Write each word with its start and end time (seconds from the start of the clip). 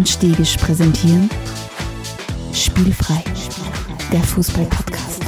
und 0.00 0.08
Stegisch 0.08 0.56
präsentieren 0.56 1.28
Spielfrei, 2.54 3.22
der 4.10 4.20
Fußball-Podcast. 4.20 5.22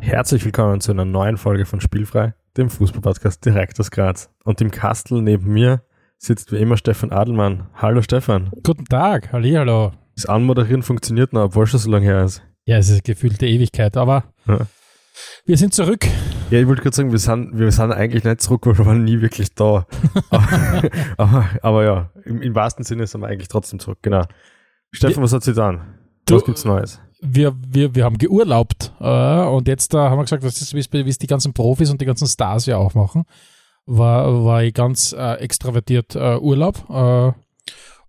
Herzlich 0.00 0.46
willkommen 0.46 0.80
zu 0.80 0.92
einer 0.92 1.04
neuen 1.04 1.36
Folge 1.36 1.66
von 1.66 1.82
Spielfrei, 1.82 2.32
dem 2.56 2.70
Fußball-Podcast 2.70 3.44
direkt 3.44 3.78
aus 3.78 3.90
Graz. 3.90 4.30
Und 4.44 4.62
im 4.62 4.70
Kastel 4.70 5.20
neben 5.20 5.52
mir 5.52 5.82
sitzt 6.16 6.52
wie 6.52 6.56
immer 6.56 6.78
Stefan 6.78 7.12
Adelmann. 7.12 7.66
Hallo 7.74 8.00
Stefan. 8.00 8.50
Guten 8.64 8.86
Tag, 8.86 9.30
hallo. 9.34 9.92
Das 10.16 10.24
Anmoderieren 10.24 10.82
funktioniert 10.82 11.34
noch, 11.34 11.42
obwohl 11.42 11.64
es 11.64 11.70
schon 11.70 11.80
so 11.80 11.90
lange 11.90 12.06
her 12.06 12.24
ist. 12.24 12.42
Ja, 12.64 12.78
es 12.78 12.86
ist 12.88 12.94
eine 12.94 13.02
gefühlte 13.02 13.46
Ewigkeit, 13.46 13.98
aber 13.98 14.24
Ja. 14.46 14.60
Wir 15.44 15.56
sind 15.56 15.74
zurück. 15.74 16.06
Ja, 16.50 16.58
ich 16.60 16.66
wollte 16.66 16.82
gerade 16.82 16.96
sagen, 16.96 17.12
wir 17.12 17.18
sind, 17.18 17.58
wir 17.58 17.70
sind 17.72 17.92
eigentlich 17.92 18.24
nicht 18.24 18.40
zurück, 18.40 18.66
weil 18.66 18.78
wir 18.78 18.86
waren 18.86 19.04
nie 19.04 19.20
wirklich 19.20 19.54
da. 19.54 19.86
aber, 20.30 20.90
aber, 21.16 21.48
aber 21.62 21.84
ja, 21.84 22.10
im, 22.24 22.40
im 22.42 22.54
wahrsten 22.54 22.84
Sinne 22.84 23.06
sind 23.06 23.20
wir 23.20 23.28
eigentlich 23.28 23.48
trotzdem 23.48 23.78
zurück, 23.78 23.98
genau. 24.02 24.24
Stefan, 24.92 25.22
was 25.22 25.32
hat 25.32 25.42
sie? 25.44 25.52
Du- 25.54 26.36
Was 26.36 26.44
gibt's 26.44 26.64
Neues? 26.64 27.00
Wir, 27.20 27.54
wir, 27.66 27.94
wir 27.94 28.04
haben 28.04 28.16
geurlaubt 28.18 28.92
äh, 29.00 29.40
und 29.42 29.66
jetzt 29.66 29.92
äh, 29.92 29.98
haben 29.98 30.18
wir 30.18 30.22
gesagt, 30.22 30.44
das 30.44 30.60
ist, 30.60 30.72
wie 30.74 30.78
es 31.08 31.18
die 31.18 31.26
ganzen 31.26 31.52
Profis 31.52 31.90
und 31.90 32.00
die 32.00 32.04
ganzen 32.06 32.28
Stars 32.28 32.66
ja 32.66 32.76
auch 32.76 32.94
machen. 32.94 33.24
War, 33.86 34.44
war 34.44 34.62
ich 34.62 34.72
ganz 34.74 35.12
äh, 35.12 35.34
extravertiert 35.36 36.14
äh, 36.14 36.36
Urlaub 36.36 36.84
äh, 36.90 37.32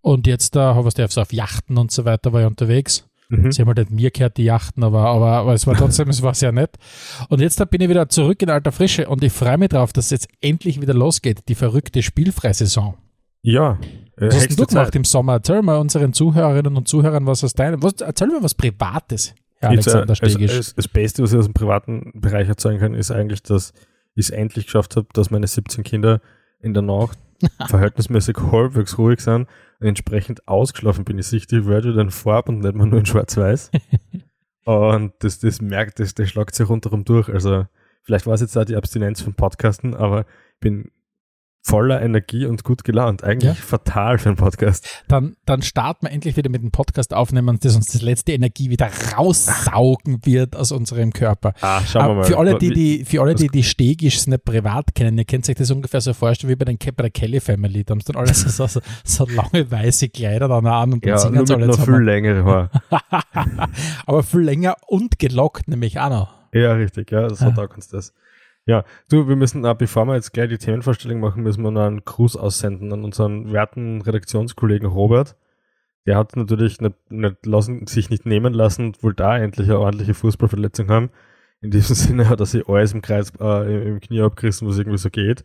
und 0.02 0.28
jetzt 0.28 0.56
äh, 0.56 0.60
habe 0.60 0.88
ich 0.90 1.12
so 1.12 1.22
auf 1.22 1.34
Yachten 1.34 1.78
und 1.78 1.92
so 1.92 2.06
weiter 2.06 2.34
war 2.34 2.42
ich 2.42 2.48
unterwegs. 2.48 3.09
Mhm. 3.30 3.52
Sie 3.52 3.62
haben 3.62 3.68
halt 3.68 3.78
nicht 3.78 3.92
mir 3.92 4.12
gehört, 4.12 4.38
die 4.38 4.44
Yachten, 4.44 4.84
aber, 4.84 5.06
aber, 5.06 5.32
aber 5.34 5.54
es 5.54 5.68
war 5.68 5.76
trotzdem, 5.76 6.10
es 6.10 6.22
war 6.24 6.34
sehr 6.34 6.52
nett. 6.52 6.72
Und 7.30 7.42
jetzt 7.42 7.60
da 7.60 7.66
bin 7.66 7.80
ich 7.80 7.90
wieder 7.90 8.10
zurück 8.10 8.42
in 8.42 8.50
alter 8.50 8.72
Frische 8.72 9.08
und 9.08 9.24
ich 9.24 9.32
freue 9.32 9.58
mich 9.58 9.70
drauf, 9.70 9.94
dass 9.94 10.06
es 10.06 10.12
jetzt 10.12 10.28
endlich 10.42 10.82
wieder 10.82 10.96
losgeht, 10.96 11.48
die 11.48 11.56
verrückte 11.56 12.02
Spielfreisaison. 12.02 12.96
Ja. 13.44 13.78
Äh, 14.18 14.28
Was 14.28 14.36
hast 14.36 14.60
du 14.60 14.66
gemacht 14.66 14.88
Zeit. 14.88 14.96
im 14.96 15.04
Sommer? 15.06 15.34
Erzähl 15.34 15.62
mal 15.62 15.78
unseren 15.78 16.12
Zuhörerinnen 16.14 16.76
und 16.76 16.88
Zuhörern, 16.88 17.28
was 17.28 17.44
aus 17.44 17.54
deinem, 17.54 17.84
was, 17.84 17.94
erzähl 18.02 18.28
mal 18.28 18.42
was 18.42 18.56
Privates, 18.56 19.36
Herr 19.58 19.74
Jetzt, 19.74 19.88
äh, 19.88 19.92
Alexander 19.92 20.10
also, 20.10 20.26
Stegisch. 20.26 20.58
das, 20.58 20.76
das 20.76 20.88
Beste, 20.88 21.22
was 21.22 21.32
ich 21.32 21.38
aus 21.38 21.46
dem 21.46 21.54
privaten 21.54 22.12
Bereich 22.16 22.48
erzeugen 22.48 22.80
kann, 22.80 22.94
ist 22.96 23.12
eigentlich, 23.12 23.44
dass 23.44 23.74
ich 24.16 24.26
es 24.26 24.30
endlich 24.32 24.66
geschafft 24.66 24.96
habe, 24.96 25.08
dass 25.14 25.30
meine 25.30 25.46
17 25.46 25.84
Kinder 25.84 26.20
in 26.62 26.74
der 26.74 26.82
Nacht 26.84 27.20
verhältnismäßig 27.68 28.38
halbwegs 28.52 28.98
ruhig 28.98 29.20
sind 29.20 29.48
entsprechend 29.80 30.48
ausgeschlafen 30.48 31.06
bin. 31.06 31.18
Ich 31.18 31.28
sehe 31.28 31.40
die 31.40 31.66
Wörter 31.66 31.98
in 31.98 32.12
Farb 32.12 32.50
und 32.50 32.60
nicht 32.60 32.76
mehr 32.76 32.86
nur 32.86 33.00
in 33.00 33.06
schwarz-weiß. 33.06 33.72
und 34.66 35.14
das, 35.20 35.40
das 35.40 35.62
merkt, 35.62 36.00
das, 36.00 36.14
das 36.14 36.30
schlagt 36.30 36.56
sich 36.56 36.68
rundherum 36.68 37.06
durch. 37.06 37.30
Also 37.30 37.66
vielleicht 38.04 38.28
war 38.28 38.34
es 38.34 38.42
jetzt 38.42 38.58
auch 38.58 38.66
die 38.66 38.76
Abstinenz 38.76 39.22
vom 39.22 39.34
Podcasten, 39.34 39.96
aber 39.96 40.22
ich 40.22 40.60
bin 40.60 40.92
voller 41.62 42.02
Energie 42.02 42.46
und 42.46 42.64
gut 42.64 42.84
gelaunt. 42.84 43.24
Eigentlich 43.24 43.50
Ja. 43.60 43.64
fatal 43.66 44.18
für 44.18 44.30
einen 44.30 44.38
Podcast. 44.38 45.04
Dann, 45.08 45.36
dann 45.46 45.62
starten 45.62 46.06
wir 46.08 46.12
endlich 46.12 46.36
wieder 46.38 46.50
mit 46.50 46.64
dem 46.64 46.72
Podcast 46.72 47.14
aufnehmen, 47.14 47.60
das 47.62 47.76
uns 47.76 47.88
das 47.88 48.02
letzte 48.02 48.32
Energie 48.32 48.70
wieder 48.70 48.90
raussaugen 49.16 50.26
wird 50.26 50.56
aus 50.56 50.72
unserem 50.72 51.12
Körper. 51.14 51.54
Ah, 51.62 51.82
schauen 51.82 52.02
wir 52.02 52.04
Aber 52.06 52.16
mal. 52.16 52.24
Für 52.24 52.38
alle, 52.38 52.58
die, 52.58 52.72
die, 52.72 53.06
für 53.06 53.22
alle, 53.22 53.36
die 53.36 53.48
die 53.50 53.64
Stegisch 53.64 54.26
nicht 54.28 54.46
privat 54.46 54.96
kennen, 54.96 55.18
ihr 55.18 55.26
könnt 55.26 55.48
euch 55.50 55.56
das 55.56 55.70
ungefähr 55.72 56.02
so 56.02 56.14
vorstellen 56.14 56.50
wie 56.50 56.56
bei, 56.56 56.66
den, 56.66 56.78
bei 56.78 57.04
der 57.04 57.12
Kelly 57.12 57.40
Family. 57.40 57.84
Da 57.84 57.92
haben 57.92 58.02
sie 58.02 58.12
dann 58.14 58.22
alle 58.22 58.34
so, 58.34 58.66
so, 58.68 58.80
so 59.04 59.26
lange 59.28 59.70
weiße 59.70 60.10
Kleider 60.10 60.48
dann 60.48 60.66
an 60.66 60.94
und 60.94 61.04
dann 61.06 61.10
ja, 61.12 61.18
singen 61.18 61.46
sie 61.46 61.54
alle 61.54 61.68
noch 61.68 61.76
viel 61.76 61.86
zusammen. 61.86 62.06
längere 62.06 62.44
Haar. 62.46 62.70
Aber 64.06 64.24
viel 64.24 64.42
länger 64.42 64.76
und 64.88 65.20
gelockt 65.20 65.68
nämlich 65.68 66.00
auch 66.00 66.10
noch. 66.10 66.34
Ja, 66.54 66.74
richtig, 66.74 67.12
ja, 67.12 67.30
so 67.30 67.46
Ja. 67.46 67.52
taugt 67.52 67.76
uns 67.76 67.88
das. 67.90 68.14
Ja, 68.70 68.84
du, 69.10 69.28
wir 69.28 69.36
müssen, 69.36 69.66
äh, 69.66 69.74
bevor 69.76 70.06
wir 70.06 70.14
jetzt 70.14 70.32
gleich 70.32 70.50
die 70.50 70.60
Themenvorstellung 70.60 71.20
machen, 71.20 71.42
müssen 71.42 71.64
wir 71.64 71.72
noch 71.72 71.88
einen 71.88 72.06
Gruß 72.06 72.36
aussenden 72.36 72.94
an 72.94 73.04
unseren 73.04 73.52
werten 73.52 74.00
Redaktionskollegen 74.04 74.88
Robert. 74.88 75.36
Der 76.06 76.16
hat 76.16 76.36
natürlich 76.36 76.80
nicht, 76.80 76.96
nicht 77.10 77.48
lassen, 77.48 77.88
sich 77.88 78.12
nicht 78.12 78.28
nehmen 78.28 78.54
lassen 78.54 78.94
wollte 79.02 79.24
da 79.24 79.40
endlich 79.40 79.70
eine 79.70 79.80
ordentliche 79.80 80.14
Fußballverletzung 80.14 80.90
haben. 80.90 81.10
In 81.62 81.72
diesem 81.72 81.96
Sinne 81.96 82.30
hat 82.30 82.42
er 82.42 82.46
sich 82.46 82.70
alles 82.70 82.94
im 82.94 83.02
Kreis, 83.02 83.34
äh, 83.40 83.88
im 83.88 84.00
Knie 84.02 84.22
abgerissen, 84.22 84.68
was 84.68 84.78
irgendwie 84.78 85.00
so 85.00 85.10
geht. 85.10 85.44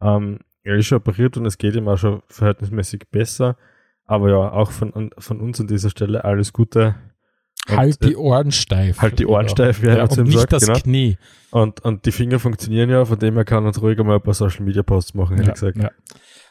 Ähm, 0.00 0.40
er 0.64 0.74
ist 0.74 0.86
schon 0.86 0.98
operiert 0.98 1.36
und 1.36 1.46
es 1.46 1.58
geht 1.58 1.76
ihm 1.76 1.86
auch 1.86 1.98
schon 1.98 2.22
verhältnismäßig 2.26 3.04
besser. 3.12 3.56
Aber 4.06 4.28
ja, 4.28 4.38
auch 4.50 4.72
von, 4.72 5.12
von 5.16 5.40
uns 5.40 5.60
an 5.60 5.68
dieser 5.68 5.90
Stelle 5.90 6.24
alles 6.24 6.52
Gute. 6.52 6.96
Halt 7.68 8.02
äh, 8.02 8.08
die 8.08 8.16
Ohren 8.16 8.52
steif. 8.52 9.00
halt 9.02 9.18
die 9.18 9.26
Ohren 9.26 9.48
steif, 9.48 9.82
wie 9.82 9.86
ja, 9.86 9.94
einer 9.94 10.08
zu 10.08 10.20
ihm 10.20 10.26
nicht 10.26 10.38
sagt, 10.38 10.52
das 10.52 10.66
genau. 10.66 10.78
Knie. 10.78 11.16
Und, 11.50 11.80
und 11.84 12.04
die 12.06 12.12
Finger 12.12 12.38
funktionieren 12.38 12.90
ja, 12.90 13.04
von 13.04 13.18
dem 13.18 13.34
her 13.34 13.44
kann 13.44 13.66
uns 13.66 13.80
ruhig 13.82 13.98
mal 13.98 14.16
ein 14.16 14.22
paar 14.22 14.34
Social 14.34 14.64
Media 14.64 14.82
Posts 14.82 15.14
machen, 15.14 15.36
hätte 15.36 15.48
Ja, 15.48 15.54
ich 15.54 15.60
gesagt. 15.60 15.76
ja. 15.78 15.90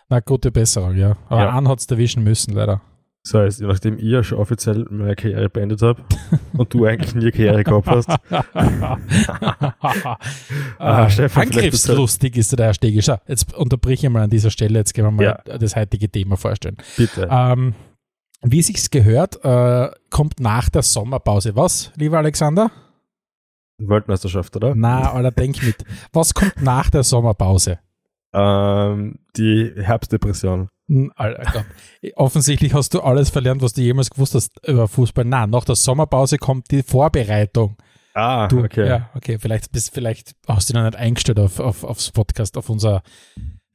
Na, 0.10 0.20
gute 0.20 0.52
Besserung, 0.52 0.96
ja. 0.96 1.16
Aber 1.30 1.42
Ja. 1.44 1.58
einen 1.58 1.68
hat 1.68 1.80
es 1.80 1.86
erwischen 1.88 2.24
müssen, 2.24 2.54
leider. 2.54 2.82
So 3.28 3.40
heißt, 3.40 3.60
nachdem 3.62 3.98
ich 3.98 4.04
ja 4.06 4.24
schon 4.24 4.38
offiziell 4.38 4.86
meine 4.92 5.16
Karriere 5.16 5.50
beendet 5.50 5.82
habe 5.82 6.04
und 6.58 6.72
du 6.74 6.86
eigentlich 6.86 7.16
nie 7.16 7.32
Karriere 7.32 7.64
gehabt 7.64 7.88
hast, 7.88 8.08
Ah, 10.78 11.10
Stefan, 11.10 11.48
vielleicht 11.48 11.58
Angriffslustig 11.58 12.38
ist 12.38 12.58
der 12.58 12.68
Herr 12.68 12.74
Stegisch. 12.74 13.10
Ah, 13.10 13.20
Jetzt 13.28 13.54
unterbreche 13.56 14.08
ich 14.08 14.14
mal 14.14 14.24
an 14.24 14.30
dieser 14.30 14.50
Stelle, 14.52 14.80
jetzt 14.80 14.94
gehen 14.94 15.06
wir 15.06 15.12
mal 15.12 15.24
Ja. 15.24 15.58
das 15.58 15.76
heutige 15.76 16.10
Thema 16.10 16.38
vorstellen. 16.38 16.78
bitte. 16.98 17.28
Ähm, 17.32 17.74
wie 18.52 18.62
sich's 18.62 18.90
gehört, 18.90 19.44
äh, 19.44 19.90
kommt 20.10 20.40
nach 20.40 20.70
der 20.70 20.84
Sommerpause. 20.84 21.56
Was, 21.56 21.92
lieber 21.96 22.18
Alexander? 22.18 22.72
Weltmeisterschaft, 23.78 24.56
oder? 24.56 24.74
Na, 24.76 25.12
Alter, 25.12 25.32
denk 25.32 25.62
mit. 25.64 25.84
Was 26.14 26.34
kommt 26.34 26.62
nach 26.62 26.90
der 26.90 27.04
Sommerpause? 27.04 27.80
Ähm, 28.34 29.20
die 29.36 29.72
Herbstdepression. 29.76 30.70
Hm, 30.88 31.12
Alter, 31.16 31.52
Gott. 31.52 31.66
Offensichtlich 32.16 32.74
hast 32.74 32.94
du 32.94 33.02
alles 33.02 33.30
verlernt, 33.30 33.62
was 33.62 33.74
du 33.74 33.82
jemals 33.82 34.10
gewusst 34.10 34.36
hast 34.36 34.66
über 34.68 34.88
Fußball. 34.88 35.26
Na, 35.26 35.48
nach 35.48 35.66
der 35.66 35.76
Sommerpause 35.76 36.38
kommt 36.38 36.72
die 36.72 36.84
Vorbereitung. 36.84 37.76
Ah, 38.14 38.48
Du, 38.48 38.64
okay. 38.64 38.88
Ja, 38.88 39.10
okay, 39.16 39.38
vielleicht, 39.40 39.72
bist, 39.74 39.94
vielleicht 39.94 40.36
hast 40.48 40.70
du 40.70 40.74
dich 40.74 40.82
noch 40.82 40.88
nicht 40.90 40.98
eingestellt 40.98 41.40
auf, 41.40 41.60
auf, 41.60 41.84
aufs 41.84 42.12
Podcast, 42.12 42.56
auf 42.58 42.70
unser, 42.70 43.02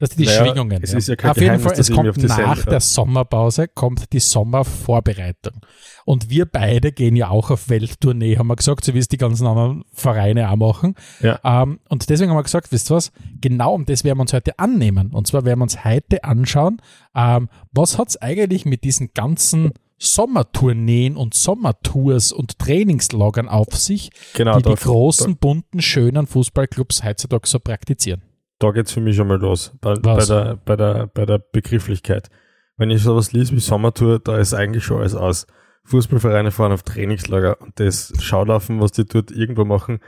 das 0.01 0.11
sind 0.11 0.21
die 0.21 0.25
Naja, 0.27 0.45
Schwingungen. 0.45 0.83
es 0.83 0.93
ist 0.93 1.09
ja 1.09 1.15
kein 1.15 1.31
auf 1.31 1.41
jeden 1.41 1.61
Fall, 1.61 1.75
es 1.79 1.91
kommt 1.93 2.17
nach 2.17 2.37
Sendung- 2.37 2.65
der 2.71 2.81
Sommerpause, 2.81 3.69
kommt 3.69 4.13
die 4.13 4.19
Sommervorbereitung. 4.19 5.61
Und 6.05 6.31
wir 6.31 6.47
beide 6.47 6.91
gehen 6.91 7.15
ja 7.15 7.29
auch 7.29 7.51
auf 7.51 7.69
Welttournee, 7.69 8.37
haben 8.39 8.49
wir 8.49 8.57
gesagt, 8.57 8.85
so 8.85 8.95
wie 8.95 8.99
es 8.99 9.09
die 9.09 9.19
ganzen 9.19 9.47
anderen 9.47 9.85
Vereine 9.93 10.51
auch 10.51 10.57
machen. 10.57 10.95
Ja. 11.21 11.39
Ähm, 11.45 11.79
und 11.89 12.09
deswegen 12.09 12.31
haben 12.31 12.39
wir 12.39 12.43
gesagt, 12.43 12.73
wisst 12.73 12.91
ihr 12.91 12.97
was, 12.97 13.13
genau 13.41 13.75
um 13.75 13.85
das 13.85 14.03
werden 14.03 14.19
wir 14.19 14.23
uns 14.23 14.33
heute 14.33 14.59
annehmen. 14.59 15.13
Und 15.13 15.27
zwar 15.27 15.45
werden 15.45 15.61
wir 15.61 15.65
uns 15.65 15.85
heute 15.85 16.25
anschauen, 16.25 16.81
ähm, 17.15 17.49
was 17.73 17.99
hat 17.99 18.09
es 18.09 18.17
eigentlich 18.17 18.65
mit 18.65 18.83
diesen 18.85 19.11
ganzen 19.15 19.73
Sommertourneen 19.99 21.15
und 21.17 21.35
Sommertours 21.35 22.33
und 22.33 22.59
Trainingslagern 22.59 23.49
auf 23.51 23.77
sich, 23.77 24.11
Genau, 24.33 24.59
die 24.59 24.71
die 24.71 24.75
großen, 24.75 25.37
bunten, 25.37 25.83
schönen 25.83 26.27
Fußballclubs 26.27 27.05
heutzutage 27.05 27.47
so 27.47 27.59
praktizieren. 27.61 28.23
Da 28.61 28.71
geht's 28.71 28.93
für 28.93 29.01
mich 29.01 29.17
schon 29.17 29.27
mal 29.27 29.41
los. 29.41 29.73
Bei, 29.81 29.95
bei, 29.95 30.25
der, 30.25 30.59
bei, 30.65 30.77
der, 30.77 31.07
bei 31.09 31.27
der 31.27 31.39
Begrifflichkeit. 31.39 32.29
Wenn 32.77 32.91
ich 32.91 33.03
sowas 33.03 33.33
lese 33.33 33.55
wie 33.57 33.61
Sommertour, 33.61 34.21
da 34.21 34.39
ist 34.39 34.55
eigentlich 34.55 34.85
schon 34.85 35.01
alles 35.01 35.15
aus. 35.15 35.47
Fußballvereine 35.85 36.51
fahren 36.51 36.73
auf 36.73 36.83
Trainingslager 36.83 37.61
und 37.61 37.81
das 37.81 38.13
Schaulaufen, 38.21 38.81
was 38.81 38.93
die 38.93 39.07
dort 39.07 39.31
irgendwo 39.31 39.65
machen, 39.65 39.99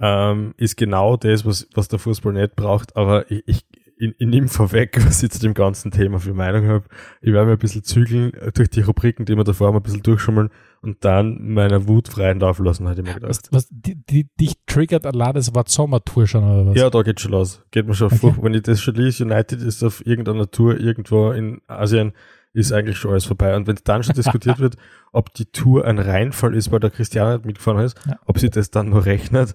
ähm, 0.00 0.52
ist 0.56 0.76
genau 0.76 1.16
das, 1.16 1.46
was, 1.46 1.68
was 1.74 1.88
der 1.88 2.00
Fußball 2.00 2.32
nicht 2.32 2.56
braucht. 2.56 2.96
Aber 2.96 3.30
ich, 3.30 3.44
ich, 3.46 3.66
ich, 4.02 4.14
ich 4.18 4.26
nehme 4.26 4.48
vorweg, 4.48 4.96
was 5.06 5.22
ich 5.22 5.30
zu 5.30 5.38
dem 5.40 5.54
ganzen 5.54 5.90
Thema 5.90 6.18
für 6.18 6.34
Meinung 6.34 6.66
habe. 6.66 6.84
Ich 7.20 7.32
werde 7.32 7.46
mir 7.46 7.52
ein 7.52 7.58
bisschen 7.58 7.84
zügeln 7.84 8.34
äh, 8.34 8.50
durch 8.52 8.70
die 8.70 8.80
Rubriken, 8.80 9.24
die 9.24 9.36
wir 9.36 9.44
davor 9.44 9.68
haben, 9.68 9.76
ein 9.76 9.82
bisschen 9.82 10.02
durchschummeln 10.02 10.50
und 10.80 11.04
dann 11.04 11.52
meiner 11.54 11.86
Wut 11.86 12.08
freien 12.08 12.40
Lauf 12.40 12.58
lassen, 12.58 12.88
hätte 12.88 13.02
ich 13.02 13.06
mir 13.06 13.14
Was, 13.22 13.42
gedacht. 13.42 13.48
was, 13.52 13.68
die, 13.70 13.94
die, 14.04 14.28
dich 14.40 14.54
triggert 14.66 15.06
allein 15.06 15.34
das 15.34 15.54
Wort 15.54 15.68
Sommertour 15.68 16.26
schon, 16.26 16.42
oder 16.44 16.70
was? 16.70 16.76
Ja, 16.76 16.90
da 16.90 17.02
geht 17.02 17.20
schon 17.20 17.30
los. 17.32 17.62
Geht 17.70 17.86
mir 17.86 17.94
schon 17.94 18.08
Okay. 18.08 18.16
vor. 18.18 18.36
Wenn 18.42 18.54
ich 18.54 18.62
das 18.62 18.80
schon 18.82 18.94
lese, 18.96 19.24
United 19.24 19.62
ist 19.62 19.82
auf 19.84 20.04
irgendeiner 20.04 20.50
Tour 20.50 20.78
irgendwo 20.80 21.30
in 21.30 21.60
Asien, 21.68 22.12
ist 22.54 22.72
eigentlich 22.72 22.98
schon 22.98 23.12
alles 23.12 23.24
vorbei. 23.24 23.56
Und 23.56 23.66
wenn 23.66 23.78
dann 23.84 24.02
schon 24.02 24.14
diskutiert 24.14 24.58
wird, 24.58 24.76
ob 25.12 25.32
die 25.34 25.46
Tour 25.46 25.84
ein 25.86 25.98
Reinfall 25.98 26.54
ist, 26.54 26.70
weil 26.72 26.80
der 26.80 26.90
Cristiano 26.90 27.32
nicht 27.36 27.46
mitgefahren 27.46 27.80
ist, 27.84 27.96
Ja. 28.06 28.18
ob 28.26 28.38
sie 28.40 28.50
das 28.50 28.70
dann 28.70 28.90
nur 28.90 29.04
rechnet, 29.06 29.54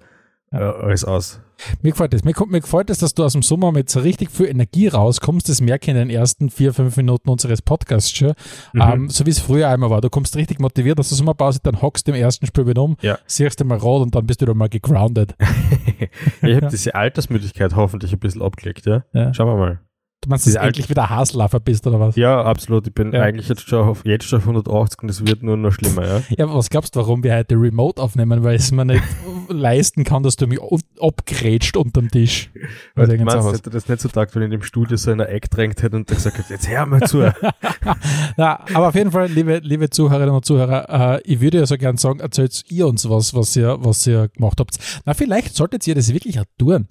Ja. 0.51 0.71
alles 0.75 1.03
aus. 1.03 1.39
Mir 1.81 1.91
gefällt 1.91 2.13
das. 2.13 2.23
Mir, 2.23 2.33
mir 2.47 2.61
gefällt 2.61 2.89
es, 2.89 2.99
dass 2.99 3.13
du 3.15 3.23
aus 3.23 3.33
dem 3.33 3.41
Sommer 3.41 3.71
mit 3.71 3.89
so 3.89 3.99
richtig 3.99 4.29
viel 4.31 4.45
Energie 4.45 4.87
rauskommst. 4.87 5.49
Das 5.49 5.59
merke 5.59 5.85
ich 5.85 5.89
in 5.89 5.95
den 5.95 6.09
ersten 6.09 6.49
vier, 6.49 6.73
fünf 6.73 6.95
Minuten 6.97 7.29
unseres 7.29 7.61
Podcasts 7.63 8.11
schon. 8.15 8.33
Mhm. 8.73 8.81
Ähm, 8.81 9.09
so 9.09 9.25
wie 9.25 9.31
es 9.31 9.39
früher 9.39 9.67
einmal 9.69 9.89
war. 9.89 9.99
Du 10.01 10.09
kommst 10.09 10.35
richtig 10.35 10.59
motiviert 10.59 10.99
aus 10.99 11.09
der 11.09 11.17
Sommerpause, 11.17 11.59
dann 11.63 11.81
hockst 11.81 12.07
du 12.07 12.11
im 12.11 12.17
ersten 12.17 12.45
Spiel 12.45 12.67
wieder 12.67 12.83
um, 12.83 12.95
Ja. 13.01 13.17
siehst 13.25 13.59
du 13.59 13.65
mal 13.65 13.77
rot 13.79 14.03
und 14.03 14.13
dann 14.15 14.25
bist 14.27 14.41
du 14.41 14.45
wieder 14.45 14.53
mal 14.53 14.69
gegroundet. 14.69 15.35
ich 16.41 16.55
habe 16.55 16.67
diese 16.67 16.93
Altersmüdigkeit 16.95 17.75
hoffentlich 17.75 18.13
ein 18.13 18.19
bisschen 18.19 18.41
abgelegt, 18.41 18.85
ja? 18.85 19.03
Ja. 19.13 19.33
Schauen 19.33 19.47
wir 19.47 19.57
mal. 19.57 19.79
Du 20.21 20.29
meinst, 20.29 20.47
dass 20.47 20.53
du 20.53 20.59
endlich 20.59 20.89
wieder 20.89 21.09
Haslaffer 21.09 21.59
bist, 21.59 21.85
oder 21.87 21.99
was? 21.99 22.15
Ja, 22.15 22.41
absolut. 22.43 22.87
Ich 22.87 22.93
bin 22.93 23.13
Ja. 23.13 23.21
eigentlich 23.21 23.49
jetzt 23.49 23.67
schon, 23.67 23.87
auf, 23.87 24.03
jetzt 24.05 24.25
schon 24.25 24.37
auf 24.39 24.45
180 24.47 25.03
und 25.03 25.09
es 25.09 25.25
wird 25.25 25.43
nur 25.43 25.57
noch 25.57 25.71
schlimmer, 25.71 26.05
ja. 26.07 26.21
Ja, 26.37 26.53
was 26.53 26.69
glaubst 26.69 26.95
du, 26.95 26.99
warum 26.99 27.23
wir 27.23 27.35
heute 27.35 27.55
remote 27.55 28.01
aufnehmen? 28.01 28.43
Weil 28.43 28.55
es 28.55 28.71
mir 28.71 28.85
nicht 28.85 29.03
leisten 29.49 30.03
kann, 30.03 30.23
dass 30.23 30.35
du 30.35 30.47
mich 30.47 30.61
ab- 30.61 30.79
abgrätscht 30.99 31.77
unterm 31.77 32.09
Tisch. 32.09 32.49
Weil 32.95 33.05
Also 33.05 33.17
du 33.17 33.23
meinst, 33.23 33.53
hätte 33.53 33.69
das 33.69 33.87
nicht 33.87 34.01
so 34.01 34.09
tagt, 34.09 34.35
wenn 34.35 34.41
ich 34.43 34.45
in 34.47 34.51
dem 34.51 34.63
Studio 34.63 34.97
so 34.97 35.11
in 35.11 35.17
der 35.17 35.29
Eck 35.31 35.49
drängt 35.49 35.81
hätte 35.83 35.95
und 35.95 36.07
gesagt 36.07 36.37
hätte, 36.37 36.53
jetzt 36.53 36.67
hör 36.69 36.85
mal 36.85 37.01
zu. 37.01 37.19
Na, 38.37 38.59
aber 38.73 38.89
auf 38.89 38.95
jeden 38.95 39.11
Fall, 39.11 39.27
liebe, 39.27 39.59
liebe 39.63 39.89
Zuhörerinnen 39.89 40.35
und 40.35 40.45
Zuhörer, 40.45 41.17
äh, 41.17 41.21
ich 41.23 41.39
würde 41.41 41.59
ja 41.59 41.65
so 41.65 41.77
gern 41.77 41.97
sagen, 41.97 42.19
erzählt 42.19 42.63
ihr 42.69 42.87
uns 42.87 43.09
was, 43.09 43.33
was 43.33 43.55
ihr, 43.55 43.77
was 43.79 44.05
ihr 44.07 44.27
gemacht 44.29 44.59
habt. 44.59 44.77
Na, 45.05 45.13
vielleicht 45.13 45.55
solltet 45.55 45.85
ihr 45.87 45.95
das 45.95 46.13
wirklich 46.13 46.39
auch 46.39 46.45
tun. 46.57 46.87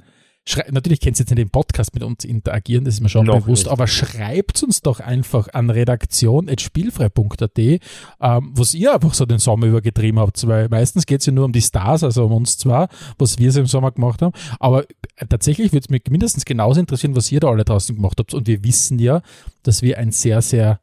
Schrei 0.49 0.65
Natürlich 0.71 1.01
könnt 1.01 1.17
ihr 1.17 1.25
jetzt 1.25 1.31
in 1.31 1.37
dem 1.37 1.51
Podcast 1.51 1.93
mit 1.93 2.05
uns 2.05 2.25
interagieren, 2.25 2.85
das 2.85 2.95
ist 2.95 3.01
mir 3.01 3.09
schon 3.09 3.27
Noch 3.27 3.41
bewusst, 3.41 3.65
nicht. 3.65 3.73
aber 3.73 3.89
schreibt 3.89 4.63
uns 4.63 4.81
doch 4.81 5.01
einfach 5.01 5.49
an 5.53 5.71
redaktion.spielfrei.at, 5.71 7.59
ähm, 7.59 7.81
was 8.21 8.75
ihr 8.75 8.95
einfach 8.95 9.13
so 9.13 9.27
den 9.27 9.39
Sommer 9.39 9.67
über 9.67 9.81
getrieben 9.81 10.21
habt, 10.21 10.47
weil 10.47 10.69
meistens 10.69 11.05
geht 11.07 11.21
es 11.21 11.27
ja 11.27 11.33
nur 11.33 11.47
um 11.47 11.53
die 11.53 11.63
Stars, 11.63 12.05
also 12.05 12.27
um 12.27 12.33
uns 12.33 12.59
zwar, 12.59 12.89
was 13.19 13.39
wir 13.39 13.51
so 13.51 13.59
im 13.61 13.67
Sommer 13.67 13.91
gemacht 13.91 14.23
haben, 14.23 14.35
aber 14.61 14.85
äh, 15.17 15.27
tatsächlich 15.29 15.73
würde 15.73 15.85
es 15.85 15.91
mich 15.91 16.05
mindestens 16.11 16.45
genauso 16.45 16.79
interessieren, 16.79 17.17
was 17.17 17.33
ihr 17.33 17.41
da 17.41 17.49
alle 17.49 17.65
draußen 17.65 17.97
gemacht 17.97 18.19
habt 18.21 18.33
und 18.33 18.47
wir 18.47 18.63
wissen 18.63 19.01
ja, 19.01 19.23
dass 19.65 19.83
wir 19.83 19.99
ein 19.99 20.13
sehr, 20.13 20.43
sehr 20.43 20.79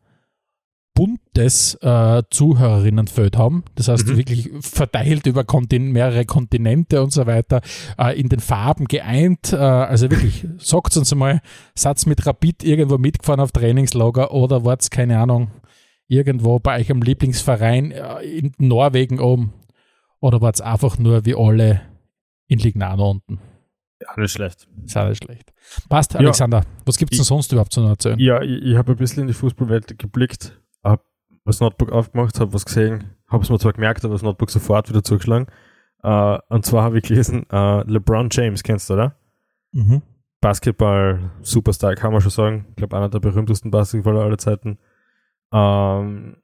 buntes 0.94 1.75
äh, 1.81 2.22
Zuhörerinnenfeld 2.30 3.38
haben. 3.38 3.63
Das 3.75 3.88
heißt, 3.88 4.07
Mhm. 4.07 4.18
wirklich 4.18 4.50
verteilt 4.62 5.25
über 5.25 5.44
Kontin 5.44 5.92
mehrere 5.92 6.25
Kontinente 6.25 7.01
und 7.01 7.12
so 7.12 7.25
weiter, 7.25 7.62
äh, 7.98 8.19
in 8.19 8.30
den 8.30 8.40
Farben 8.40 8.86
geeint. 8.86 9.54
Äh, 9.54 9.57
also 9.57 10.10
wirklich, 10.12 10.45
sagt 10.60 10.95
uns 10.98 11.12
einmal, 11.12 11.42
Satz 11.75 12.06
mit 12.06 12.25
Rapid 12.25 12.63
irgendwo 12.63 12.98
mitgefahren 12.98 13.40
auf 13.40 13.51
Trainingslager 13.51 14.31
oder 14.34 14.63
wart's, 14.66 14.90
keine 14.90 15.19
Ahnung, 15.19 15.50
irgendwo 16.07 16.60
bei 16.60 16.80
euch 16.80 16.92
am 16.92 17.01
Lieblingsverein 17.01 17.92
äh, 17.92 18.22
in 18.24 18.51
Norwegen 18.60 19.19
oben 19.19 19.54
oder 20.19 20.42
wart's 20.42 20.62
einfach 20.62 21.00
nur 21.00 21.25
wie 21.25 21.36
alle 21.36 21.81
in 22.48 22.60
Lignano 22.60 23.10
unten. 23.10 23.39
Ja, 24.01 24.10
nicht 24.22 24.31
schlecht. 24.34 24.68
Ist 24.86 24.98
auch 24.98 25.07
nicht 25.07 25.24
schlecht. 25.24 25.54
Passt, 25.89 26.13
Ja. 26.13 26.19
Alexander. 26.19 26.63
Was 26.86 26.98
gibt's 26.98 27.16
denn 27.18 27.22
Ich- 27.22 27.28
sonst 27.28 27.51
überhaupt 27.51 27.72
zu 27.72 27.81
erzählen? 27.81 28.19
Ja, 28.19 28.42
ich, 28.42 28.62
ich 28.62 28.75
habe 28.75 28.92
ein 28.92 28.98
bisschen 28.98 29.22
in 29.22 29.28
die 29.28 29.34
Fußballwelt 29.34 29.98
geblickt, 29.98 30.60
habe 30.84 31.04
das 31.46 31.60
Notebook 31.60 31.92
aufgemacht, 31.92 32.40
habe 32.40 32.54
was 32.54 32.66
gesehen, 32.66 33.16
habe 33.28 33.44
es 33.44 33.50
mir 33.50 33.60
zwar 33.60 33.74
gemerkt, 33.74 34.04
aber 34.06 34.14
das 34.14 34.22
Notebook 34.22 34.50
sofort 34.50 34.90
wieder 34.90 35.04
zugeschlagen. 35.04 35.48
Äh, 36.04 36.38
und 36.50 36.66
zwar 36.66 36.84
habe 36.84 36.98
ich 36.98 37.04
gelesen, 37.04 37.46
äh, 37.50 37.84
LeBron 37.84 38.30
James, 38.32 38.64
kennst 38.64 38.90
du, 38.90 38.94
oder? 38.96 39.16
Mhm. 39.72 40.02
Basketball-Superstar, 40.42 41.96
kann 41.96 42.12
man 42.12 42.22
schon 42.22 42.32
sagen. 42.32 42.66
Ich 42.70 42.76
glaube, 42.76 42.98
einer 42.98 43.10
der 43.10 43.20
berühmtesten 43.20 43.72
Basketballer 43.72 44.22
aller 44.24 44.38
Zeiten. 44.38 44.78
Ähm, 45.54 46.38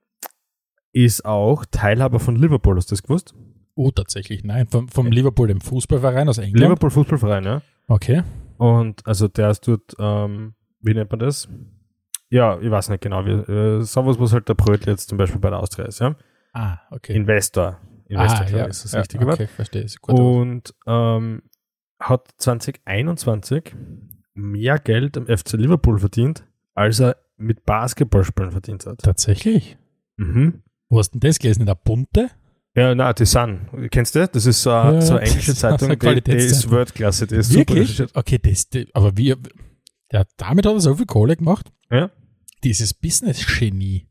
ist 0.94 1.26
auch 1.26 1.66
Teilhaber 1.70 2.20
von 2.20 2.36
Liverpool, 2.36 2.78
hast 2.78 2.90
du 2.90 2.94
das 2.94 3.04
gewusst? 3.04 3.36
Oh, 3.76 3.92
tatsächlich, 3.92 4.44
nein. 4.44 4.68
Vom, 4.68 4.88
vom 4.88 5.08
Liverpool, 5.08 5.48
dem 5.48 5.62
Fußballverein 5.62 6.28
aus 6.30 6.38
England. 6.38 6.60
Liverpool 6.60 6.90
Fußballverein, 6.90 7.44
ja. 7.44 7.62
Okay. 7.88 8.24
Und 8.58 9.06
also 9.06 9.28
der 9.28 9.52
ist 9.52 9.68
dort, 9.68 9.96
ähm, 10.00 10.54
wie 10.82 10.94
nennt 10.94 11.12
man 11.12 11.20
das? 11.20 11.48
Ja, 12.30 12.60
ich 12.60 12.70
weiß 12.70 12.90
nicht 12.90 13.02
genau, 13.02 13.26
wie, 13.26 13.32
äh, 13.32 13.82
sowas, 13.82 14.20
was 14.20 14.34
halt 14.34 14.48
der 14.50 14.54
Brötl 14.54 14.90
jetzt 14.90 15.10
zum 15.10 15.18
Beispiel 15.18 15.40
bei 15.40 15.50
der 15.50 15.60
Austria 15.60 15.86
ist, 15.86 16.00
ja. 16.00 16.16
Ah, 16.54 16.78
okay. 16.92 17.14
Investor. 17.16 17.80
Investor, 18.06 18.40
ah, 18.42 18.44
glaube 18.44 18.58
ja, 18.60 18.66
ist 18.66 18.84
das 18.86 18.92
ja, 18.94 19.00
richtige 19.00 19.26
Wort. 19.26 19.36
Okay, 19.36 19.48
verstehe. 19.48 19.82
Ist 19.84 20.02
gut. 20.02 20.20
Und 20.20 20.74
ähm, 20.88 21.44
hat 22.00 22.28
2021 22.38 23.76
mehr 24.34 24.80
Geld 24.80 25.18
am 25.18 25.26
FC 25.28 25.54
Liverpool 25.54 26.00
verdient, 26.00 26.44
als 26.74 27.00
er 27.00 27.18
mit 27.38 27.66
Basketballspielen 27.66 28.52
verdient 28.52 28.86
hat. 28.86 29.00
Tatsächlich? 29.00 29.78
Mhm. 30.18 30.64
Wo 30.90 31.00
hast 31.00 31.12
du 31.14 31.20
denn 31.20 31.30
das 31.30 31.40
gelesen? 31.40 31.62
In 31.62 31.66
der 31.68 31.76
Bunte? 31.76 32.30
Ja, 32.76 32.94
na, 32.96 33.14
die 33.14 33.26
Sun. 33.26 33.68
Kennst 33.92 34.16
du? 34.16 34.28
Das 34.28 34.46
ist 34.46 34.62
so, 34.62 34.72
eine- 34.72 34.96
Ja, 34.96 35.02
so 35.02 35.14
eine 35.14 35.22
das 35.22 35.30
englische 35.30 35.52
ist 35.52 35.66
eine 35.66 35.78
Zeitung, 35.78 36.00
die, 36.00 36.22
die 36.22 36.32
ist 36.38 36.70
Weltklasse, 36.72 37.28
die 37.28 37.36
ist 37.36 37.50
super 37.50 37.60
Wirklich? 37.74 37.90
recherchiert. 37.90 38.16
Okay, 38.16 38.40
das, 38.40 38.70
das, 38.70 38.86
aber 38.94 39.18
wie, 39.18 39.36
der, 40.12 40.26
damit 40.38 40.66
hat 40.66 40.74
er 40.74 40.80
so 40.80 40.96
viel 40.96 41.06
Kohle 41.06 41.36
gemacht? 41.36 41.72
Ja. 41.92 42.10
Dieses 42.64 42.94
Business-Genie. 42.94 44.08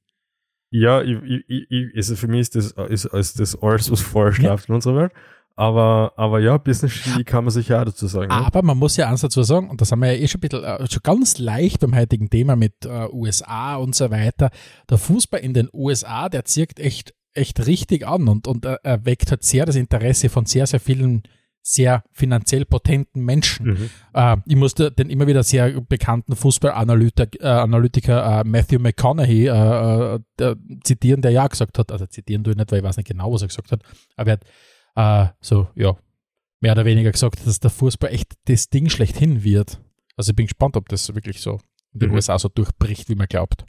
Ja, 0.70 1.02
ich, 1.02 1.16
ich, 1.48 1.66
ich, 1.70 1.96
also 1.96 2.16
für 2.16 2.28
mich 2.28 2.40
ist 2.40 2.54
das, 2.54 2.72
ist, 2.72 3.06
ist 3.06 3.40
das 3.40 3.60
alles, 3.62 3.90
was 3.90 4.00
vorschläft 4.00 4.68
in 4.68 4.74
unserer 4.74 4.96
Welt. 4.96 5.12
Aber, 5.56 6.12
aber 6.16 6.38
ja, 6.38 6.56
Business 6.56 7.02
Genie 7.02 7.24
kann 7.24 7.42
man 7.42 7.50
sich 7.50 7.66
ja 7.66 7.80
auch 7.80 7.84
dazu 7.84 8.06
sagen. 8.06 8.28
ne? 8.28 8.34
Aber 8.34 8.62
man 8.62 8.78
muss 8.78 8.96
ja 8.96 9.08
eins 9.08 9.22
dazu 9.22 9.42
sagen, 9.42 9.68
und 9.68 9.80
das 9.80 9.90
haben 9.90 10.00
wir 10.00 10.12
ja 10.12 10.22
eh 10.22 10.28
schon 10.28 10.38
ein 10.38 10.48
bisschen, 10.48 10.62
äh, 10.62 10.86
schon 10.88 11.02
ganz 11.02 11.38
leicht 11.38 11.80
beim 11.80 11.96
heutigen 11.96 12.30
Thema 12.30 12.54
mit 12.54 12.84
äh, 12.84 13.08
USA 13.10 13.74
und 13.74 13.96
so 13.96 14.10
weiter. 14.12 14.50
Der 14.88 14.98
Fußball 14.98 15.40
in 15.40 15.54
den 15.54 15.68
USA, 15.72 16.28
der 16.28 16.44
zirkt 16.44 16.78
echt, 16.78 17.12
echt 17.34 17.66
richtig 17.66 18.06
an 18.06 18.28
und, 18.28 18.46
und 18.46 18.66
er, 18.66 18.78
er 18.84 19.04
weckt 19.04 19.32
halt 19.32 19.42
sehr 19.42 19.66
das 19.66 19.74
Interesse 19.74 20.28
von 20.28 20.46
sehr, 20.46 20.68
sehr 20.68 20.78
vielen 20.78 21.24
sehr 21.70 22.02
finanziell 22.12 22.64
potenten 22.64 23.24
Menschen. 23.24 23.66
Mhm. 23.66 23.90
Äh, 24.14 24.36
ich 24.46 24.56
musste 24.56 24.90
den 24.90 25.10
immer 25.10 25.26
wieder 25.26 25.42
sehr 25.42 25.80
bekannten 25.82 26.34
Fußballanalytiker 26.34 27.44
äh, 27.44 27.60
Analytiker, 27.60 28.40
äh, 28.40 28.44
Matthew 28.44 28.78
McConaughey 28.78 29.48
äh, 29.48 30.14
äh, 30.14 30.20
der, 30.38 30.56
zitieren, 30.82 31.20
der 31.20 31.30
ja 31.32 31.46
gesagt 31.46 31.78
hat, 31.78 31.92
also 31.92 32.06
zitieren 32.06 32.42
tue 32.42 32.52
ich 32.52 32.56
nicht, 32.56 32.72
weil 32.72 32.78
ich 32.78 32.84
weiß 32.84 32.96
nicht 32.96 33.08
genau, 33.08 33.32
was 33.32 33.42
er 33.42 33.48
gesagt 33.48 33.70
hat, 33.70 33.82
aber 34.16 34.30
er 34.30 34.38
hat 34.96 35.30
äh, 35.30 35.34
so, 35.40 35.68
ja, 35.74 35.94
mehr 36.60 36.72
oder 36.72 36.86
weniger 36.86 37.12
gesagt, 37.12 37.46
dass 37.46 37.60
der 37.60 37.70
Fußball 37.70 38.12
echt 38.12 38.32
das 38.46 38.70
Ding 38.70 38.88
schlechthin 38.88 39.44
wird. 39.44 39.78
Also 40.16 40.30
ich 40.30 40.36
bin 40.36 40.46
gespannt, 40.46 40.76
ob 40.76 40.88
das 40.88 41.14
wirklich 41.14 41.40
so 41.40 41.60
in 41.92 42.00
den 42.00 42.08
Mhm. 42.08 42.14
USA 42.16 42.38
so 42.38 42.48
durchbricht, 42.48 43.10
wie 43.10 43.14
man 43.14 43.26
glaubt. 43.26 43.64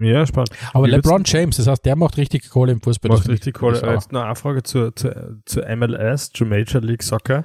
Ja, 0.00 0.26
spannend. 0.26 0.50
Aber 0.72 0.86
Wie 0.86 0.90
LeBron 0.90 1.22
James, 1.26 1.56
das 1.56 1.66
heißt, 1.66 1.84
der 1.84 1.96
macht 1.96 2.16
richtig 2.16 2.48
Kohle 2.50 2.72
im 2.72 2.80
Fußball. 2.80 3.10
Macht 3.10 3.28
richtig 3.28 3.54
Kohle. 3.54 3.80
Jetzt 3.94 4.12
noch 4.12 4.22
eine 4.22 4.36
Frage 4.36 4.62
zur, 4.62 4.94
zur, 4.94 5.40
zur 5.44 5.76
MLS, 5.76 6.30
zur 6.30 6.46
Major 6.46 6.80
League 6.80 7.02
Soccer. 7.02 7.42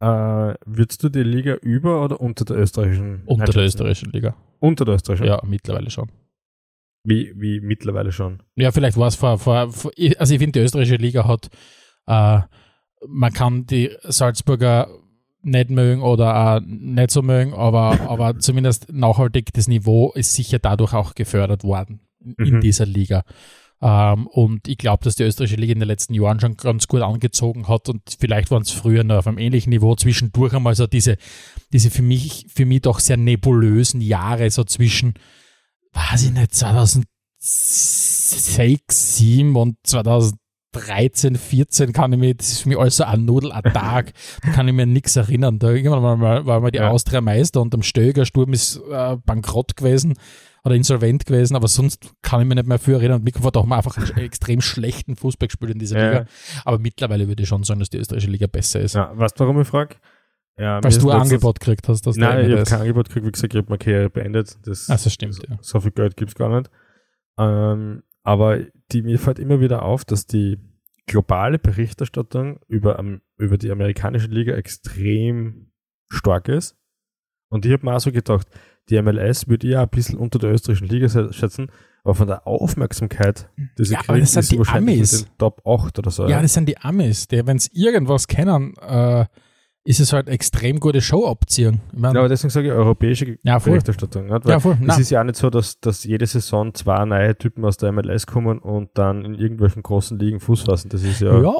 Äh, 0.00 0.54
würdest 0.66 1.02
du 1.04 1.08
die 1.08 1.22
Liga 1.22 1.54
über 1.54 2.04
oder 2.04 2.20
unter 2.20 2.44
der 2.44 2.58
österreichischen? 2.58 3.22
Unter 3.24 3.52
der 3.52 3.64
österreichischen 3.64 4.10
Liga. 4.10 4.34
Unter 4.58 4.84
der 4.84 4.96
österreichischen? 4.96 5.28
Ja, 5.28 5.40
mittlerweile 5.46 5.90
schon. 5.90 6.10
Wie, 7.04 7.32
wie 7.36 7.60
mittlerweile 7.60 8.10
schon. 8.10 8.42
Ja, 8.56 8.72
vielleicht 8.72 8.96
war 8.96 9.06
es 9.06 9.14
vor, 9.14 9.38
vor, 9.38 9.70
vor, 9.70 9.92
also 10.18 10.34
ich 10.34 10.40
finde, 10.40 10.58
die 10.58 10.64
österreichische 10.64 10.96
Liga 10.96 11.26
hat, 11.26 11.48
äh, 12.06 12.40
man 13.06 13.32
kann 13.32 13.64
die 13.66 13.96
Salzburger 14.02 14.88
nicht 15.46 15.70
mögen 15.70 16.02
oder 16.02 16.56
auch 16.56 16.60
nicht 16.66 17.10
so 17.10 17.22
mögen, 17.22 17.54
aber, 17.54 17.98
aber 18.10 18.38
zumindest 18.38 18.92
nachhaltig 18.92 19.54
das 19.54 19.68
Niveau 19.68 20.12
ist 20.12 20.34
sicher 20.34 20.58
dadurch 20.58 20.92
auch 20.92 21.14
gefördert 21.14 21.64
worden 21.64 22.00
in, 22.38 22.56
Mhm. 22.56 22.60
dieser 22.60 22.84
Liga. 22.86 23.22
Ähm, 23.80 24.26
und 24.28 24.68
ich 24.68 24.78
glaube, 24.78 25.04
dass 25.04 25.16
die 25.16 25.22
österreichische 25.22 25.60
Liga 25.60 25.72
in 25.74 25.80
den 25.80 25.88
letzten 25.88 26.14
Jahren 26.14 26.40
schon 26.40 26.56
ganz 26.56 26.88
gut 26.88 27.02
angezogen 27.02 27.68
hat 27.68 27.88
und 27.90 28.00
vielleicht 28.18 28.50
waren 28.50 28.62
es 28.62 28.70
früher 28.70 29.04
noch 29.04 29.16
auf 29.16 29.26
einem 29.26 29.36
ähnlichen 29.38 29.68
Niveau 29.70 29.94
zwischendurch 29.94 30.54
einmal 30.54 30.74
so 30.74 30.86
diese, 30.86 31.18
diese 31.72 31.90
für 31.90 32.00
mich, 32.02 32.46
für 32.48 32.64
mich 32.64 32.80
doch 32.82 33.00
sehr 33.00 33.18
nebulösen 33.18 34.00
Jahre 34.00 34.50
so 34.50 34.64
zwischen, 34.64 35.12
weiß 35.92 36.24
ich 36.24 36.32
nicht, 36.32 36.54
2006, 36.54 39.16
7 39.16 39.56
und 39.56 39.76
2013, 40.80 41.36
14 41.36 41.92
kann 41.92 42.12
ich 42.12 42.18
mich, 42.18 42.36
das 42.36 42.48
ist 42.52 42.60
für 42.62 42.68
mich 42.68 42.78
alles 42.78 42.96
so 42.96 43.04
ein 43.04 43.24
Nudel, 43.24 43.52
ein 43.52 43.62
Tag, 43.72 44.12
da 44.42 44.50
kann 44.52 44.68
ich 44.68 44.74
mir 44.74 44.86
nichts 44.86 45.16
erinnern. 45.16 45.58
Da 45.58 45.70
irgendwann 45.70 46.02
war 46.02 46.16
mal, 46.16 46.46
war 46.46 46.60
mal 46.60 46.70
die 46.70 46.78
Ja. 46.78 46.90
Austria 46.90 47.20
Meister 47.20 47.60
und 47.60 47.74
am 47.74 47.82
Stöger-Sturm 47.82 48.52
ist 48.52 48.80
äh, 48.90 49.16
bankrott 49.24 49.76
gewesen 49.76 50.14
oder 50.64 50.74
insolvent 50.74 51.26
gewesen, 51.26 51.54
aber 51.56 51.68
sonst 51.68 52.10
kann 52.22 52.40
ich 52.40 52.46
mich 52.48 52.56
nicht 52.56 52.66
mehr 52.66 52.78
für 52.78 52.94
erinnern. 52.94 53.18
Und 53.18 53.24
Mikrofon 53.24 53.46
hat 53.48 53.56
auch 53.56 53.66
mal 53.66 53.76
einfach 53.78 53.96
einen 53.96 54.18
extrem 54.24 54.60
schlechten 54.60 55.14
Fußball 55.16 55.46
gespielt 55.48 55.70
in 55.72 55.78
dieser 55.78 55.98
Ja. 55.98 56.08
Liga. 56.10 56.26
Aber 56.64 56.78
mittlerweile 56.78 57.28
würde 57.28 57.42
ich 57.44 57.48
schon 57.48 57.62
sagen, 57.62 57.80
dass 57.80 57.90
die 57.90 57.98
österreichische 57.98 58.30
Liga 58.30 58.46
besser 58.48 58.80
ist. 58.80 58.94
Ja, 58.94 59.12
weißt 59.16 59.38
du, 59.38 59.44
warum 59.44 59.60
ich 59.60 59.68
frage? 59.68 59.96
Ja, 60.58 60.82
Weil 60.82 60.90
mir 60.90 60.98
du 60.98 61.10
ein 61.10 61.20
Angebot 61.20 61.60
gekriegt 61.60 61.86
hast, 61.88 62.06
dass 62.06 62.16
Nein, 62.16 62.46
ich 62.46 62.52
habe 62.56 62.64
kein 62.64 62.80
Angebot 62.80 63.08
gekriegt. 63.08 63.26
Wie 63.26 63.30
gesagt, 63.32 63.54
ich 63.54 63.58
habe 63.58 63.68
meine 63.68 63.78
Karriere 63.78 64.10
beendet. 64.10 64.56
Das, 64.64 64.88
Also 64.88 65.10
stimmt, 65.10 65.38
ja. 65.48 65.56
So 65.60 65.80
viel 65.80 65.90
Geld 65.92 66.16
gibt's 66.16 66.34
gar 66.34 66.48
nicht. 66.48 66.70
Ähm, 67.38 68.02
aber 68.24 68.60
die, 68.92 69.02
mir 69.02 69.18
fällt 69.18 69.38
immer 69.38 69.60
wieder 69.60 69.82
auf, 69.82 70.04
dass 70.04 70.26
die 70.26 70.58
globale 71.06 71.58
Berichterstattung 71.58 72.60
über, 72.68 73.02
über 73.38 73.58
die 73.58 73.70
amerikanische 73.70 74.28
Liga 74.28 74.54
extrem 74.54 75.70
stark 76.08 76.48
ist. 76.48 76.76
Und 77.48 77.64
ich 77.64 77.72
habe 77.72 77.84
mir 77.86 77.94
auch 77.94 78.00
so 78.00 78.12
gedacht, 78.12 78.48
die 78.88 79.00
MLS 79.00 79.48
würde 79.48 79.66
ich 79.66 79.72
ja 79.72 79.82
ein 79.82 79.88
bisschen 79.88 80.18
unter 80.18 80.38
der 80.38 80.52
österreichischen 80.52 80.88
Liga 80.88 81.08
schätzen, 81.32 81.70
aber 82.04 82.14
von 82.14 82.28
der 82.28 82.46
Aufmerksamkeit, 82.46 83.48
die 83.78 83.84
sie 83.84 83.94
Ja, 83.94 84.00
aber 84.06 84.18
das 84.18 84.32
sind 84.32 84.40
ist 84.40 84.52
die 84.52 84.58
wahrscheinlich 84.58 84.98
Amis. 84.98 85.12
in 85.12 85.26
den 85.26 85.38
Top 85.38 85.66
8 85.66 85.98
oder 85.98 86.10
so. 86.10 86.28
Ja, 86.28 86.40
das 86.40 86.54
sind 86.54 86.68
die 86.68 86.78
Amis, 86.78 87.26
die, 87.28 87.44
wenn 87.46 87.58
sie 87.58 87.70
irgendwas 87.72 88.28
kennen, 88.28 88.74
äh, 88.76 89.26
ist 89.86 90.00
es 90.00 90.12
halt 90.12 90.28
extrem 90.28 90.80
gute 90.80 91.00
Show 91.00 91.26
abziehen. 91.26 91.80
Ich 91.92 91.98
mein, 91.98 92.12
Ja, 92.14 92.20
aber 92.20 92.28
deswegen 92.28 92.50
sage 92.50 92.68
ich 92.68 92.72
europäische 92.72 93.38
Ja, 93.42 93.60
voll. 93.60 93.72
Berichterstattung. 93.72 94.26
Nicht? 94.26 94.44
Weil 94.44 94.52
ja, 94.52 94.60
voll. 94.60 94.76
Es 94.88 94.98
ist 94.98 95.10
ja 95.10 95.20
auch 95.20 95.24
nicht 95.24 95.36
so, 95.36 95.48
dass, 95.48 95.78
dass 95.80 96.04
jede 96.04 96.26
Saison 96.26 96.74
zwei 96.74 97.04
neue 97.04 97.36
Typen 97.36 97.64
aus 97.64 97.76
der 97.76 97.92
MLS 97.92 98.26
kommen 98.26 98.58
und 98.58 98.90
dann 98.94 99.24
in 99.24 99.34
irgendwelchen 99.34 99.82
großen 99.82 100.18
Ligen 100.18 100.40
Fuß 100.40 100.62
fassen. 100.62 100.88
Das 100.88 101.02
ist 101.02 101.20
ja. 101.20 101.40
Ja, 101.40 101.54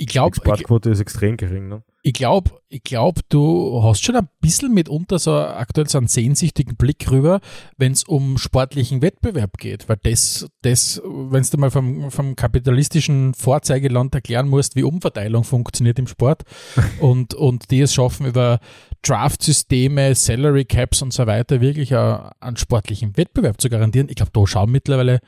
ich 0.00 0.06
glaube, 0.06 0.36
Exportquote 0.36 0.90
ist 0.90 1.00
extrem 1.00 1.36
gering. 1.36 1.68
Ne? 1.68 1.82
ich 2.02 2.14
glaube, 2.14 2.52
ich 2.68 2.82
glaub, 2.82 3.20
du 3.28 3.82
hast 3.82 4.02
schon 4.02 4.16
ein 4.16 4.28
bisschen 4.40 4.72
mitunter 4.72 5.18
so 5.18 5.34
aktuell 5.36 5.86
so 5.86 5.98
einen 5.98 6.08
sehnsüchtigen 6.08 6.76
Blick 6.76 7.10
rüber, 7.10 7.40
wenn 7.76 7.92
es 7.92 8.04
um 8.04 8.38
sportlichen 8.38 9.02
Wettbewerb 9.02 9.58
geht. 9.58 9.88
Weil 9.88 9.98
das, 10.02 10.48
das 10.62 11.02
wenn 11.04 11.42
du 11.42 11.58
mal 11.58 11.70
vom, 11.70 12.10
vom 12.10 12.36
kapitalistischen 12.36 13.34
Vorzeigeland 13.34 14.14
erklären 14.14 14.48
musst, 14.48 14.76
wie 14.76 14.82
Umverteilung 14.82 15.44
funktioniert 15.44 15.98
im 15.98 16.06
Sport 16.06 16.44
und, 17.00 17.34
und 17.34 17.70
die 17.70 17.82
es 17.82 17.92
schaffen 17.92 18.26
über 18.26 18.60
Draft-Systeme, 19.02 20.14
Salary 20.14 20.64
Caps 20.64 21.02
und 21.02 21.12
so 21.12 21.26
weiter 21.26 21.60
wirklich 21.60 21.94
einen 21.94 22.56
sportlichen 22.56 23.16
Wettbewerb 23.18 23.60
zu 23.60 23.68
garantieren. 23.68 24.08
Ich 24.08 24.16
glaube, 24.16 24.32
da 24.32 24.46
schauen 24.46 24.70
mittlerweile 24.70 25.20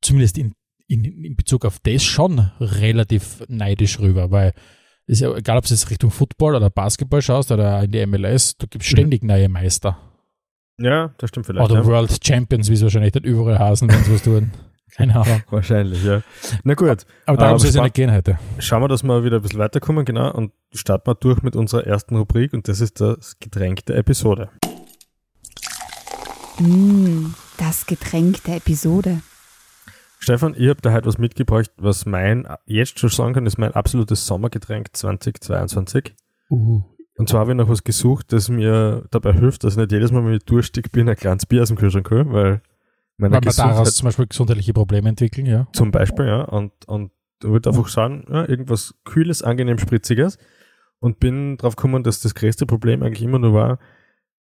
zumindest 0.00 0.38
in, 0.38 0.54
in, 0.86 1.04
in 1.04 1.36
Bezug 1.36 1.64
auf 1.64 1.78
das 1.80 2.02
schon 2.02 2.50
relativ 2.60 3.42
neidisch 3.48 3.98
rüber, 4.00 4.30
weil 4.30 4.52
ist 5.06 5.20
ja 5.20 5.34
egal, 5.34 5.58
ob 5.58 5.64
du 5.64 5.70
jetzt 5.70 5.90
Richtung 5.90 6.10
Football 6.10 6.56
oder 6.56 6.70
Basketball 6.70 7.20
schaust 7.20 7.52
oder 7.52 7.82
in 7.82 7.90
die 7.90 8.06
MLS, 8.06 8.56
du 8.56 8.66
gibst 8.66 8.88
ständig 8.88 9.22
mhm. 9.22 9.28
neue 9.28 9.48
Meister. 9.48 9.98
Ja, 10.78 11.14
das 11.18 11.28
stimmt 11.28 11.46
vielleicht. 11.46 11.70
Oder 11.70 11.80
ja. 11.80 11.86
World 11.86 12.24
Champions, 12.24 12.68
wie 12.68 12.74
es 12.74 12.82
wahrscheinlich 12.82 13.14
nicht 13.14 13.26
überall 13.26 13.58
heißen, 13.58 13.88
wenn 13.88 14.02
sie 14.02 14.14
was 14.14 14.22
tun. 14.22 14.50
Keine 14.94 15.16
Ahnung. 15.16 15.42
Wahrscheinlich, 15.50 16.04
ja. 16.04 16.22
Na 16.62 16.74
gut. 16.74 17.04
Aber 17.26 17.36
darum 17.36 17.58
soll 17.58 17.68
es 17.68 17.74
ja 17.74 17.82
nicht 17.82 17.94
gehen 17.94 18.12
heute. 18.12 18.38
Schauen 18.58 18.82
wir, 18.82 18.88
dass 18.88 19.02
wir 19.02 19.24
wieder 19.24 19.36
ein 19.36 19.42
bisschen 19.42 19.58
weiterkommen, 19.58 20.04
genau, 20.04 20.32
und 20.32 20.52
starten 20.72 21.10
wir 21.10 21.14
durch 21.16 21.42
mit 21.42 21.56
unserer 21.56 21.84
ersten 21.84 22.16
Rubrik 22.16 22.52
und 22.52 22.68
das 22.68 22.80
ist 22.80 23.00
das 23.00 23.38
Getränk 23.40 23.84
der 23.86 23.96
Episode. 23.96 24.50
Mm, 26.60 27.34
das 27.58 27.86
Getränk 27.86 28.44
der 28.44 28.56
Episode. 28.56 29.20
Stefan, 30.24 30.54
ich 30.56 30.70
habe 30.70 30.80
da 30.80 30.90
heute 30.90 31.04
was 31.04 31.18
mitgebracht, 31.18 31.70
was 31.76 32.06
mein, 32.06 32.48
jetzt 32.64 32.98
schon 32.98 33.10
sagen 33.10 33.34
kann, 33.34 33.44
ist 33.44 33.58
mein 33.58 33.72
absolutes 33.74 34.26
Sommergetränk 34.26 34.88
2022. 34.96 36.14
Uh. 36.48 36.80
Und 37.18 37.28
zwar 37.28 37.40
habe 37.40 37.50
ich 37.50 37.58
noch 37.58 37.68
was 37.68 37.84
gesucht, 37.84 38.32
das 38.32 38.48
mir 38.48 39.04
dabei 39.10 39.34
hilft, 39.34 39.64
dass 39.64 39.74
ich 39.74 39.76
nicht 39.76 39.92
jedes 39.92 40.12
Mal, 40.12 40.24
wenn 40.24 40.32
ich 40.32 40.44
durstig 40.44 40.90
bin, 40.92 41.10
ein 41.10 41.16
kleines 41.16 41.44
Bier 41.44 41.60
aus 41.60 41.68
dem 41.68 41.76
Kühlschrank 41.76 42.10
hole, 42.10 42.32
weil 42.32 42.62
meine 43.18 43.34
Weil 43.34 43.42
man 43.44 43.54
daraus 43.54 43.96
zum 43.96 44.06
Beispiel 44.06 44.26
gesundheitliche 44.26 44.72
Probleme 44.72 45.10
entwickeln, 45.10 45.44
ja. 45.44 45.68
Zum 45.74 45.90
Beispiel, 45.90 46.24
ja. 46.24 46.40
Und, 46.44 46.72
und 46.86 47.12
ich 47.42 47.48
würde 47.50 47.68
einfach 47.68 47.88
sagen, 47.88 48.24
ja, 48.30 48.48
irgendwas 48.48 48.94
Kühles, 49.04 49.42
angenehm 49.42 49.78
Spritziges. 49.78 50.38
Und 51.00 51.20
bin 51.20 51.58
drauf 51.58 51.76
gekommen, 51.76 52.02
dass 52.02 52.22
das 52.22 52.34
größte 52.34 52.64
Problem 52.64 53.02
eigentlich 53.02 53.22
immer 53.22 53.38
nur 53.38 53.52
war, 53.52 53.78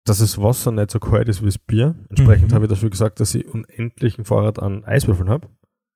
dass 0.03 0.17
das 0.17 0.41
Wasser 0.41 0.71
nicht 0.71 0.89
so 0.89 0.99
kalt 0.99 1.29
ist 1.29 1.43
wie 1.43 1.45
das 1.45 1.59
Bier. 1.59 1.93
Entsprechend 2.09 2.49
mhm. 2.49 2.55
habe 2.55 2.65
ich 2.65 2.69
dafür 2.69 2.89
gesagt, 2.89 3.19
dass 3.19 3.35
ich 3.35 3.47
unendlichen 3.47 4.25
Vorrat 4.25 4.57
an 4.57 4.83
Eiswürfeln 4.83 5.29
habe 5.29 5.47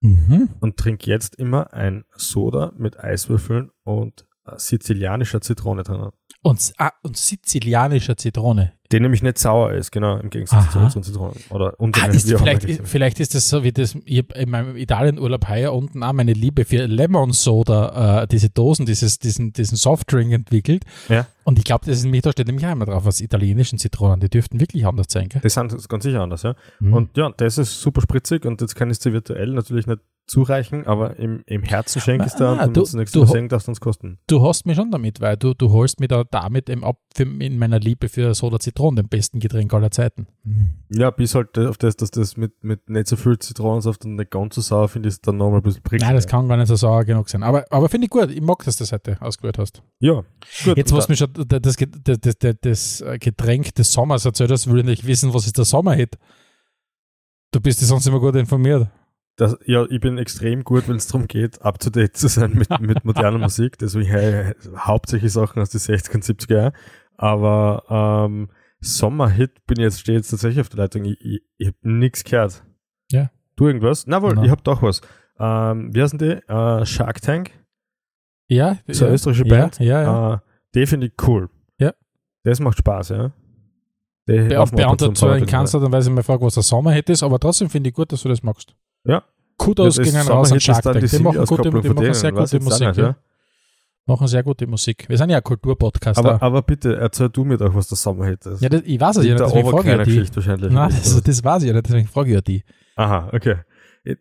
mhm. 0.04 0.50
und 0.60 0.78
trinke 0.78 1.10
jetzt 1.10 1.36
immer 1.36 1.74
ein 1.74 2.04
Soda 2.16 2.74
mit 2.78 3.00
Eiswürfeln 3.00 3.72
und 3.84 4.26
sizilianischer 4.58 5.42
Zitrone 5.42 5.84
drin. 5.84 6.10
Und, 6.42 6.74
ah, 6.78 6.92
und 7.02 7.18
sizilianischer 7.18 8.18
Zitrone. 8.18 8.74
Die 8.94 9.00
nämlich 9.00 9.24
nicht 9.24 9.40
sauer 9.40 9.72
ist, 9.72 9.92
genau, 9.92 10.18
im 10.18 10.30
Gegensatz 10.30 10.66
Aha. 10.66 10.72
zu 10.72 10.78
unseren 10.78 11.02
Zitronen. 11.02 11.36
Oder 11.50 11.74
ah, 11.80 12.06
ist, 12.10 12.30
vielleicht, 12.30 12.64
ist, 12.64 12.82
vielleicht 12.84 13.20
ist 13.20 13.34
das 13.34 13.50
so 13.50 13.64
wie 13.64 13.72
das, 13.72 13.98
ich 14.06 14.24
in 14.36 14.52
meinem 14.52 14.76
Italienurlaub 14.76 15.50
heuer 15.50 15.74
unten 15.74 16.04
auch 16.04 16.14
meine 16.14 16.34
Liebe 16.34 16.64
für 16.64 16.86
Lemon 16.86 17.32
Soda, 17.32 18.22
äh, 18.22 18.28
diese 18.28 18.52
Dosen, 18.52 18.86
dieses, 18.86 19.18
diesen, 19.18 19.52
diesen 19.52 19.78
Softdrink 19.78 20.32
entwickelt. 20.32 20.84
Ja. 21.10 21.26
Und 21.44 21.58
ich 21.58 21.66
glaube, 21.66 21.88
das 21.88 21.98
ist 21.98 22.04
nämlich, 22.04 22.22
da 22.22 22.32
steht 22.32 22.46
nämlich 22.46 22.64
immer 22.66 22.86
drauf, 22.86 23.04
was 23.04 23.20
italienischen 23.20 23.80
Zitronen, 23.80 24.20
die 24.20 24.30
dürften 24.30 24.60
wirklich 24.60 24.86
anders 24.86 25.08
sein, 25.10 25.28
gell? 25.28 25.42
Die 25.44 25.50
sind 25.50 25.90
ganz 25.90 26.04
sicher 26.04 26.22
anders, 26.22 26.44
ja. 26.44 26.54
Mhm. 26.80 26.94
Und 26.94 27.18
ja, 27.18 27.32
das 27.36 27.58
ist 27.58 27.82
super 27.82 28.02
spritzig 28.02 28.46
und 28.46 28.62
jetzt 28.62 28.76
kann 28.76 28.90
ich 28.90 28.98
es 28.98 29.00
dir 29.00 29.12
virtuell 29.12 29.54
natürlich 29.54 29.88
nicht 29.88 30.02
zureichen, 30.26 30.88
aber 30.88 31.18
im, 31.18 31.44
im 31.46 31.64
Herzen 31.64 32.02
schenke 32.02 32.26
ich 32.26 32.32
es 32.32 32.38
da 32.38 32.54
und 32.54 32.76
du, 32.76 32.82
das 32.82 32.94
nächste 32.94 33.20
Mal 33.20 33.28
sehen 33.28 33.50
darfst 33.50 33.68
uns 33.68 33.82
kosten. 33.82 34.20
Du 34.28 34.42
hast 34.42 34.66
mich 34.66 34.78
schon 34.78 34.90
damit, 34.90 35.20
weil 35.20 35.36
du, 35.36 35.54
du 35.54 35.72
holst 35.72 36.00
mir 36.00 36.08
da 36.08 36.24
damit 36.24 36.70
im 36.70 36.84
ab 36.84 37.00
für, 37.14 37.24
in 37.24 37.58
meiner 37.58 37.80
Liebe 37.80 38.08
für 38.08 38.34
Soda 38.34 38.60
Zitronen, 38.60 38.96
dem 38.96 39.10
besten 39.10 39.40
Getränk 39.40 39.74
aller 39.74 39.92
Zeiten. 39.92 40.28
Mhm. 40.44 40.76
Ja, 40.90 41.12
bis 41.12 41.36
halt 41.36 41.58
auf 41.60 41.78
das, 41.78 41.98
dass 41.98 42.12
das 42.12 42.38
mit, 42.38 42.64
mit 42.64 42.90
nicht 42.90 43.08
so 43.08 43.16
viel 43.18 43.38
Zitronensaft 43.38 44.06
und 44.06 44.16
nicht 44.16 44.32
ganz 44.32 44.56
so 44.56 44.62
sauer 44.62 44.88
finde 44.88 45.10
ich 45.10 45.16
es 45.16 45.22
dann 45.22 45.38
nochmal 45.38 45.60
ein 45.60 45.64
bisschen 45.64 45.84
prickelnd. 45.84 46.08
Nein, 46.08 46.16
das 46.16 46.28
kann 46.28 46.48
gar 46.48 46.58
nicht 46.58 46.68
so 46.68 46.76
sauer 46.76 47.04
genug 47.04 47.30
sein. 47.30 47.44
Aber, 47.44 47.66
aber 47.70 47.90
finde 47.90 48.06
ich 48.06 48.12
gut. 48.12 48.32
Ich 48.32 48.42
mag, 48.42 48.64
dass 48.64 48.78
du 48.78 48.84
das 48.84 48.94
heute 48.94 49.18
ausgewählt 49.22 49.58
hast. 49.58 49.84
Ja, 50.00 50.24
gut. 50.64 50.78
Jetzt, 50.78 50.94
was 50.94 51.10
mir 51.10 51.18
schon 51.18 51.34
das, 51.34 51.76
das, 51.76 52.38
das, 52.40 52.56
das, 52.62 53.04
Getränk 53.20 53.76
des 53.76 53.92
Sommers 53.92 54.24
erzählt 54.24 54.52
hast, 54.52 54.72
will 54.72 54.80
ich 54.80 54.86
nicht 54.86 55.08
wissen, 55.08 55.34
was 55.34 55.46
ist 55.46 55.58
der 55.58 55.66
Sommerhit. 55.66 56.18
Du 57.52 57.60
bist 57.60 57.82
ja 57.82 57.88
sonst 57.88 58.08
immer 58.08 58.20
gut 58.20 58.36
informiert 58.36 58.88
das, 59.36 59.58
ja, 59.66 59.86
ich 59.90 60.00
bin 60.00 60.18
extrem 60.18 60.64
gut, 60.64 60.88
wenn 60.88 60.98
es 60.98 61.08
darum 61.08 61.28
geht, 61.28 61.62
up 61.64 61.80
to 61.80 61.90
date 61.90 62.16
zu 62.16 62.28
sein 62.28 62.54
mit, 62.54 62.70
mit 62.80 63.04
moderner 63.06 63.40
Musik. 63.40 63.78
Deswegen 63.80 64.08
hey, 64.08 64.54
hauptsächlich 64.78 65.32
Sachen 65.32 65.62
aus 65.62 65.70
den 65.70 65.82
60er 65.82 66.16
und 66.16 66.24
70er 66.24 66.56
Jahren. 66.56 66.74
Aber 67.18 68.28
ähm, 68.30 68.50
Sommerhit 68.80 69.66
bin 69.66 69.80
ich 69.80 69.84
jetzt, 69.84 70.00
stehe 70.02 70.18
jetzt 70.18 70.30
tatsächlich 70.30 70.62
auf 70.62 70.70
der 70.70 70.80
Leitung. 70.80 71.06
Ich, 71.06 71.20
ich, 71.22 71.42
ich 71.58 71.68
habe 71.68 71.78
nichts 71.82 72.24
gehört. 72.24 72.64
Ja. 73.12 73.32
Du 73.56 73.68
irgendwas? 73.68 74.06
Na 74.08 74.22
wohl, 74.22 74.36
no. 74.36 74.44
ich 74.44 74.52
habe 74.52 74.62
doch 74.64 74.82
was. 74.82 75.02
Ähm, 75.40 75.94
wie 75.96 76.02
heißen 76.02 76.20
die? 76.20 76.32
Äh, 76.48 76.86
Shark 76.86 77.22
Tank? 77.22 77.52
Ja. 78.48 78.78
So 78.88 79.06
eine 79.06 79.16
österreichische 79.16 79.46
Band. 79.46 79.80
Ja, 79.80 79.86
ja. 79.86 80.04
ja. 80.04 80.34
Äh, 80.34 80.38
die 80.76 80.86
finde 80.86 81.08
ich 81.08 81.14
cool. 81.28 81.50
Ja. 81.80 81.94
Das 82.44 82.60
macht 82.60 82.78
Spaß, 82.78 83.10
ja. 83.10 83.32
Be 84.26 84.48
beantwortet 84.48 85.18
zwar 85.18 85.38
in 85.38 85.46
keinster 85.46 85.80
Art 85.80 85.86
und 85.88 85.92
Weise 85.92 86.10
meine 86.10 86.24
Frage, 86.24 86.46
was 86.46 86.54
der 86.54 86.64
Sommerhit 86.64 87.10
ist, 87.10 87.24
aber 87.24 87.40
trotzdem 87.40 87.70
finde 87.70 87.90
ich 87.90 87.96
gut, 87.96 88.12
dass 88.12 88.22
du 88.22 88.30
das 88.30 88.42
magst. 88.42 88.74
Ja. 89.06 89.24
Kudos 89.58 89.98
ja, 89.98 90.04
gegen 90.04 90.18
raus 90.18 90.52
an 90.52 90.60
Shark 90.60 90.82
Tank. 90.82 91.00
Die 91.00 91.20
machen, 91.20 91.46
gute, 91.46 91.70
die 91.70 91.90
machen 91.90 92.14
sehr 92.14 92.32
gute 92.32 92.60
Musik. 92.60 92.88
Nicht, 92.88 92.98
ja. 92.98 93.16
Machen 94.06 94.28
sehr 94.28 94.44
gute 94.44 94.68
Musik. 94.68 95.06
Wir 95.08 95.18
sind 95.18 95.30
ja 95.30 95.38
ein 95.38 95.44
Kulturpodcast. 95.44 96.20
Aber, 96.20 96.42
aber 96.42 96.62
bitte, 96.62 96.98
erzähl 96.98 97.30
du 97.30 97.46
mir 97.46 97.58
doch, 97.58 97.74
was 97.74 97.88
der 97.88 97.98
Sommerhit 97.98 98.46
ist. 98.46 98.62
Ja, 98.62 98.68
das, 98.68 98.82
ich 98.84 99.00
weiß 99.00 99.18
es 99.18 99.26
ja 99.26 99.34
nicht, 99.34 99.46
deswegen 99.46 99.70
frage 99.70 99.92
ich 99.92 99.98
ja 99.98 100.04
die. 100.04 100.36
Wahrscheinlich 100.36 100.72
Nein, 100.72 100.90
das, 100.90 101.24
das 101.24 101.44
weiß 101.44 101.64
ich 101.64 101.68
ja 101.68 101.74
nicht, 101.74 101.88
deswegen 101.88 102.08
frage 102.08 102.30
ich 102.30 102.36
ja 102.36 102.42
die. 102.42 102.64
Aha, 102.96 103.30
okay. 103.32 103.58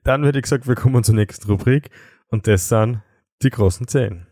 Dann 0.05 0.23
würde 0.23 0.39
ich 0.39 0.45
gesagt, 0.45 0.69
wir 0.69 0.77
kommen 0.77 1.03
zur 1.03 1.17
nächsten 1.17 1.51
Rubrik 1.51 1.91
und 2.29 2.47
das 2.47 2.69
sind 2.69 3.01
die 3.43 3.51
großen 3.51 3.89
Zehn. 3.89 4.27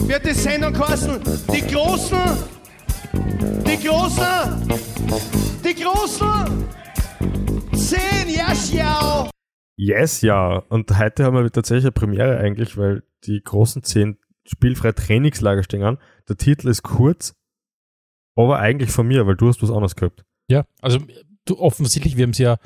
Wird 0.00 0.26
die 0.26 0.34
Sendung 0.34 0.72
kosten? 0.72 1.20
Die 1.52 1.60
Großen 1.60 2.18
die 3.66 3.86
Großen! 3.86 4.68
Die 5.64 5.74
Großen! 5.74 6.66
Zehn, 7.86 8.28
yes, 8.28 8.72
ja! 8.72 9.30
Yes, 9.76 10.20
ja. 10.20 10.58
Und 10.70 10.98
heute 10.98 11.22
haben 11.22 11.36
wir 11.36 11.48
tatsächlich 11.52 11.84
eine 11.84 11.92
Premiere 11.92 12.36
eigentlich, 12.38 12.76
weil 12.76 13.04
die 13.22 13.40
großen 13.40 13.84
zehn 13.84 14.18
spielfrei 14.44 14.90
Trainingslager 14.90 15.62
stehen 15.62 15.84
an. 15.84 15.98
Der 16.28 16.36
Titel 16.36 16.66
ist 16.66 16.82
kurz, 16.82 17.36
aber 18.34 18.58
eigentlich 18.58 18.90
von 18.90 19.06
mir, 19.06 19.28
weil 19.28 19.36
du 19.36 19.46
hast 19.46 19.62
was 19.62 19.70
anderes 19.70 19.94
gehabt. 19.94 20.24
Ja, 20.48 20.64
also 20.82 20.98
du 21.44 21.60
offensichtlich, 21.60 22.16
wir 22.16 22.24
haben 22.24 22.30
es 22.30 22.38
ja 22.38 22.56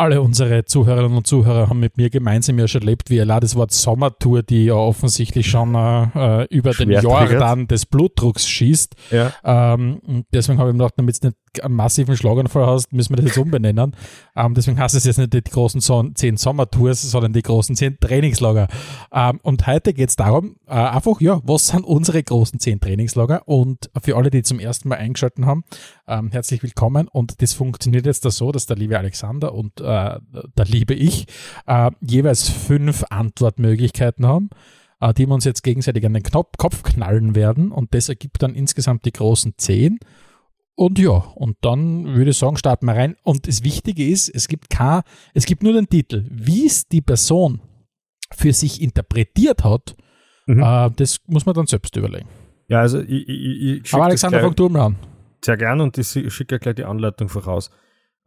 alle 0.00 0.22
unsere 0.22 0.64
Zuhörerinnen 0.64 1.16
und 1.16 1.26
Zuhörer 1.26 1.68
haben 1.68 1.78
mit 1.78 1.98
mir 1.98 2.08
gemeinsam 2.08 2.58
ja 2.58 2.66
schon 2.66 2.80
erlebt, 2.80 3.10
wie 3.10 3.18
er 3.18 3.26
das 3.38 3.54
Wort 3.54 3.70
Sommertour, 3.70 4.42
die 4.42 4.64
ja 4.64 4.74
offensichtlich 4.74 5.50
schon 5.50 5.74
äh, 5.74 6.44
über 6.44 6.72
den 6.72 6.90
Jordan 6.90 7.68
des 7.68 7.84
Blutdrucks 7.84 8.48
schießt. 8.48 8.94
Ja. 9.10 9.32
Ähm, 9.44 10.24
deswegen 10.32 10.58
habe 10.58 10.70
ich 10.70 10.74
mir 10.74 10.84
gedacht, 10.84 10.94
damit 10.96 11.16
es 11.16 11.22
nicht 11.22 11.36
einen 11.62 11.74
massiven 11.74 12.16
Schlaganfall 12.16 12.66
hast, 12.66 12.92
müssen 12.92 13.10
wir 13.10 13.16
das 13.16 13.26
jetzt 13.26 13.38
umbenennen. 13.38 13.96
Ähm, 14.36 14.54
deswegen 14.54 14.78
heißt 14.78 14.94
es 14.94 15.04
jetzt 15.04 15.18
nicht 15.18 15.34
die 15.34 15.42
großen 15.42 16.14
zehn 16.14 16.36
Sommertours, 16.36 17.02
sondern 17.02 17.32
die 17.32 17.42
großen 17.42 17.74
zehn 17.74 17.98
Trainingslager. 17.98 18.68
Ähm, 19.12 19.40
und 19.42 19.66
heute 19.66 19.92
geht 19.92 20.08
es 20.08 20.16
darum, 20.16 20.56
äh, 20.66 20.72
einfach, 20.72 21.20
ja, 21.20 21.40
was 21.44 21.68
sind 21.68 21.84
unsere 21.84 22.22
großen 22.22 22.60
zehn 22.60 22.80
Trainingslager? 22.80 23.46
Und 23.48 23.90
für 24.00 24.16
alle, 24.16 24.30
die 24.30 24.42
zum 24.42 24.60
ersten 24.60 24.88
Mal 24.88 24.98
eingeschaltet 24.98 25.44
haben, 25.44 25.64
ähm, 26.06 26.30
herzlich 26.30 26.62
willkommen. 26.62 27.08
Und 27.08 27.42
das 27.42 27.52
funktioniert 27.52 28.06
jetzt 28.06 28.24
da 28.24 28.30
so, 28.30 28.52
dass 28.52 28.66
der 28.66 28.76
liebe 28.76 28.98
Alexander 28.98 29.52
und 29.52 29.80
äh, 29.80 29.84
der 29.84 30.64
liebe 30.64 30.94
ich 30.94 31.26
äh, 31.66 31.90
jeweils 32.00 32.48
fünf 32.48 33.04
Antwortmöglichkeiten 33.10 34.26
haben 34.26 34.50
äh, 35.00 35.12
die 35.14 35.26
wir 35.26 35.34
uns 35.34 35.44
jetzt 35.44 35.62
gegenseitig 35.62 36.06
an 36.06 36.14
den 36.14 36.22
Kopf 36.22 36.82
knallen 36.82 37.34
werden. 37.34 37.72
Und 37.72 37.94
das 37.94 38.08
ergibt 38.08 38.42
dann 38.42 38.54
insgesamt 38.54 39.04
die 39.04 39.12
großen 39.12 39.54
zehn. 39.56 39.98
Und 40.74 40.98
ja, 40.98 41.10
und 41.10 41.58
dann 41.60 42.06
würde 42.14 42.30
ich 42.30 42.38
sagen, 42.38 42.56
starten 42.56 42.86
wir 42.86 42.94
rein. 42.94 43.16
Und 43.22 43.46
das 43.46 43.64
Wichtige 43.64 44.06
ist, 44.08 44.28
es 44.28 44.48
gibt 44.48 44.70
kein, 44.70 45.02
es 45.34 45.44
gibt 45.44 45.62
nur 45.62 45.74
den 45.74 45.88
Titel. 45.88 46.24
Wie 46.30 46.66
es 46.66 46.88
die 46.88 47.02
Person 47.02 47.60
für 48.32 48.52
sich 48.52 48.80
interpretiert 48.80 49.64
hat, 49.64 49.94
mhm. 50.46 50.62
äh, 50.62 50.90
das 50.96 51.18
muss 51.26 51.44
man 51.44 51.54
dann 51.54 51.66
selbst 51.66 51.94
überlegen. 51.96 52.28
Ja, 52.68 52.80
also 52.80 53.00
ich, 53.00 53.28
ich, 53.28 53.84
ich 53.84 53.94
Aber 53.94 54.04
Alexander, 54.04 54.40
fang 54.40 54.54
du 54.54 54.68
mal 54.68 54.86
an. 54.86 54.96
Sehr 55.44 55.56
gern 55.56 55.80
und 55.80 55.98
ich 55.98 56.08
schicke 56.08 56.58
gleich 56.58 56.76
die 56.76 56.84
Anleitung 56.84 57.28
voraus. 57.28 57.70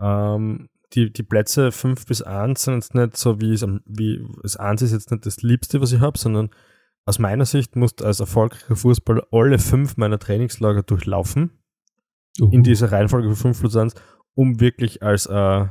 Ähm, 0.01 0.69
die, 0.93 1.11
die 1.11 1.23
Plätze 1.23 1.71
5 1.71 2.05
bis 2.05 2.21
1 2.21 2.61
sind 2.61 2.75
jetzt 2.75 2.93
nicht 2.93 3.17
so 3.17 3.41
wie 3.41 3.53
es, 3.53 3.65
wie 3.85 4.23
das 4.41 4.57
1 4.57 4.81
ist 4.81 4.91
jetzt 4.91 5.11
nicht 5.11 5.25
das 5.25 5.41
Liebste, 5.41 5.81
was 5.81 5.91
ich 5.91 6.01
habe, 6.01 6.17
sondern 6.17 6.49
aus 7.05 7.19
meiner 7.19 7.45
Sicht 7.45 7.75
musst 7.75 8.03
als 8.03 8.19
erfolgreicher 8.19 8.75
Fußballer 8.75 9.27
alle 9.31 9.59
fünf 9.59 9.97
meiner 9.97 10.19
Trainingslager 10.19 10.83
durchlaufen 10.83 11.51
uh. 12.41 12.49
in 12.51 12.63
dieser 12.63 12.91
Reihenfolge 12.91 13.27
von 13.29 13.53
5 13.53 13.59
plus 13.59 13.75
1, 13.75 13.93
um 14.35 14.59
wirklich 14.59 15.01
als 15.03 15.25
äh, 15.25 15.65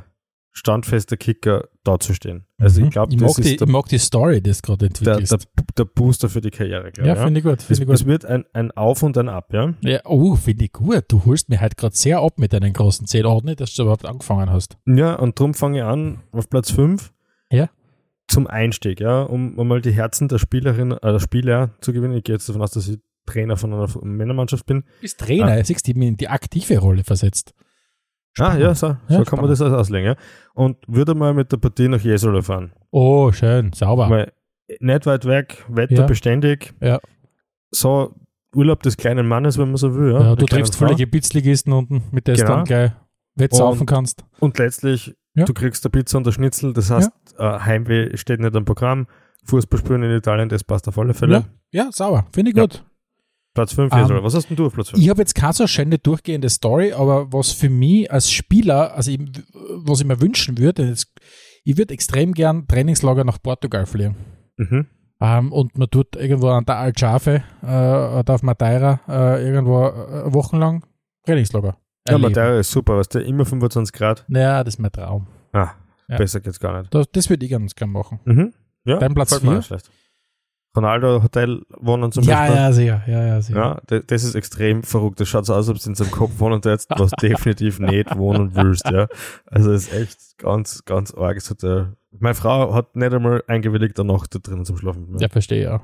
standfester 0.55 1.17
Kicker 1.17 1.67
dazustehen. 1.83 2.45
Also 2.59 2.79
Mhm. 2.81 2.85
ich 2.87 2.91
glaube, 2.93 3.15
das 3.15 3.21
mag 3.21 3.35
die- 3.35 3.41
ist 3.41 3.47
ich 3.51 3.57
der, 3.57 3.67
mag 3.67 3.85
die 3.89 3.97
Story, 3.97 4.41
die 4.41 4.51
du 4.51 4.57
gerade 4.61 4.77
der, 4.77 4.87
entwickelst. 5.15 5.31
der, 5.31 5.39
der 5.79 5.85
Booster 5.85 6.29
für 6.29 6.41
die 6.41 6.51
Karriere, 6.51 6.91
glaube 6.91 7.07
ja, 7.07 7.15
ich. 7.15 7.21
finde 7.21 7.39
ich 7.39 7.43
gut. 7.45 7.57
Es, 7.59 7.65
Finde 7.65 7.81
ich 7.81 7.87
gut. 7.87 7.95
es 7.95 8.05
wird 8.05 8.25
ein, 8.25 8.45
ein 8.53 8.71
Auf 8.71 9.01
und 9.01 9.17
ein 9.17 9.29
Ab, 9.29 9.51
ja? 9.51 9.73
Ja, 9.81 10.01
oh, 10.05 10.35
finde 10.35 10.65
ich 10.65 10.71
gut. 10.71 11.05
Du 11.07 11.25
holst 11.25 11.49
mir 11.49 11.59
halt 11.59 11.75
gerade 11.75 11.95
sehr 11.95 12.19
ab 12.19 12.37
mit 12.37 12.53
deinen 12.53 12.71
großen 12.71 13.07
Zehn. 13.07 13.25
Auch 13.25 13.41
nicht, 13.41 13.61
dass 13.61 13.73
du 13.73 13.81
überhaupt 13.81 14.05
angefangen 14.05 14.51
hast. 14.51 14.77
Ja, 14.85 15.15
und 15.15 15.39
darum 15.39 15.55
fange 15.55 15.79
ich 15.79 15.83
an 15.83 16.21
auf 16.31 16.47
Platz 16.49 16.69
5 16.69 17.11
Ja. 17.51 17.69
zum 18.27 18.45
Einstieg, 18.45 18.99
ja, 18.99 19.23
um, 19.23 19.57
um 19.57 19.67
mal 19.67 19.81
die 19.81 19.91
Herzen 19.91 20.27
der 20.27 20.37
Spielerin, 20.37 20.91
äh, 20.91 20.99
der 21.01 21.19
Spieler 21.19 21.71
zu 21.81 21.93
gewinnen. 21.93 22.13
Ich 22.15 22.23
gehe 22.25 22.35
jetzt 22.35 22.47
davon 22.47 22.61
aus, 22.61 22.71
dass 22.71 22.87
ich 22.87 22.99
Trainer 23.25 23.57
von 23.57 23.73
einer 23.73 23.87
Männermannschaft 24.03 24.65
bin. 24.65 24.81
Du 24.81 25.01
bist 25.01 25.19
Trainer, 25.19 25.63
siehst 25.63 25.87
du, 25.87 25.91
in 25.91 26.17
die 26.17 26.27
aktive 26.27 26.77
Rolle 26.79 27.03
versetzt. 27.03 27.53
Ah, 28.39 28.57
ja, 28.57 28.73
so, 28.73 28.97
so 29.07 29.13
Ja, 29.15 29.23
kann 29.23 29.39
man 29.39 29.49
das 29.49 29.61
also 29.61 29.75
auslegen. 29.77 30.07
Ja. 30.07 30.15
Und 30.55 30.77
würde 30.87 31.13
mal 31.13 31.33
mit 31.33 31.51
der 31.51 31.57
Partie 31.57 31.87
nach 31.87 32.01
Jesolo 32.01 32.41
fahren. 32.41 32.73
Oh, 32.91 33.31
schön, 33.31 33.71
sauber. 33.73 34.09
Weil 34.09 34.33
nicht 34.79 35.05
weit 35.05 35.25
weg, 35.25 35.63
Wetter 35.69 35.93
Ja. 35.95 36.05
beständig. 36.07 36.73
Ja. 36.81 36.99
So 37.71 38.15
Urlaub 38.55 38.81
des 38.83 38.97
kleinen 38.97 39.27
Mannes, 39.27 39.57
wenn 39.57 39.67
man 39.67 39.77
so 39.77 39.95
will. 39.95 40.13
Ja, 40.13 40.21
ja, 40.21 40.35
du 40.35 40.45
triffst 40.45 40.75
Frau. 40.75 40.85
völlige 40.87 41.07
Pitzligisten 41.07 41.73
unten, 41.73 42.03
mit 42.11 42.27
der 42.27 42.35
du 42.35 42.41
Genau. 42.41 42.55
dann 42.57 42.65
gleich 42.65 42.91
wettsaufen 43.35 43.85
kannst. 43.85 44.23
Und 44.39 44.57
letztlich, 44.59 45.15
Ja. 45.35 45.45
du 45.45 45.53
kriegst 45.53 45.83
der 45.85 45.89
Pizza 45.89 46.17
und 46.17 46.25
der 46.27 46.31
Schnitzel. 46.31 46.73
Das 46.73 46.89
heißt, 46.91 47.09
äh, 47.37 47.43
Heimweh 47.59 48.15
steht 48.17 48.39
nicht 48.39 48.55
am 48.55 48.65
Programm. 48.65 49.07
Fußball 49.45 49.79
spielen 49.79 50.03
in 50.03 50.11
Italien, 50.11 50.49
das 50.49 50.63
passt 50.63 50.87
auf 50.87 50.97
alle 50.97 51.13
Fälle. 51.13 51.45
Ja, 51.71 51.85
ja, 51.85 51.91
sauber. 51.91 52.25
Finde 52.33 52.51
ich 52.51 52.57
Ja. 52.57 52.63
gut. 52.63 52.83
Platz 53.53 53.73
5 53.73 53.93
jetzt, 53.93 54.05
um, 54.05 54.11
oder? 54.11 54.23
Was 54.23 54.33
hast 54.33 54.49
denn 54.49 54.57
du 54.57 54.65
auf 54.65 54.73
Platz 54.73 54.89
5? 54.89 55.01
Ich 55.01 55.09
habe 55.09 55.21
jetzt 55.21 55.35
keine 55.35 55.53
so 55.53 55.67
schöne 55.67 55.99
durchgehende 55.99 56.49
Story, 56.49 56.93
aber 56.93 57.31
was 57.31 57.51
für 57.51 57.69
mich 57.69 58.11
als 58.11 58.31
Spieler, 58.31 58.95
also 58.95 59.11
ich, 59.11 59.19
was 59.53 60.01
ich 60.01 60.07
mir 60.07 60.19
wünschen 60.21 60.57
würde, 60.57 60.83
ist, 60.83 61.11
ich 61.63 61.77
würde 61.77 61.93
extrem 61.93 62.33
gern 62.33 62.67
Trainingslager 62.67 63.23
nach 63.23 63.41
Portugal 63.41 63.85
fliegen. 63.85 64.15
Mhm. 64.57 64.87
Um, 65.19 65.53
und 65.53 65.77
man 65.77 65.89
tut 65.89 66.17
irgendwo 66.17 66.49
an 66.49 66.65
der 66.65 66.77
Altschafe 66.77 67.43
äh, 67.61 67.65
oder 67.65 68.33
auf 68.33 68.43
Madeira 68.43 68.99
äh, 69.07 69.45
irgendwo 69.45 69.85
äh, 69.85 70.33
wochenlang 70.33 70.85
Trainingslager. 71.25 71.77
Ja. 72.09 72.17
Madeira 72.17 72.59
ist 72.59 72.71
super, 72.71 72.97
weißt 72.97 73.15
du, 73.15 73.19
immer 73.19 73.45
25 73.45 73.93
Grad. 73.93 74.25
Naja, 74.27 74.63
das 74.63 74.73
ist 74.73 74.79
mein 74.79 74.91
Traum. 74.91 75.27
Ah, 75.53 75.71
ja. 76.09 76.17
besser 76.17 76.41
geht's 76.41 76.59
gar 76.59 76.77
nicht. 76.77 76.93
Das, 76.93 77.09
das 77.11 77.29
würde 77.29 77.45
ich 77.45 77.51
ganz 77.51 77.73
gern 77.73 77.91
machen. 77.91 78.19
Mhm. 78.25 78.53
Ja, 78.83 78.97
Dein 78.97 79.13
Platz 79.13 79.37
4? 79.39 79.61
Ronaldo-Hotel 80.75 81.61
wohnen 81.69 82.11
zum 82.11 82.23
ja, 82.23 82.39
Beispiel. 82.39 82.55
Ja, 82.55 82.71
sicher. 82.71 83.03
ja, 83.07 83.25
ja, 83.25 83.41
sicher. 83.41 83.81
Ja, 83.89 83.99
das, 84.07 84.23
ist 84.23 84.35
extrem 84.35 84.83
verrückt. 84.83 85.19
Das 85.19 85.29
schaut 85.29 85.45
so 85.45 85.53
aus, 85.53 85.67
als 85.67 85.69
ob 85.69 85.75
es 85.75 85.85
in 85.85 85.95
seinem 85.95 86.11
Kopf 86.11 86.39
wohnen 86.39 86.55
und 86.55 86.65
jetzt 86.65 86.89
was 86.89 87.11
definitiv 87.21 87.79
nicht 87.79 88.17
wohnen 88.17 88.55
willst. 88.55 88.89
Ja. 88.89 89.07
Also 89.45 89.71
ist 89.71 89.93
echt 89.93 90.37
ganz, 90.39 90.83
ganz 90.85 91.13
arg. 91.13 91.39
So 91.41 91.53
der, 91.53 91.69
äh, 91.69 91.85
meine 92.19 92.35
Frau 92.35 92.73
hat 92.73 92.95
nicht 92.95 93.13
einmal 93.13 93.43
eingewilligt, 93.47 93.99
eine 93.99 94.11
Nacht 94.11 94.33
da 94.33 94.39
drinnen 94.39 94.65
zum 94.65 94.77
Schlafen. 94.77 95.15
Ja 95.19 95.29
verstehe, 95.29 95.63
ja. 95.63 95.81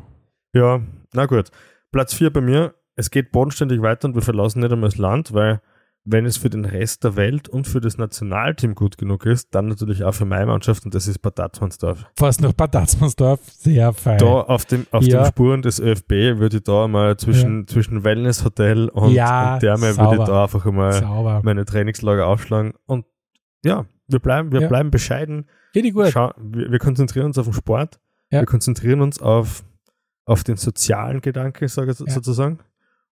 Ja, 0.53 0.81
na 1.13 1.25
gut. 1.27 1.51
Platz 1.91 2.13
4 2.13 2.33
bei 2.33 2.41
mir. 2.41 2.73
Es 2.95 3.11
geht 3.11 3.31
bodenständig 3.31 3.81
weiter 3.81 4.07
und 4.07 4.15
wir 4.15 4.21
verlassen 4.21 4.59
nicht 4.59 4.71
einmal 4.71 4.89
das 4.89 4.97
Land, 4.97 5.33
weil 5.33 5.61
wenn 6.05 6.25
es 6.25 6.37
für 6.37 6.49
den 6.49 6.65
Rest 6.65 7.03
der 7.03 7.15
Welt 7.15 7.49
und 7.49 7.67
für 7.67 7.81
das 7.81 7.97
Nationalteam 7.97 8.73
gut 8.73 8.97
genug 8.97 9.25
ist, 9.25 9.53
dann 9.53 9.67
natürlich 9.67 10.03
auch 10.03 10.13
für 10.13 10.25
meine 10.25 10.47
Mannschaft 10.47 10.85
und 10.85 10.95
das 10.95 11.07
ist 11.07 11.19
Bad 11.19 11.35
Tatzmannsdorf. 11.35 12.05
Fast 12.15 12.41
noch 12.41 12.53
Bad 12.53 12.71
Tatzmannsdorf. 12.71 13.39
Sehr 13.51 13.93
fein. 13.93 14.17
Da 14.17 14.25
auf, 14.41 14.65
dem, 14.65 14.87
auf 14.91 15.03
Ja. 15.03 15.21
den 15.23 15.27
Spuren 15.27 15.61
des 15.61 15.79
ÖFB 15.79 16.11
würde 16.39 16.57
ich 16.57 16.63
da 16.63 16.87
mal 16.87 17.17
zwischen, 17.17 17.67
zwischen 17.67 18.03
Wellness-Hotel 18.03 18.89
und, 18.89 19.11
Ja, 19.11 19.55
und 19.55 19.59
Therme 19.59 19.95
würde 19.97 20.15
ich 20.21 20.27
da 20.27 20.43
einfach 20.43 20.65
einmal 20.65 20.93
Sauber. 20.93 21.41
meine 21.43 21.65
Trainingslager 21.65 22.25
aufschlagen 22.27 22.73
und 22.85 23.05
ja, 23.63 23.85
wir 24.07 24.19
bleiben, 24.19 24.51
wir 24.51 24.61
Ja. 24.61 24.67
bleiben 24.67 24.89
bescheiden. 24.89 25.47
Ich 25.73 25.93
gut. 25.93 26.07
Schau, 26.11 26.31
wir, 26.37 26.71
wir 26.71 26.79
konzentrieren 26.79 27.27
uns 27.27 27.37
auf 27.37 27.45
den 27.45 27.53
Sport. 27.53 27.99
Ja. 28.31 28.39
Wir 28.39 28.45
konzentrieren 28.47 29.01
uns 29.01 29.21
auf, 29.21 29.63
auf 30.25 30.43
den 30.43 30.55
sozialen 30.57 31.21
Gedanke, 31.21 31.67
sage 31.67 31.91
ich 31.91 31.99
Ja. 31.99 32.09
sozusagen. 32.09 32.59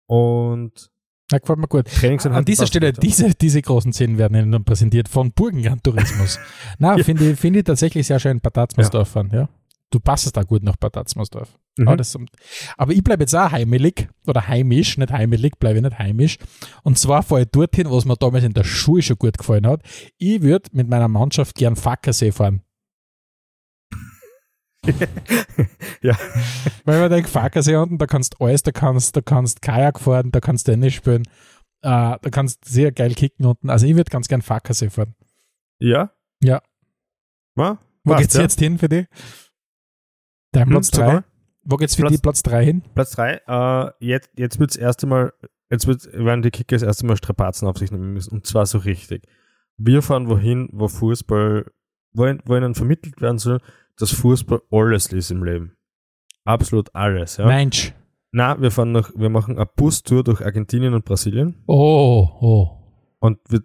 Und 0.06 0.90
Ja, 1.32 1.38
gefällt 1.38 1.58
mir 1.58 1.68
gut. 1.68 1.86
Trainingseinheiten 1.86 2.38
An 2.38 2.44
dieser 2.44 2.66
Stelle, 2.66 2.86
ja. 2.86 2.92
diese, 2.92 3.34
diese 3.34 3.60
großen 3.62 3.92
Szenen 3.92 4.18
werden 4.18 4.36
Ihnen 4.38 4.52
dann 4.52 4.64
präsentiert 4.64 5.08
von 5.08 5.32
Burgenland 5.32 5.82
Tourismus. 5.84 6.38
Na, 6.78 6.96
Ja. 6.96 7.04
finde 7.04 7.30
ich, 7.32 7.38
finde 7.38 7.60
ich 7.60 7.64
tatsächlich 7.64 8.06
sehr 8.06 8.18
schön, 8.20 8.40
Bad 8.40 8.54
Tatzmannsdorf 8.54 9.08
fahren, 9.08 9.30
ja. 9.32 9.48
Du 9.90 10.00
passest 10.00 10.36
da 10.36 10.42
gut 10.42 10.62
nach 10.62 10.76
Bad 10.76 10.94
Tatzmannsdorf. 10.94 11.50
Mhm. 11.76 11.88
Aber, 11.88 11.96
das, 11.98 12.16
aber 12.78 12.92
ich 12.92 13.02
bleibe 13.04 13.24
jetzt 13.24 13.34
auch 13.34 13.50
heimelig 13.50 14.08
oder 14.26 14.46
heimisch, 14.48 14.96
nicht 14.98 15.12
heimelig, 15.12 15.58
bleibe 15.58 15.78
ich 15.78 15.84
nicht 15.84 15.98
heimisch. 15.98 16.38
Und 16.82 16.98
zwar 16.98 17.22
fahre 17.22 17.42
ich 17.42 17.48
dorthin, 17.50 17.90
was 17.90 18.04
mir 18.04 18.16
damals 18.16 18.44
in 18.44 18.52
der 18.54 18.64
Schule 18.64 19.02
schon 19.02 19.16
gut 19.18 19.36
gefallen 19.38 19.66
hat. 19.66 19.82
Ich 20.18 20.40
würde 20.42 20.68
mit 20.72 20.88
meiner 20.88 21.08
Mannschaft 21.08 21.54
gern 21.56 21.76
Fackersee 21.76 22.32
fahren. 22.32 22.62
ja, 26.02 26.16
Weil 26.84 27.00
man 27.00 27.10
denkt, 27.10 27.28
Fackersee 27.28 27.76
unten, 27.76 27.98
da 27.98 28.06
kannst 28.06 28.34
du 28.38 28.44
alles, 28.44 28.62
da 28.62 28.72
kannst 28.72 29.14
du 29.16 29.22
kannst 29.22 29.62
Kajak 29.62 30.00
fahren, 30.00 30.32
da 30.32 30.40
kannst 30.40 30.66
du 30.66 30.72
Tennis 30.72 30.94
spielen, 30.94 31.22
äh, 31.82 32.16
da 32.20 32.30
kannst 32.30 32.66
du 32.66 32.70
sehr 32.70 32.92
geil 32.92 33.14
kicken 33.14 33.46
unten. 33.46 33.70
Also 33.70 33.86
ich 33.86 33.94
würde 33.94 34.10
ganz 34.10 34.28
gern 34.28 34.42
Fackersee 34.42 34.90
fahren. 34.90 35.14
ja. 35.80 36.10
Ja. 36.44 36.60
Ma? 37.54 37.78
Wo 38.02 38.12
Passt, 38.14 38.22
geht's 38.22 38.34
ja. 38.34 38.40
jetzt 38.42 38.58
hin 38.58 38.78
für 38.78 38.88
dich? 38.88 39.06
Dein 40.50 40.64
Hm, 40.64 40.70
Platz 40.72 40.88
sag 40.88 41.06
3? 41.06 41.12
mal. 41.12 41.24
Wo 41.62 41.76
geht's 41.76 41.94
für 41.94 42.02
Platz- 42.02 42.12
dich 42.12 42.22
Platz 42.22 42.42
3 42.42 42.64
hin? 42.64 42.82
Platz 42.96 43.10
3. 43.12 43.40
Äh, 43.46 43.92
jetzt 44.00 44.30
jetzt 44.36 44.58
wird 44.58 44.70
das 44.70 44.76
erste 44.76 45.06
Mal, 45.06 45.32
jetzt 45.70 45.86
wird, 45.86 46.12
werden 46.12 46.42
die 46.42 46.50
Kicker 46.50 46.74
das 46.74 46.82
erste 46.82 47.06
Mal 47.06 47.16
Strapazen 47.16 47.68
auf 47.68 47.78
sich 47.78 47.92
nehmen 47.92 48.12
müssen. 48.12 48.32
Und 48.32 48.44
zwar 48.46 48.66
so 48.66 48.78
richtig. 48.78 49.22
Wir 49.76 50.02
fahren 50.02 50.28
wohin, 50.28 50.68
wo 50.72 50.88
Fußball, 50.88 51.70
wo, 52.12 52.26
ihnen- 52.26 52.42
wo 52.44 52.56
ihnen 52.56 52.74
vermittelt 52.74 53.20
werden 53.20 53.38
soll, 53.38 53.60
dass 53.98 54.12
Fußball 54.12 54.60
alles 54.70 55.12
ist 55.12 55.30
im 55.30 55.44
Leben. 55.44 55.76
Absolut 56.44 56.94
alles, 56.94 57.36
ja. 57.36 57.46
Mensch. 57.46 57.94
Na, 58.32 58.60
wir 58.60 58.70
fahren 58.70 58.92
noch, 58.92 59.10
wir 59.14 59.28
machen 59.28 59.56
eine 59.56 59.66
Bustour 59.66 60.24
durch 60.24 60.44
Argentinien 60.44 60.94
und 60.94 61.04
Brasilien 61.04 61.62
Oh, 61.66 62.28
oh. 62.40 62.70
und 63.20 63.38
wir 63.50 63.62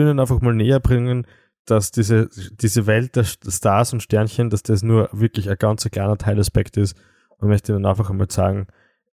ihnen 0.00 0.20
einfach 0.20 0.40
mal 0.40 0.54
näher 0.54 0.80
bringen, 0.80 1.26
dass 1.66 1.90
diese, 1.90 2.28
diese 2.52 2.86
Welt 2.86 3.16
der 3.16 3.24
Stars 3.24 3.92
und 3.92 4.02
Sternchen, 4.02 4.50
dass 4.50 4.62
das 4.62 4.82
nur 4.82 5.08
wirklich 5.12 5.50
ein 5.50 5.56
ganz 5.58 5.88
kleiner 5.90 6.16
Teilaspekt 6.16 6.76
ist 6.76 6.96
und 7.38 7.48
möchte 7.48 7.72
ihnen 7.72 7.86
einfach 7.86 8.10
einmal 8.10 8.30
sagen, 8.30 8.66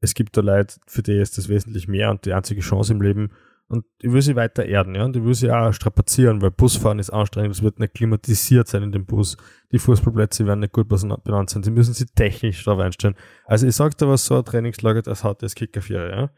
es 0.00 0.14
gibt 0.14 0.36
da 0.36 0.40
Leute, 0.40 0.76
für 0.86 1.02
die 1.02 1.18
ist 1.18 1.38
das 1.38 1.48
wesentlich 1.48 1.88
mehr 1.88 2.10
und 2.10 2.24
die 2.24 2.32
einzige 2.32 2.60
Chance 2.60 2.92
im 2.92 3.02
Leben 3.02 3.30
und 3.68 3.84
ich 4.00 4.10
will 4.10 4.22
sie 4.22 4.36
weiter 4.36 4.64
erden, 4.64 4.94
ja, 4.94 5.04
und 5.04 5.16
ich 5.16 5.24
will 5.24 5.34
sie 5.34 5.50
auch 5.50 5.72
strapazieren, 5.72 6.40
weil 6.40 6.50
Busfahren 6.50 6.98
ist 6.98 7.10
anstrengend, 7.10 7.54
es 7.54 7.62
wird 7.62 7.78
nicht 7.78 7.94
klimatisiert 7.94 8.68
sein 8.68 8.82
in 8.82 8.92
dem 8.92 9.06
Bus, 9.06 9.36
die 9.72 9.78
Fußballplätze 9.78 10.46
werden 10.46 10.60
nicht 10.60 10.72
gut 10.72 10.88
benannt 10.88 11.50
sein, 11.50 11.62
sie 11.62 11.70
müssen 11.70 11.94
sie 11.94 12.06
technisch 12.06 12.64
darauf 12.64 12.80
einstellen. 12.80 13.14
Also 13.44 13.66
ich 13.66 13.76
sag 13.76 13.96
dir 13.98 14.08
was, 14.08 14.24
so 14.24 14.38
ein 14.38 14.44
Trainingslager, 14.44 15.02
das 15.02 15.22
hat 15.24 15.42
das 15.42 15.54
Kicker 15.54 15.82
4, 15.82 16.10
ja. 16.10 16.30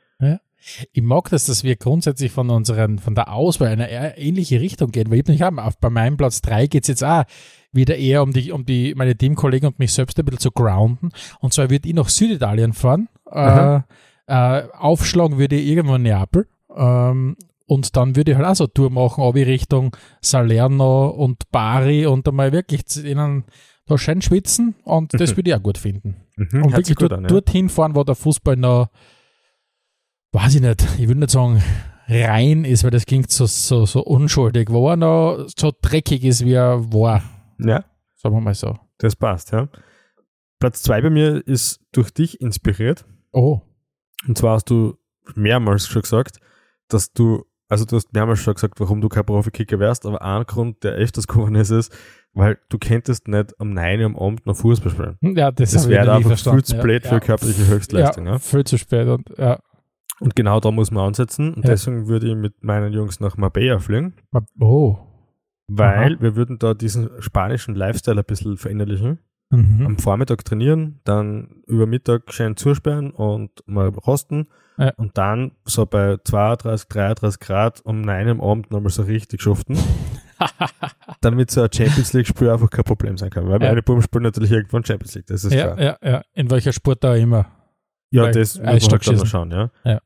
Ich 0.93 1.03
mag 1.03 1.31
das, 1.31 1.47
dass 1.47 1.65
wir 1.65 1.77
grundsätzlich 1.77 2.33
von 2.33 2.51
unseren, 2.51 2.99
von 2.99 3.15
der 3.15 3.33
Auswahl 3.33 3.73
in 3.73 3.81
eine 3.81 4.19
ähnliche 4.19 4.61
Richtung 4.61 4.91
gehen, 4.91 5.11
weil 5.11 5.21
ich 5.21 5.27
nicht 5.27 5.43
haben. 5.43 5.59
Auf, 5.59 5.79
bei 5.79 5.89
meinem 5.89 6.17
Platz 6.17 6.43
3 6.43 6.67
geht 6.67 6.85
es 6.85 6.89
jetzt 6.89 7.05
auch 7.05 7.25
wieder 7.73 7.97
eher 7.97 8.23
um 8.23 8.33
die, 8.33 8.53
um 8.53 8.67
die, 8.67 8.95
meine 8.95 9.17
Teamkollegen 9.17 9.69
und 9.69 9.79
mich 9.79 9.95
selbst 9.95 10.19
ein 10.19 10.25
bisschen 10.25 10.41
zu 10.41 10.51
grounden. 10.51 11.11
Und 11.41 11.55
zwar 11.55 11.71
würde 11.71 11.89
ich 11.89 11.95
nach 11.95 12.09
Süditalien 12.09 12.75
fahren. 12.75 13.09
Äh, 13.31 13.81
äh, 14.27 14.69
aufschlagen 14.73 15.39
würde 15.39 15.57
ich 15.57 15.67
irgendwo 15.67 15.95
in 15.95 16.03
Neapel. 16.03 16.47
Ähm, 16.77 17.37
und 17.67 17.97
dann 17.97 18.17
würde 18.17 18.33
ich 18.33 18.37
halt 18.37 18.47
auch 18.47 18.55
so 18.57 18.65
eine 18.65 18.73
Tour 18.73 18.91
machen, 18.91 19.23
ob 19.23 19.37
ich 19.37 19.47
Richtung 19.47 19.97
Salerno 20.21 21.09
und 21.11 21.51
Bari 21.51 22.07
und 22.07 22.27
einmal 22.27 22.53
wirklich 22.53 22.87
zu 22.87 23.07
ihnen 23.07 23.45
da 23.87 23.97
schön 23.99 24.23
schwitzen 24.23 24.75
und 24.85 25.15
das 25.15 25.33
Mhm. 25.33 25.37
würde 25.37 25.51
ich 25.51 25.57
auch 25.57 25.63
gut 25.63 25.79
finden. 25.79 26.17
Mhm, 26.37 26.65
Und 26.65 26.77
wirklich 26.77 26.97
dort, 26.97 27.13
an, 27.13 27.23
ja. 27.23 27.29
dorthin 27.29 27.69
fahren, 27.69 27.95
wo 27.95 28.03
der 28.05 28.15
Fußball 28.15 28.57
noch, 28.57 28.89
weiß 30.33 30.57
ich 30.57 30.61
nicht, 30.61 30.83
ich 30.99 31.09
würde 31.09 31.21
nicht 31.21 31.31
sagen 31.31 31.63
rein 32.09 32.65
ist, 32.65 32.83
weil 32.85 32.91
das 32.91 33.07
klingt 33.07 33.31
so, 33.31 33.47
so, 33.47 33.87
so 33.87 34.03
unschuldig, 34.03 34.69
wo 34.71 34.89
er 34.91 34.97
noch 34.97 35.47
so 35.57 35.73
dreckig 35.81 36.25
ist, 36.25 36.45
wie 36.45 36.55
er 36.55 36.93
war, 36.93 37.23
Ja, 37.59 37.85
sagen 38.17 38.35
wir 38.35 38.41
mal 38.41 38.55
so. 38.55 38.79
das 38.99 39.15
passt, 39.17 39.53
ja. 39.53 39.69
Platz 40.59 40.83
2 40.83 41.03
bei 41.03 41.11
mir 41.11 41.47
ist 41.47 41.81
durch 41.93 42.11
dich 42.11 42.41
inspiriert. 42.41 43.05
Oh, 43.33 43.61
Und 44.29 44.37
zwar 44.37 44.55
hast 44.57 44.69
du 44.71 44.97
mehrmals 45.35 45.87
schon 45.87 46.03
gesagt, 46.03 46.39
dass 46.93 47.13
du, 47.13 47.45
also 47.69 47.85
du 47.85 47.97
hast 47.97 48.13
mehrmals 48.13 48.41
schon 48.41 48.55
gesagt, 48.55 48.79
warum 48.81 49.01
du 49.01 49.09
kein 49.09 49.25
Profikicker 49.25 49.79
wärst, 49.79 50.07
aber 50.07 50.21
ein 50.23 50.45
Grund, 50.45 50.83
der 50.85 50.93
öfters 50.93 51.27
geworden 51.27 51.55
ist, 51.55 51.71
ist, 51.71 51.93
weil 52.33 52.59
du 52.69 52.79
könntest 52.79 53.27
nicht 53.29 53.59
am 53.61 53.73
9 53.73 54.01
Uhr 54.01 54.07
am 54.07 54.17
Abend 54.17 54.47
noch 54.47 54.57
Fußball 54.57 54.93
spielen. 54.93 55.17
Hm, 55.21 55.37
ja, 55.37 55.51
das, 55.51 55.73
Das 55.73 55.89
wäre 55.89 56.13
einfach 56.13 56.39
viel 56.39 56.65
zu 56.65 56.79
blöd 56.79 57.07
für 57.07 57.21
körperliche 57.21 57.67
Höchstleistung. 57.67 58.27
Ja, 58.27 58.33
Ja. 58.33 58.39
viel 58.39 58.65
zu 58.65 58.79
spät 58.79 59.09
und 59.09 59.29
ja. 59.39 59.59
Und 60.21 60.37
genau 60.37 60.61
da 60.61 60.71
muss 60.71 60.91
man 60.91 61.07
ansetzen. 61.07 61.55
Und 61.55 61.65
Ja. 61.65 61.71
deswegen 61.71 62.07
würde 62.07 62.29
ich 62.29 62.37
mit 62.37 62.63
meinen 62.63 62.93
Jungs 62.93 63.21
nach 63.21 63.37
Marbella 63.39 63.79
fliegen, 63.79 64.15
Oh. 64.61 64.99
weil 65.69 66.21
wir 66.21 66.37
würden 66.37 66.59
da 66.59 66.75
diesen 66.75 67.11
spanischen 67.21 67.75
Lifestyle 67.75 68.19
ein 68.19 68.25
bisschen 68.27 68.57
verinnerlichen. 68.57 69.19
Mhm. 69.51 69.85
am 69.87 69.99
Vormittag 69.99 70.45
trainieren, 70.45 71.01
dann 71.05 71.63
über 71.67 71.87
Mittag 71.87 72.33
schön 72.33 72.57
zusperren 72.57 73.11
und 73.11 73.51
mal 73.67 73.89
rosten 73.89 74.47
Ja. 74.79 74.93
und 74.97 75.19
dann 75.19 75.53
so 75.65 75.87
bei 75.87 76.19
32, 76.25 76.89
33 76.89 77.41
Grad 77.41 77.81
um 77.85 78.01
9 78.01 78.29
am 78.29 78.41
Abend 78.41 78.71
nochmal 78.71 78.91
so 78.91 79.03
richtig 79.03 79.43
schuften. 79.43 79.77
damit 81.21 81.51
so 81.51 81.63
ein 81.63 81.69
Champions 81.73 82.13
League-Spiel 82.13 82.49
einfach 82.49 82.71
kein 82.71 82.85
Problem 82.85 83.17
sein 83.19 83.31
kann. 83.31 83.47
Weil 83.49 83.61
Ja. 83.63 83.69
meine 83.69 83.83
Buben 83.83 84.03
spielen 84.03 84.23
natürlich 84.25 84.53
irgendwann 84.53 84.85
Champions 84.85 85.15
League, 85.15 85.27
das 85.27 85.45
ist 85.45 85.53
ja, 85.53 85.75
klar. 85.75 85.81
ja, 86.03 86.11
ja. 86.11 86.23
In 86.33 86.51
welcher 86.51 86.73
Sport 86.73 87.05
da 87.05 87.15
immer. 87.15 87.47
Ja, 88.11 88.23
Weil 88.25 88.33
das 88.33 88.55
muss 88.57 88.65
man 88.65 88.73
halt 88.73 89.07
dann 89.07 89.17
noch 89.17 89.27
schauen, 89.27 89.51
ja. 89.51 89.71
Ja. 89.85 90.01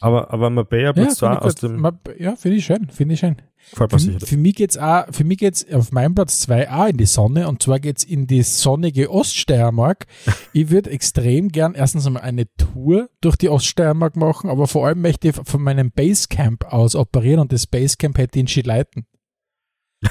Aber, 0.00 0.30
aber 0.30 0.50
Mabea 0.50 0.92
Platz 0.92 1.20
Ja, 1.20 1.28
2 1.28 1.28
finde 1.28 1.42
aus 1.42 1.54
dem 1.54 1.98
ja 2.18 2.36
finde 2.36 2.56
ich 2.58 2.66
schön, 2.66 2.88
finde 2.90 3.14
ich 3.14 3.20
schön. 3.20 3.36
Für, 3.56 3.88
für 3.88 4.36
mich 4.36 4.54
geht's 4.54 4.76
auch, 4.76 5.06
für 5.10 5.24
mich 5.24 5.38
geht's 5.38 5.66
auf 5.72 5.90
meinem 5.90 6.14
Platz 6.14 6.40
2 6.40 6.70
auch 6.70 6.86
in 6.86 6.98
die 6.98 7.06
Sonne 7.06 7.48
und 7.48 7.62
zwar 7.62 7.80
geht's 7.80 8.04
in 8.04 8.26
die 8.26 8.42
sonnige 8.42 9.10
Oststeiermark. 9.10 10.06
ich 10.52 10.70
würde 10.70 10.90
extrem 10.90 11.48
gern 11.48 11.74
erstens 11.74 12.06
einmal 12.06 12.22
eine 12.22 12.46
Tour 12.56 13.08
durch 13.20 13.36
die 13.36 13.48
Oststeiermark 13.48 14.16
machen, 14.16 14.50
aber 14.50 14.66
vor 14.66 14.86
allem 14.86 15.00
möchte 15.00 15.28
ich 15.28 15.34
von 15.34 15.62
meinem 15.62 15.90
Basecamp 15.90 16.72
aus 16.72 16.94
operieren 16.94 17.40
und 17.40 17.52
das 17.52 17.66
Basecamp 17.66 18.18
hätte 18.18 18.38
ich 18.38 18.42
in 18.42 18.48
Skileiten. 18.48 19.06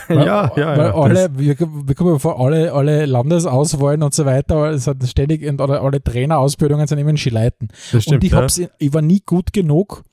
Weil, 0.07 0.25
ja, 0.25 0.51
ja, 0.55 0.77
weil 0.77 0.87
ja. 0.87 0.95
alle, 0.95 1.37
wir, 1.37 1.55
wir 1.59 1.95
kommen 1.95 2.19
vor, 2.19 2.39
alle, 2.39 2.73
alle 2.73 3.05
Landesauswahlen 3.05 4.03
und 4.03 4.13
so 4.13 4.25
weiter, 4.25 4.69
es 4.71 4.87
hat 4.87 4.97
ständig, 5.07 5.43
oder 5.59 5.81
alle 5.81 6.03
Trainerausbildungen 6.03 6.87
sind 6.87 6.97
immer 6.97 7.11
in 7.11 7.17
Skileiten. 7.17 7.69
das, 7.91 8.03
stimmt. 8.03 8.15
und 8.17 8.23
ich, 8.23 8.31
ja. 8.31 8.37
hab's, 8.37 8.57
in- 8.57 8.69
ich 8.77 8.93
war 8.93 9.01
nie 9.01 9.21
gut 9.25 9.53
genug 9.53 10.03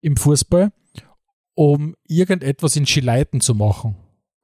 im 0.00 0.16
Fußball, 0.16 0.72
um 1.54 1.94
irgendetwas 2.06 2.76
in 2.76 2.86
Skileiten 2.86 3.40
zu 3.40 3.54
machen. 3.54 3.96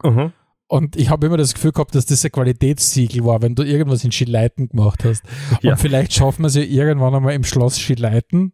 Mhm. 0.02 0.32
Und 0.70 0.96
ich 0.96 1.08
habe 1.08 1.26
immer 1.26 1.38
das 1.38 1.54
Gefühl 1.54 1.72
gehabt, 1.72 1.94
dass 1.94 2.04
das 2.04 2.24
ein 2.24 2.30
Qualitätssiegel 2.30 3.24
war, 3.24 3.40
wenn 3.40 3.54
du 3.54 3.62
irgendwas 3.62 4.04
in 4.04 4.12
Skileiten 4.12 4.68
gemacht 4.68 5.02
hast. 5.04 5.24
Ja. 5.62 5.72
Und 5.72 5.78
vielleicht 5.78 6.12
schaffen 6.12 6.42
wir 6.42 6.48
es 6.48 6.56
ja 6.56 6.62
irgendwann 6.62 7.14
einmal 7.14 7.32
im 7.32 7.44
Schloss 7.44 7.78
Skileiten 7.78 8.52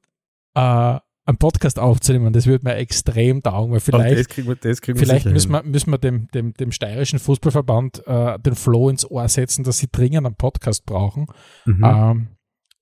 äh, 0.55 0.99
einen 1.27 1.39
Podcast 1.39 1.79
aufzunehmen. 1.79 2.33
Das 2.33 2.47
würde 2.47 2.67
mir 2.67 2.75
extrem 2.77 3.43
taugen, 3.43 3.73
weil 3.73 3.81
vielleicht, 3.81 4.37
wir, 4.37 4.57
vielleicht 4.97 5.27
müssen 5.27 5.53
wir, 5.53 5.63
müssen 5.63 5.91
wir 5.91 5.99
dem, 5.99 6.29
dem, 6.29 6.53
dem 6.55 6.71
steirischen 6.71 7.19
Fußballverband 7.19 8.07
äh, 8.07 8.39
den 8.39 8.55
Flow 8.55 8.91
ins 8.91 9.11
Ohr 9.11 9.29
setzen, 9.29 9.65
dass 9.65 9.79
sie 9.79 9.89
dringend 9.91 10.27
einen 10.27 10.35
Podcast 10.35 10.85
brauchen. 10.85 11.27
Mhm. 11.65 11.85
Ähm, 11.85 12.29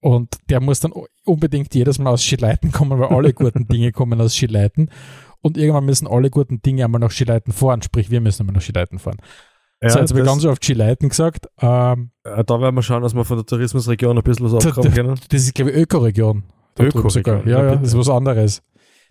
und 0.01 0.37
der 0.51 0.61
muss 0.61 0.81
dann 0.81 0.93
unbedingt 1.25 1.73
jedes 1.75 2.01
Mal 2.01 2.11
aus 2.11 2.25
Skileiten 2.25 2.73
kommen, 2.73 2.99
weil 2.99 3.09
alle 3.09 3.33
guten 3.33 3.69
Dinge 3.69 3.93
kommen 3.93 4.21
aus 4.21 4.35
Skileiten. 4.35 4.91
Und 5.41 5.57
irgendwann 5.57 5.85
müssen 5.85 6.09
alle 6.09 6.31
guten 6.31 6.61
Dinge 6.61 6.85
einmal 6.85 7.01
nach 7.01 7.13
Skileiten 7.13 7.53
fahren, 7.53 7.83
sprich 7.83 8.11
wir 8.11 8.21
müssen 8.21 8.43
einmal 8.43 8.55
nach 8.55 8.63
Skileiten 8.63 8.99
fahren. 8.99 9.19
ja, 9.81 9.91
so, 9.91 10.01
jetzt 10.01 10.11
habe 10.11 10.21
ich 10.21 10.27
ganz 10.27 10.45
oft 10.45 10.65
Skileiten 10.65 11.09
gesagt. 11.09 11.47
Ähm, 11.61 12.11
äh, 12.25 12.43
da 12.43 12.61
werden 12.61 12.75
wir 12.75 12.83
schauen, 12.83 13.03
dass 13.03 13.15
wir 13.15 13.25
von 13.25 13.37
der 13.37 13.47
Tourismusregion 13.47 14.19
ein 14.19 14.25
bisschen 14.25 14.51
was 14.51 14.67
abkommen 14.67 14.93
können. 14.95 15.21
das 15.29 15.43
ist, 15.43 15.55
glaube 15.55 15.71
ich, 15.71 15.77
Ökoregion. 15.77 16.43
Da 16.75 16.85
Ökoregion, 16.85 17.11
sogar. 17.11 17.47
Ja, 17.47 17.65
ja, 17.65 17.77
das 17.77 17.89
ist 17.89 17.99
was 17.99 18.09
anderes. 18.09 18.63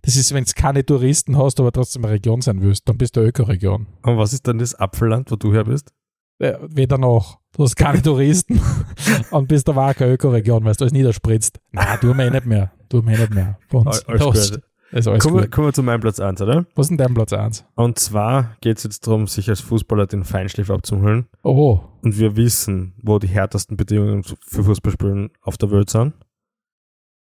Das 0.03 0.15
ist, 0.15 0.33
wenn 0.33 0.43
es 0.43 0.55
keine 0.55 0.83
Touristen 0.85 1.37
hast, 1.37 1.59
aber 1.59 1.71
trotzdem 1.71 2.03
eine 2.05 2.13
Region 2.13 2.41
sein 2.41 2.61
willst, 2.61 2.89
dann 2.89 2.97
bist 2.97 3.15
du 3.15 3.21
Ökoregion. 3.21 3.85
Und 4.01 4.17
was 4.17 4.33
ist 4.33 4.47
dann 4.47 4.57
das 4.57 4.73
Apfelland, 4.75 5.29
wo 5.31 5.35
du 5.35 5.53
her 5.53 5.65
bist? 5.65 5.93
Weder 6.39 6.97
noch. 6.97 7.39
Du 7.55 7.63
hast 7.63 7.75
keine 7.75 8.01
Touristen 8.03 8.59
und 9.31 9.47
bist 9.47 9.69
auch 9.69 9.93
keine 9.95 10.13
Ökoregion, 10.13 10.63
weil 10.63 10.73
du 10.73 10.83
alles 10.85 10.93
niederspritzt. 10.93 11.59
Nein, 11.71 11.99
tun 11.99 12.17
wir 12.17 12.25
eh 12.25 12.31
nicht 12.31 12.45
mehr. 12.47 12.71
Tun 12.89 13.05
wir 13.05 13.15
eh 13.15 13.19
nicht 13.19 13.33
mehr. 13.33 13.59
Bei 13.69 13.77
uns. 13.77 14.03
Alles 14.07 14.19
Das 14.21 14.51
gut. 14.51 14.61
ist 14.91 15.07
alles 15.07 15.23
Kommen 15.23 15.35
wir, 15.35 15.41
gut. 15.43 15.51
kommen 15.51 15.67
wir 15.67 15.73
zu 15.73 15.83
meinem 15.83 16.01
Platz 16.01 16.19
1, 16.19 16.41
oder? 16.41 16.65
Was 16.73 16.85
ist 16.85 16.89
denn 16.89 16.97
dein 16.97 17.13
Platz 17.13 17.31
1? 17.31 17.63
Und 17.75 17.99
zwar 17.99 18.55
geht 18.61 18.77
es 18.77 18.83
jetzt 18.85 19.05
darum, 19.05 19.27
sich 19.27 19.49
als 19.49 19.61
Fußballer 19.61 20.07
den 20.07 20.23
Feinschliff 20.23 20.71
abzuholen. 20.71 21.27
Oh, 21.43 21.79
Und 22.01 22.17
wir 22.17 22.35
wissen, 22.35 22.95
wo 23.03 23.19
die 23.19 23.27
härtesten 23.27 23.77
Bedingungen 23.77 24.23
für 24.23 24.63
Fußballspielen 24.63 25.29
auf 25.41 25.57
der 25.59 25.69
Welt 25.69 25.91
sind. 25.91 26.13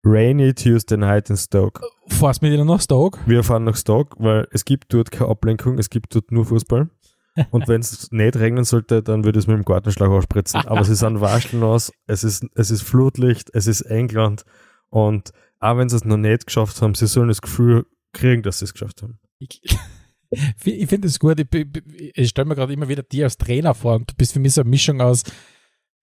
Rainy 0.03 0.53
Tuesday 0.53 0.97
Night 0.97 1.29
in 1.29 1.37
Stoke. 1.37 1.81
fährst 2.07 2.41
mit 2.41 2.51
ihnen 2.51 2.67
nach 2.67 2.81
Stoke? 2.81 3.19
Wir 3.27 3.43
fahren 3.43 3.65
nach 3.65 3.75
Stoke, 3.75 4.15
weil 4.19 4.47
es 4.51 4.65
gibt 4.65 4.93
dort 4.93 5.11
keine 5.11 5.29
Ablenkung, 5.29 5.77
es 5.77 5.89
gibt 5.89 6.15
dort 6.15 6.31
nur 6.31 6.45
Fußball. 6.45 6.89
Und 7.51 7.67
wenn 7.67 7.81
es 7.81 8.11
nicht 8.11 8.35
regnen 8.35 8.63
sollte, 8.63 9.03
dann 9.03 9.23
würde 9.23 9.39
es 9.39 9.47
mit 9.47 9.55
dem 9.55 9.63
Gartenschlag 9.63 10.09
ausspritzen. 10.09 10.61
Aber 10.65 10.83
sie 10.83 10.95
sind 10.95 11.21
waschlos, 11.21 11.93
es 12.05 12.23
ist, 12.23 12.45
es 12.55 12.71
ist 12.71 12.81
Flutlicht, 12.81 13.49
es 13.53 13.67
ist 13.67 13.81
England. 13.81 14.43
Und 14.89 15.31
auch 15.59 15.77
wenn 15.77 15.87
sie 15.87 15.95
es 15.95 16.03
noch 16.03 16.17
nicht 16.17 16.47
geschafft 16.47 16.81
haben, 16.81 16.95
sie 16.95 17.07
sollen 17.07 17.29
das 17.29 17.41
Gefühl 17.41 17.85
kriegen, 18.11 18.41
dass 18.41 18.59
sie 18.59 18.65
es 18.65 18.73
geschafft 18.73 19.01
haben. 19.03 19.19
Ich, 19.39 19.61
ich 20.65 20.89
finde 20.89 21.07
es 21.07 21.19
gut. 21.19 21.39
Ich, 21.39 21.47
ich, 21.53 22.11
ich 22.15 22.29
stelle 22.29 22.47
mir 22.47 22.55
gerade 22.55 22.73
immer 22.73 22.89
wieder 22.89 23.03
dir 23.03 23.25
als 23.25 23.37
Trainer 23.37 23.75
vor 23.75 23.95
und 23.95 24.11
du 24.11 24.15
bist 24.15 24.33
für 24.33 24.39
mich 24.39 24.53
so 24.53 24.61
eine 24.61 24.69
Mischung 24.69 24.99
aus 24.99 25.23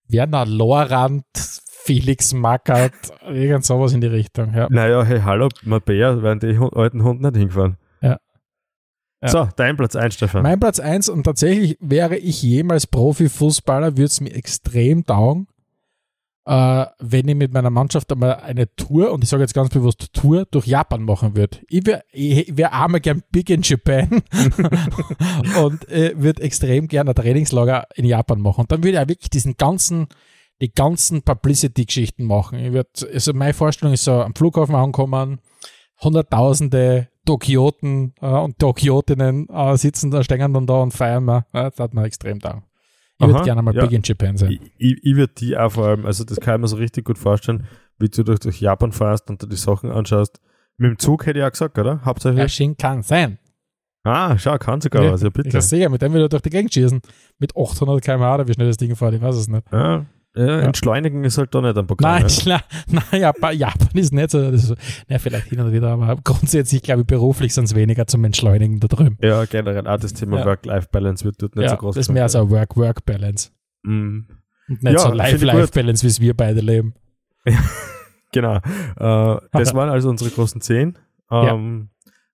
Werner 0.07 0.45
Lorand, 0.45 1.25
Felix 1.89 2.35
Mackert, 2.35 2.93
irgend 3.27 3.65
sowas 3.65 3.93
in 3.93 4.01
die 4.01 4.05
Richtung. 4.07 4.53
Ja. 4.53 4.67
Naja, 4.69 5.03
hey, 5.03 5.21
hallo, 5.21 5.49
Mabea, 5.63 6.21
werden 6.21 6.39
die 6.39 6.55
alten 6.77 7.03
Hunde 7.03 7.29
nicht 7.29 7.39
hingefahren. 7.39 7.77
Ja. 7.99 8.19
Ja. 9.23 9.27
So, 9.27 9.49
dein 9.55 9.75
Platz 9.75 9.95
1, 9.95 10.13
Stefan. 10.13 10.43
Mein 10.43 10.59
Platz 10.59 10.79
1 10.79 11.09
und 11.09 11.23
tatsächlich 11.23 11.77
wäre 11.79 12.15
ich 12.15 12.43
jemals 12.43 12.85
Profifußballer, 12.85 13.97
würde 13.97 14.03
es 14.03 14.21
mir 14.21 14.35
extrem 14.35 15.03
taugen, 15.03 15.47
äh, 16.45 16.85
wenn 16.99 17.27
ich 17.27 17.35
mit 17.35 17.53
meiner 17.53 17.71
Mannschaft 17.71 18.11
einmal 18.11 18.35
eine 18.35 18.67
Tour, 18.75 19.11
und 19.11 19.23
ich 19.23 19.29
sage 19.31 19.41
jetzt 19.41 19.55
ganz 19.55 19.69
bewusst 19.69 20.13
Tour, 20.13 20.45
durch 20.51 20.67
Japan 20.67 21.01
machen 21.01 21.35
würde. 21.35 21.57
Ich 21.69 21.87
wäre 21.87 22.03
wär 22.13 22.71
einmal 22.71 23.01
gern 23.01 23.23
big 23.31 23.49
in 23.49 23.63
Japan 23.63 24.21
und 25.59 25.89
äh, 25.89 26.13
würde 26.15 26.43
extrem 26.43 26.87
gern 26.87 27.09
ein 27.09 27.15
Trainingslager 27.15 27.87
in 27.95 28.05
Japan 28.05 28.41
machen. 28.41 28.61
Und 28.61 28.71
dann 28.71 28.83
würde 28.83 29.01
ich 29.01 29.09
wirklich 29.09 29.31
diesen 29.31 29.57
ganzen, 29.57 30.07
die 30.61 30.71
ganzen 30.73 31.21
Publicity-Geschichten 31.21 32.25
machen. 32.25 32.59
Ich 32.59 32.73
würd, 32.73 33.07
also 33.13 33.33
meine 33.33 33.53
Vorstellung 33.53 33.93
ist 33.93 34.03
so, 34.03 34.13
am 34.21 34.35
Flughafen 34.35 34.75
ankommen, 34.75 35.39
hunderttausende 36.01 37.07
Tokioten 37.25 38.13
äh, 38.21 38.27
und 38.27 38.59
Tokiotinnen 38.59 39.47
äh, 39.49 39.77
sitzen 39.77 40.11
da, 40.11 40.23
stehen 40.23 40.53
dann 40.53 40.65
da 40.67 40.75
und 40.81 40.91
feiern. 40.91 41.27
Ja, 41.27 41.45
das 41.53 41.79
hat 41.79 41.93
mir 41.93 42.03
extrem 42.03 42.39
da. 42.39 42.63
Ich 43.21 43.27
würde 43.27 43.43
gerne 43.43 43.61
mal 43.61 43.75
ja. 43.75 43.81
Big 43.81 43.91
in 43.91 44.01
Japan 44.03 44.37
sein. 44.37 44.51
Ich, 44.51 44.61
ich, 44.77 45.03
ich 45.03 45.15
würde 45.15 45.33
die 45.37 45.57
auch 45.57 45.71
vor 45.73 45.87
allem, 45.87 46.05
also 46.05 46.23
das 46.23 46.39
kann 46.39 46.55
ich 46.55 46.61
mir 46.61 46.67
so 46.69 46.77
richtig 46.77 47.05
gut 47.05 47.17
vorstellen, 47.17 47.67
wie 47.97 48.07
du 48.07 48.23
durch, 48.23 48.39
durch 48.39 48.61
Japan 48.61 48.93
fährst 48.93 49.29
und 49.29 49.41
dir 49.41 49.47
die 49.47 49.57
Sachen 49.57 49.91
anschaust. 49.91 50.39
Mit 50.77 50.91
dem 50.91 50.99
Zug 50.99 51.25
hätte 51.25 51.39
ich 51.39 51.45
auch 51.45 51.51
gesagt, 51.51 51.77
oder? 51.77 51.95
Ja, 51.95 52.05
Hauptsächlich. 52.05 52.53
Shinkansen. 52.53 53.37
Ah, 54.05 54.37
schau, 54.37 54.57
kann 54.57 54.79
sogar 54.79 55.03
Ja, 55.03 55.11
was, 55.11 55.21
ja 55.21 55.27
Ich 55.27 55.33
bitte. 55.33 55.49
kann 55.49 55.59
sicher, 55.61 55.89
mit 55.89 56.01
dem 56.01 56.13
wieder 56.13 56.29
durch 56.29 56.41
die 56.41 56.49
Gegend 56.49 56.73
schießen. 56.73 57.01
Mit 57.37 57.55
800 57.57 58.01
km/h 58.01 58.47
wie 58.47 58.53
schnell 58.53 58.67
das 58.67 58.77
Ding 58.77 58.95
fährt, 58.95 59.13
ich 59.13 59.21
weiß 59.21 59.35
es 59.35 59.49
nicht. 59.49 59.65
Ja, 59.73 60.05
ja, 60.35 60.59
Entschleunigen 60.61 61.23
ist 61.23 61.37
halt 61.37 61.53
da 61.55 61.61
nicht 61.61 61.77
am 61.77 61.87
Programm. 61.87 62.21
Nein, 62.21 62.27
ja. 62.27 62.41
klar, 62.41 62.63
nein 62.87 63.21
Japan, 63.21 63.57
Japan 63.57 63.89
ist 63.93 64.13
nicht 64.13 64.29
so. 64.31 64.51
Das 64.51 64.69
ist, 64.69 64.75
na, 65.07 65.17
vielleicht 65.17 65.47
hin 65.47 65.59
und 65.59 65.71
wieder, 65.71 65.89
aber 65.89 66.15
grundsätzlich, 66.23 66.83
glaube 66.83 67.01
ich, 67.01 67.07
beruflich 67.07 67.53
sind 67.53 67.65
es 67.65 67.75
weniger 67.75 68.05
zum 68.07 68.23
Entschleunigen 68.23 68.79
da 68.79 68.87
drüben. 68.87 69.17
Ja, 69.21 69.45
generell 69.45 69.87
auch 69.87 69.99
das 69.99 70.13
Thema 70.13 70.39
Ja. 70.39 70.45
Work-Life-Balance 70.45 71.25
wird 71.25 71.41
dort 71.41 71.55
nicht 71.55 71.63
ja, 71.63 71.71
so 71.71 71.77
groß. 71.77 71.95
das 71.95 72.07
ist 72.07 72.13
mehr 72.13 72.29
so 72.29 72.49
Work-Work-Balance. 72.49 73.49
Mm, 73.83 74.19
Und 74.67 74.83
nicht 74.83 74.93
Ja, 74.93 74.99
so 74.99 75.11
Life-Life-Balance, 75.11 76.03
wie 76.03 76.07
es 76.07 76.19
wir 76.21 76.35
beide 76.35 76.61
leben. 76.61 76.93
Genau. 78.31 78.57
Äh, 78.57 79.41
das 79.51 79.73
waren 79.73 79.89
also 79.89 80.09
unsere 80.09 80.29
großen 80.29 80.61
zehn. 80.61 80.99
Ähm, 81.31 81.89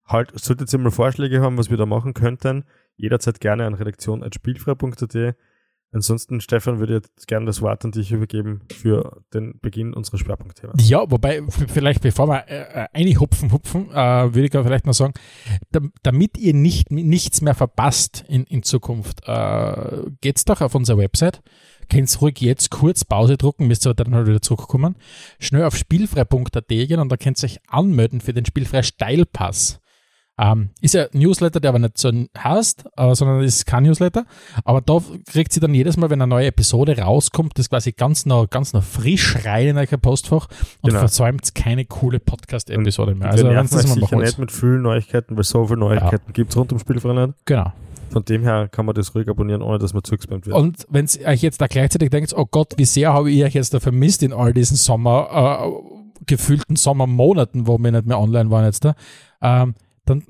Halt, 0.05 0.31
solltet 0.37 0.71
ihr 0.71 0.79
mal 0.79 0.91
Vorschläge 0.91 1.41
haben, 1.41 1.57
was 1.57 1.69
wir 1.71 1.77
da 1.77 1.85
machen 1.85 2.13
könnten, 2.13 2.65
jederzeit 2.95 3.39
gerne 3.39 3.65
an 3.65 3.73
redaktion.spielfrei.at. 3.73 5.35
Ansonsten, 5.95 6.41
Stefan, 6.41 6.79
würde 6.79 6.95
jetzt 6.95 7.25
gerne 7.25 7.45
das 7.45 7.61
Wort 7.61 7.85
an 7.85 7.93
dich 7.93 8.11
übergeben 8.11 8.59
für 8.69 9.21
den 9.33 9.57
Beginn 9.61 9.93
unserer 9.93 10.17
Schwerpunktthemen. 10.17 10.75
Ja, 10.77 11.09
wobei, 11.09 11.41
vielleicht 11.49 12.01
bevor 12.01 12.27
wir 12.27 12.43
äh, 12.49 12.87
eine 12.91 13.17
hupfen, 13.17 13.53
hupfen, 13.53 13.89
äh, 13.91 13.95
würde 14.35 14.43
ich 14.43 14.51
vielleicht 14.51 14.85
noch 14.85 14.93
sagen, 14.93 15.13
dam- 15.71 15.93
damit 16.03 16.37
ihr 16.37 16.53
nicht, 16.53 16.91
nichts 16.91 17.39
mehr 17.39 17.55
verpasst 17.55 18.25
in, 18.27 18.43
in 18.43 18.61
Zukunft, 18.61 19.21
äh, 19.25 20.01
geht's 20.19 20.43
doch 20.43 20.59
auf 20.59 20.75
unsere 20.75 20.97
Website. 20.97 21.41
Könnt 21.89 22.21
ruhig 22.21 22.41
jetzt 22.41 22.71
kurz 22.71 23.05
Pause 23.05 23.37
drucken, 23.37 23.67
müsst 23.67 23.87
ihr 23.87 23.93
dann 23.93 24.13
halt 24.13 24.27
wieder 24.27 24.41
zurückkommen. 24.41 24.95
Schnell 25.39 25.63
auf 25.63 25.77
spielfrei.at 25.77 26.67
gehen 26.67 26.99
und 26.99 27.09
da 27.09 27.15
könnt 27.15 27.41
ihr 27.41 27.45
euch 27.45 27.59
anmelden 27.69 28.19
für 28.19 28.33
den 28.33 28.45
Spielfrei 28.45 28.83
Steilpass. 28.83 29.79
Ähm, 30.37 30.71
ist 30.81 30.93
ja 30.93 31.03
ein 31.03 31.19
Newsletter, 31.19 31.59
der 31.61 31.69
aber 31.69 31.79
nicht 31.79 31.97
so 31.97 32.11
heißt, 32.37 32.85
äh, 32.97 33.15
sondern 33.15 33.41
ist 33.41 33.65
kein 33.65 33.83
Newsletter. 33.83 34.25
Aber 34.65 34.81
da 34.81 34.99
kriegt 35.31 35.53
sie 35.53 35.61
dann 35.61 35.73
jedes 35.73 35.95
Mal, 35.95 36.09
wenn 36.09 36.21
eine 36.21 36.29
neue 36.29 36.47
Episode 36.47 36.97
rauskommt, 36.99 37.57
das 37.57 37.69
quasi 37.69 37.93
ganz 37.93 38.25
noch, 38.25 38.49
ganz 38.49 38.73
noch 38.73 38.83
frisch 38.83 39.37
rein 39.45 39.67
in 39.69 39.77
euer 39.77 39.85
Postfach 39.97 40.47
und 40.81 40.89
Genau. 40.89 40.99
versäumt 40.99 41.55
keine 41.55 41.85
coole 41.85 42.19
Podcast-Episode 42.19 43.15
mehr. 43.15 43.29
Also, 43.31 43.45
wir 43.45 43.51
nerven 43.53 43.69
das 43.71 43.93
sicher 43.93 44.17
nicht 44.17 44.37
mit 44.39 44.51
vielen 44.51 44.81
Neuigkeiten, 44.81 45.37
weil 45.37 45.43
so 45.45 45.65
viele 45.67 45.79
Neuigkeiten 45.79 46.33
gibt 46.33 46.51
es 46.51 46.57
rund 46.57 46.71
ums 46.71 46.81
Spielfrei 46.81 47.13
nicht. 47.13 47.33
Genau. 47.45 47.71
Von 48.11 48.23
dem 48.25 48.43
her 48.43 48.67
kann 48.69 48.85
man 48.85 48.93
das 48.95 49.15
ruhig 49.15 49.27
abonnieren, 49.29 49.61
ohne 49.61 49.79
dass 49.79 49.93
man 49.93 50.03
zugespammt 50.03 50.45
wird. 50.45 50.55
Und 50.55 50.85
wenn 50.89 51.05
ihr 51.19 51.27
euch 51.27 51.41
jetzt 51.41 51.59
da 51.61 51.67
gleichzeitig 51.67 52.09
denkt, 52.09 52.33
oh 52.35 52.45
Gott, 52.45 52.73
wie 52.77 52.85
sehr 52.85 53.13
habe 53.13 53.31
ich 53.31 53.43
euch 53.43 53.53
jetzt 53.55 53.73
da 53.73 53.79
vermisst 53.79 54.21
in 54.21 54.31
all 54.33 54.53
diesen 54.53 54.77
Sommer, 54.77 55.63
äh, 55.65 56.23
gefühlten 56.25 56.75
Sommermonaten, 56.75 57.67
wo 57.67 57.77
wir 57.77 57.91
nicht 57.91 58.05
mehr 58.05 58.19
online 58.19 58.49
waren 58.51 58.65
jetzt 58.65 58.85
da, 58.85 58.95
ähm, 59.41 59.75
dann 60.05 60.23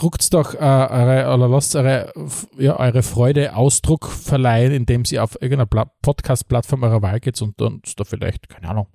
druckt 0.00 0.32
doch 0.32 0.54
äh, 0.54 0.58
eure, 0.58 1.34
oder 1.34 1.48
lasst 1.48 1.76
eure, 1.76 2.12
ja, 2.56 2.78
eure 2.78 3.02
Freude 3.02 3.54
Ausdruck 3.54 4.06
verleihen, 4.06 4.72
indem 4.72 5.04
sie 5.04 5.18
auf 5.18 5.36
irgendeiner 5.40 5.90
Podcast-Plattform 6.02 6.82
eurer 6.84 7.02
Wahl 7.02 7.20
geht 7.20 7.40
und 7.42 7.60
uns 7.60 7.94
da 7.96 8.04
vielleicht, 8.04 8.48
keine 8.48 8.68
Ahnung, 8.68 8.86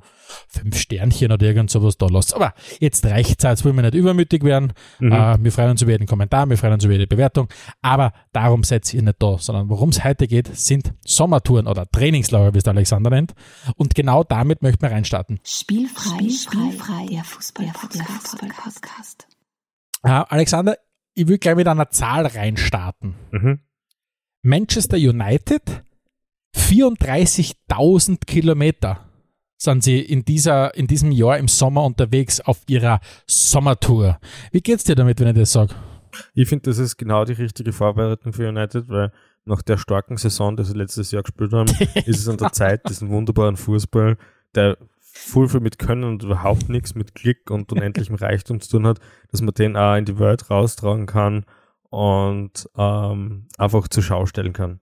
fünf 0.47 0.77
Sternchen 0.77 1.31
oder 1.31 1.45
irgend 1.45 1.69
sowas 1.69 1.97
da 1.97 2.07
lasst. 2.07 2.33
Aber 2.33 2.53
jetzt 2.79 3.05
reicht's, 3.05 3.43
jetzt 3.43 3.63
wollen 3.63 3.75
wir 3.75 3.83
nicht 3.83 3.93
übermütig 3.93 4.43
werden. 4.43 4.73
Mhm. 4.99 5.11
Äh, 5.11 5.43
wir 5.43 5.51
freuen 5.51 5.71
uns 5.71 5.81
über 5.83 5.91
jeden 5.91 6.07
Kommentar, 6.07 6.49
wir 6.49 6.57
freuen 6.57 6.73
uns 6.73 6.83
über 6.83 6.93
jede 6.93 7.07
Bewertung. 7.07 7.49
Aber 7.83 8.11
darum 8.33 8.63
seid 8.63 8.91
ihr 8.93 9.03
nicht 9.03 9.21
da, 9.21 9.37
sondern 9.37 9.69
worum 9.69 9.89
es 9.89 10.03
heute 10.03 10.27
geht, 10.27 10.55
sind 10.55 10.93
Sommertouren 11.05 11.67
oder 11.67 11.85
Trainingslager, 11.85 12.53
wie 12.53 12.57
es 12.57 12.63
der 12.63 12.73
Alexander 12.73 13.11
nennt. 13.11 13.35
Und 13.75 13.93
genau 13.93 14.23
damit 14.23 14.63
möchten 14.63 14.81
wir 14.81 14.91
reinstarten. 14.91 15.39
Spielfrei, 15.43 16.29
spielfrei, 16.29 17.05
der 17.11 17.23
Fußball-Podcast. 17.23 19.27
Äh, 19.29 19.34
Alexander, 20.05 20.77
ich 21.13 21.27
will 21.27 21.37
gleich 21.37 21.55
mit 21.55 21.67
einer 21.67 21.89
Zahl 21.89 22.25
reinstarten. 22.25 23.15
Mhm. 23.31 23.59
Manchester 24.43 24.97
United, 24.97 25.83
34.000 26.55 28.25
Kilometer 28.25 29.09
sind 29.57 29.83
sie 29.83 29.99
in, 29.99 30.23
dieser, 30.23 30.75
in 30.75 30.87
diesem 30.87 31.11
Jahr 31.11 31.37
im 31.37 31.47
Sommer 31.47 31.83
unterwegs 31.83 32.41
auf 32.41 32.61
ihrer 32.67 32.99
Sommertour. 33.27 34.19
Wie 34.51 34.61
geht's 34.61 34.83
dir 34.83 34.95
damit, 34.95 35.19
wenn 35.19 35.29
ich 35.29 35.35
das 35.35 35.51
sage? 35.51 35.73
Ich 36.33 36.47
finde, 36.47 36.69
das 36.69 36.77
ist 36.77 36.97
genau 36.97 37.25
die 37.25 37.33
richtige 37.33 37.73
Vorbereitung 37.73 38.33
für 38.33 38.47
United, 38.47 38.87
weil 38.89 39.11
nach 39.45 39.61
der 39.61 39.77
starken 39.77 40.17
Saison, 40.17 40.55
die 40.55 40.63
sie 40.63 40.73
letztes 40.73 41.11
Jahr 41.11 41.23
gespielt 41.23 41.53
haben, 41.53 41.67
ist 42.05 42.19
es 42.19 42.27
an 42.27 42.37
der 42.37 42.51
Zeit, 42.51 42.87
diesen 42.89 43.09
wunderbaren 43.09 43.57
Fußball, 43.57 44.17
der 44.53 44.77
voll 45.17 45.47
viel 45.47 45.61
mit 45.61 45.79
Können 45.79 46.03
und 46.03 46.23
überhaupt 46.23 46.69
nichts 46.69 46.93
mit 46.93 47.15
Klick 47.15 47.49
und 47.49 47.71
unendlichem 47.71 48.15
Reichtum 48.15 48.59
zu 48.59 48.69
tun 48.69 48.87
hat, 48.87 48.99
dass 49.31 49.41
man 49.41 49.53
den 49.53 49.77
auch 49.77 49.95
in 49.95 50.05
die 50.05 50.19
Welt 50.19 50.49
raustragen 50.49 51.05
kann 51.05 51.45
und 51.89 52.69
ähm, 52.77 53.47
einfach 53.57 53.87
zur 53.87 54.03
Schau 54.03 54.25
stellen 54.25 54.53
kann. 54.53 54.81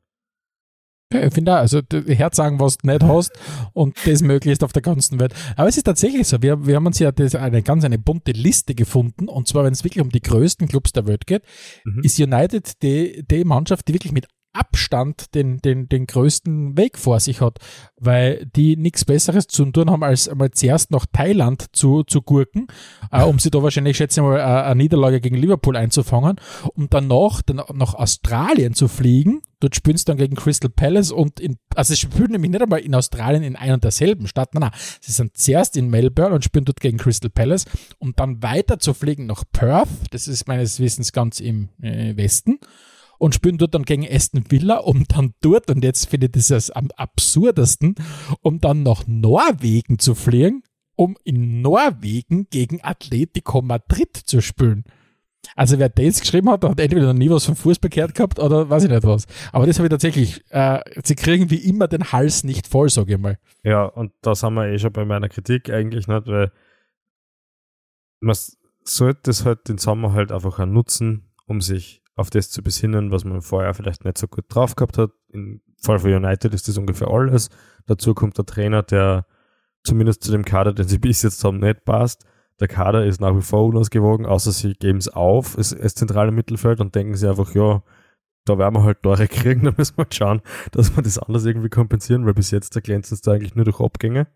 Ja, 1.13 1.27
ich 1.27 1.33
finde 1.33 1.53
auch, 1.53 1.57
also 1.57 1.81
Herz 2.07 2.37
sagen, 2.37 2.59
was 2.59 2.79
du 2.79 2.87
nicht 2.87 3.03
hast 3.03 3.31
und 3.73 3.95
das 4.05 4.23
möglichst 4.23 4.63
auf 4.63 4.73
der 4.73 4.81
ganzen 4.81 5.19
Welt. 5.19 5.35
Aber 5.55 5.69
es 5.69 5.77
ist 5.77 5.83
tatsächlich 5.83 6.27
so, 6.27 6.41
wir, 6.41 6.65
wir 6.65 6.75
haben 6.75 6.87
uns 6.87 6.97
ja 6.97 7.11
das, 7.11 7.35
eine 7.35 7.61
ganz 7.61 7.85
eine 7.85 7.99
bunte 7.99 8.31
Liste 8.31 8.73
gefunden 8.73 9.27
und 9.27 9.47
zwar, 9.47 9.63
wenn 9.63 9.73
es 9.73 9.83
wirklich 9.83 10.01
um 10.01 10.09
die 10.09 10.21
größten 10.21 10.67
Clubs 10.67 10.91
der 10.91 11.05
Welt 11.05 11.27
geht, 11.27 11.43
mhm. 11.85 12.01
ist 12.03 12.19
United 12.19 12.81
die, 12.81 13.23
die 13.29 13.43
Mannschaft, 13.43 13.87
die 13.87 13.93
wirklich 13.93 14.11
mit 14.13 14.27
Abstand 14.53 15.33
den, 15.35 15.57
den, 15.59 15.89
den 15.89 16.05
größten 16.05 16.77
Weg 16.77 16.97
vor 16.97 17.19
sich 17.19 17.41
hat, 17.41 17.57
weil 17.99 18.45
die 18.55 18.77
nichts 18.77 19.03
Besseres 19.03 19.47
zu 19.47 19.65
tun 19.65 19.89
haben, 19.89 20.03
als 20.03 20.29
einmal 20.29 20.51
zuerst 20.51 20.91
nach 20.91 21.05
Thailand 21.11 21.65
zu, 21.73 22.03
zu 22.03 22.21
gurken, 22.21 22.67
äh, 23.11 23.23
um 23.23 23.39
sie 23.39 23.49
da 23.49 23.63
wahrscheinlich, 23.63 23.97
schätze 23.97 24.21
ich 24.21 24.23
mal, 24.23 24.37
äh, 24.37 24.41
eine 24.41 24.75
Niederlage 24.75 25.21
gegen 25.21 25.35
Liverpool 25.35 25.75
einzufangen, 25.75 26.37
und 26.75 26.93
danach 26.93 27.41
dann 27.41 27.61
nach 27.73 27.95
Australien 27.95 28.73
zu 28.73 28.87
fliegen. 28.87 29.41
Dort 29.59 29.75
spielen 29.75 29.97
sie 29.97 30.05
dann 30.05 30.17
gegen 30.17 30.35
Crystal 30.35 30.69
Palace 30.69 31.11
und 31.11 31.39
in, 31.39 31.57
also 31.73 31.93
sie 31.93 32.01
spielen 32.01 32.31
nämlich 32.31 32.51
nicht 32.51 32.61
einmal 32.61 32.79
in 32.79 32.93
Australien 32.93 33.43
in 33.43 33.55
einer 33.55 33.75
und 33.75 33.83
derselben 33.83 34.27
Stadt, 34.27 34.53
nein, 34.53 34.61
nein, 34.61 34.79
sie 34.99 35.13
sind 35.13 35.37
zuerst 35.37 35.77
in 35.77 35.89
Melbourne 35.89 36.35
und 36.35 36.43
spielen 36.43 36.65
dort 36.65 36.81
gegen 36.81 36.97
Crystal 36.97 37.29
Palace, 37.29 37.65
um 37.97 38.13
dann 38.15 38.43
weiter 38.43 38.77
zu 38.79 38.93
fliegen 38.93 39.25
nach 39.25 39.43
Perth, 39.51 39.89
das 40.11 40.27
ist 40.27 40.47
meines 40.47 40.79
Wissens 40.79 41.11
ganz 41.13 41.39
im 41.39 41.69
äh, 41.81 42.15
Westen, 42.17 42.59
und 43.23 43.33
spielen 43.33 43.57
dort 43.57 43.73
dann 43.73 43.83
gegen 43.83 44.05
Aston 44.05 44.51
Villa, 44.51 44.79
um 44.79 45.05
dann 45.07 45.33
dort, 45.39 45.69
und 45.69 45.81
jetzt 45.81 46.09
finde 46.09 46.29
ich 46.36 46.45
das 46.45 46.69
am 46.71 46.89
absurdesten, 46.97 47.95
um 48.41 48.59
dann 48.59 48.83
nach 48.83 49.07
Norwegen 49.07 49.97
zu 49.97 50.13
fliegen, 50.13 50.62
um 50.97 51.15
in 51.23 51.62
Norwegen 51.62 52.49
gegen 52.49 52.83
Atletico 52.83 53.62
Madrid 53.62 54.17
zu 54.17 54.41
spielen. 54.41 54.83
Also 55.55 55.79
wer 55.79 55.88
das 55.88 56.19
geschrieben 56.19 56.49
hat, 56.49 56.65
hat 56.65 56.81
entweder 56.81 57.05
noch 57.05 57.13
nie 57.17 57.29
was 57.29 57.45
vom 57.45 57.55
Fußball 57.55 57.89
gehört 57.89 58.13
gehabt 58.13 58.39
oder 58.39 58.69
weiß 58.69 58.83
ich 58.83 58.89
nicht 58.89 59.05
was. 59.05 59.25
Aber 59.53 59.67
das 59.67 59.77
habe 59.77 59.88
ich 59.88 59.91
tatsächlich, 59.91 60.43
äh, 60.49 60.81
sie 61.01 61.15
kriegen 61.15 61.49
wie 61.49 61.69
immer 61.69 61.88
den 61.88 62.12
Hals 62.12 62.43
nicht 62.43 62.67
voll, 62.67 62.89
sage 62.89 63.13
ich 63.13 63.19
mal. 63.19 63.38
Ja, 63.63 63.86
und 63.86 64.12
das 64.21 64.43
haben 64.43 64.55
wir 64.55 64.67
eh 64.67 64.79
schon 64.79 64.91
bei 64.91 65.05
meiner 65.05 65.29
Kritik 65.29 65.69
eigentlich 65.69 66.09
nicht, 66.09 66.27
weil 66.27 66.51
man 68.19 68.36
sollte 68.83 69.21
das 69.23 69.45
halt 69.45 69.69
den 69.69 69.77
Sommer 69.77 70.12
halt 70.12 70.33
einfach 70.33 70.65
nutzen, 70.65 71.31
um 71.45 71.62
sich 71.62 72.02
auf 72.15 72.30
das 72.30 72.49
zu 72.49 72.62
besinnen, 72.62 73.12
was 73.12 73.26
man 73.26 73.41
vorher 73.41 73.73
vielleicht 73.73 74.06
nicht 74.06 74.17
so 74.17 74.28
gut 74.28 74.45
drauf 74.49 74.76
gehabt 74.76 74.97
hat. 74.97 75.12
Im 75.30 75.62
Fall 75.82 75.99
von 75.99 76.13
United 76.13 76.54
ist 76.54 76.67
das 76.67 76.78
ungefähr 76.78 77.10
alles. 77.10 77.49
Dazu 77.86 78.13
kommt 78.13 78.38
der 78.38 78.45
Trainer, 78.45 78.84
der 78.84 79.26
zumindest 79.84 80.23
zu 80.23 80.32
dem 80.32 80.45
Kader, 80.45 80.73
den 80.73 80.88
sie 80.88 80.97
bis 80.99 81.23
jetzt 81.23 81.43
haben, 81.43 81.60
nicht 81.60 81.86
passt. 81.86 82.26
Der 82.60 82.67
Kader 82.67 83.06
ist 83.06 83.19
nach 83.19 83.36
wie 83.36 83.41
vor 83.41 83.65
unausgewogen, 83.65 84.26
außer 84.26 84.52
sie 84.52 84.73
geben 84.73 84.99
es 84.99 85.10
auf, 85.10 85.58
es 85.58 85.71
ist 85.71 85.97
zentrale 85.97 86.32
Mittelfeld 86.32 86.80
und 86.80 86.93
denken 86.93 87.15
sie 87.15 87.28
einfach, 87.28 87.54
ja, 87.56 87.82
da 88.45 88.58
werden 88.58 88.76
wir 88.76 88.84
halt 88.84 89.02
Tore 89.02 89.28
kriegen, 89.30 89.65
da 89.65 89.73
müssen 89.76 89.97
wir 89.97 90.04
halt 90.04 90.13
schauen, 90.13 90.41
dass 90.71 90.95
wir 90.95 91.02
das 91.02 91.17
anders 91.17 91.45
irgendwie 91.45 91.69
kompensieren, 91.69 92.26
weil 92.26 92.36
bis 92.36 92.52
jetzt 92.52 92.82
glänzt 92.84 93.12
es 93.12 93.21
da 93.21 93.32
eigentlich 93.32 93.56
nur 93.56 93.65
durch 93.65 93.80
Abgänge. 93.80 94.28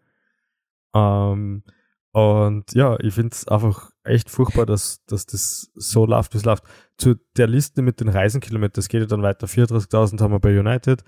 Ähm, 0.96 1.63
und 2.12 2.74
ja, 2.74 2.98
ich 3.00 3.13
finde 3.13 3.34
es 3.34 3.48
einfach 3.48 3.92
echt 4.04 4.32
furchtbar, 4.32 4.66
dass, 4.66 5.06
dass 5.06 5.28
das 5.28 5.72
so 5.76 6.06
läuft, 6.06 6.34
wie 6.34 6.40
es 6.40 6.46
läuft. 6.46 6.63
Zu 6.97 7.15
der 7.36 7.47
Liste 7.47 7.81
mit 7.81 7.99
den 7.99 8.10
Reisenkilometern, 8.10 8.73
das 8.73 8.89
geht 8.89 9.01
ja 9.01 9.07
dann 9.07 9.21
weiter. 9.21 9.47
34.000 9.47 10.19
haben 10.21 10.33
wir 10.33 10.39
bei 10.39 10.60
United. 10.60 11.03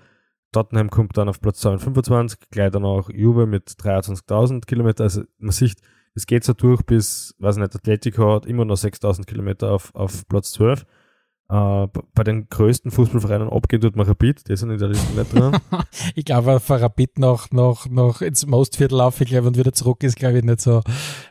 Tottenham 0.52 0.90
kommt 0.90 1.16
dann 1.16 1.28
auf 1.28 1.40
Platz 1.40 1.60
225, 1.60 2.50
gleich 2.50 2.70
dann 2.72 2.84
auch 2.84 3.08
Juve 3.10 3.46
mit 3.46 3.68
23.000 3.70 4.66
Kilometer. 4.66 5.04
Also 5.04 5.22
man 5.38 5.52
sieht, 5.52 5.76
es 6.14 6.26
geht 6.26 6.44
so 6.44 6.52
durch 6.52 6.82
bis, 6.82 7.34
weiß 7.38 7.56
nicht, 7.56 7.74
Atletico 7.74 8.34
hat 8.34 8.46
immer 8.46 8.64
noch 8.64 8.76
6.000 8.76 9.26
Kilometer 9.26 9.72
auf, 9.72 9.94
auf 9.94 10.26
Platz 10.28 10.52
12. 10.52 10.84
Uh, 11.52 11.88
bei 12.14 12.22
den 12.22 12.48
größten 12.48 12.92
Fußballvereinen 12.92 13.50
abgeht, 13.50 13.82
tut 13.82 13.96
man 13.96 14.06
Rapid, 14.06 14.48
die 14.48 14.56
sind 14.56 14.70
in 14.70 14.78
der 14.78 14.86
Liste 14.86 15.18
nicht 15.18 15.34
drin. 15.34 15.56
ich 16.14 16.24
glaube, 16.24 16.60
für 16.60 16.80
Rapid 16.80 17.18
noch, 17.18 17.50
noch, 17.50 17.88
noch 17.88 18.22
ins 18.22 18.46
Mostviertel 18.46 18.98
laufen, 18.98 19.24
ich 19.24 19.30
glaube, 19.30 19.48
und 19.48 19.58
wieder 19.58 19.72
zurück 19.72 20.04
ist, 20.04 20.14
glaube 20.14 20.38
ich, 20.38 20.44
nicht 20.44 20.60
so, 20.60 20.80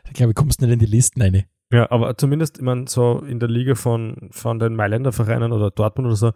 ich 0.04 0.12
glaube, 0.12 0.34
du 0.34 0.42
kommst 0.42 0.60
nicht 0.60 0.70
in 0.70 0.78
die 0.78 0.84
Listen 0.84 1.22
rein. 1.22 1.44
Ja, 1.72 1.90
aber 1.90 2.16
zumindest, 2.16 2.58
ich 2.58 2.64
meine, 2.64 2.86
so 2.88 3.20
in 3.20 3.38
der 3.38 3.48
Liga 3.48 3.74
von, 3.74 4.28
von 4.32 4.58
den 4.58 4.74
Mailänder 4.74 5.12
Vereinen 5.12 5.52
oder 5.52 5.70
Dortmund 5.70 6.06
oder 6.06 6.16
so, 6.16 6.32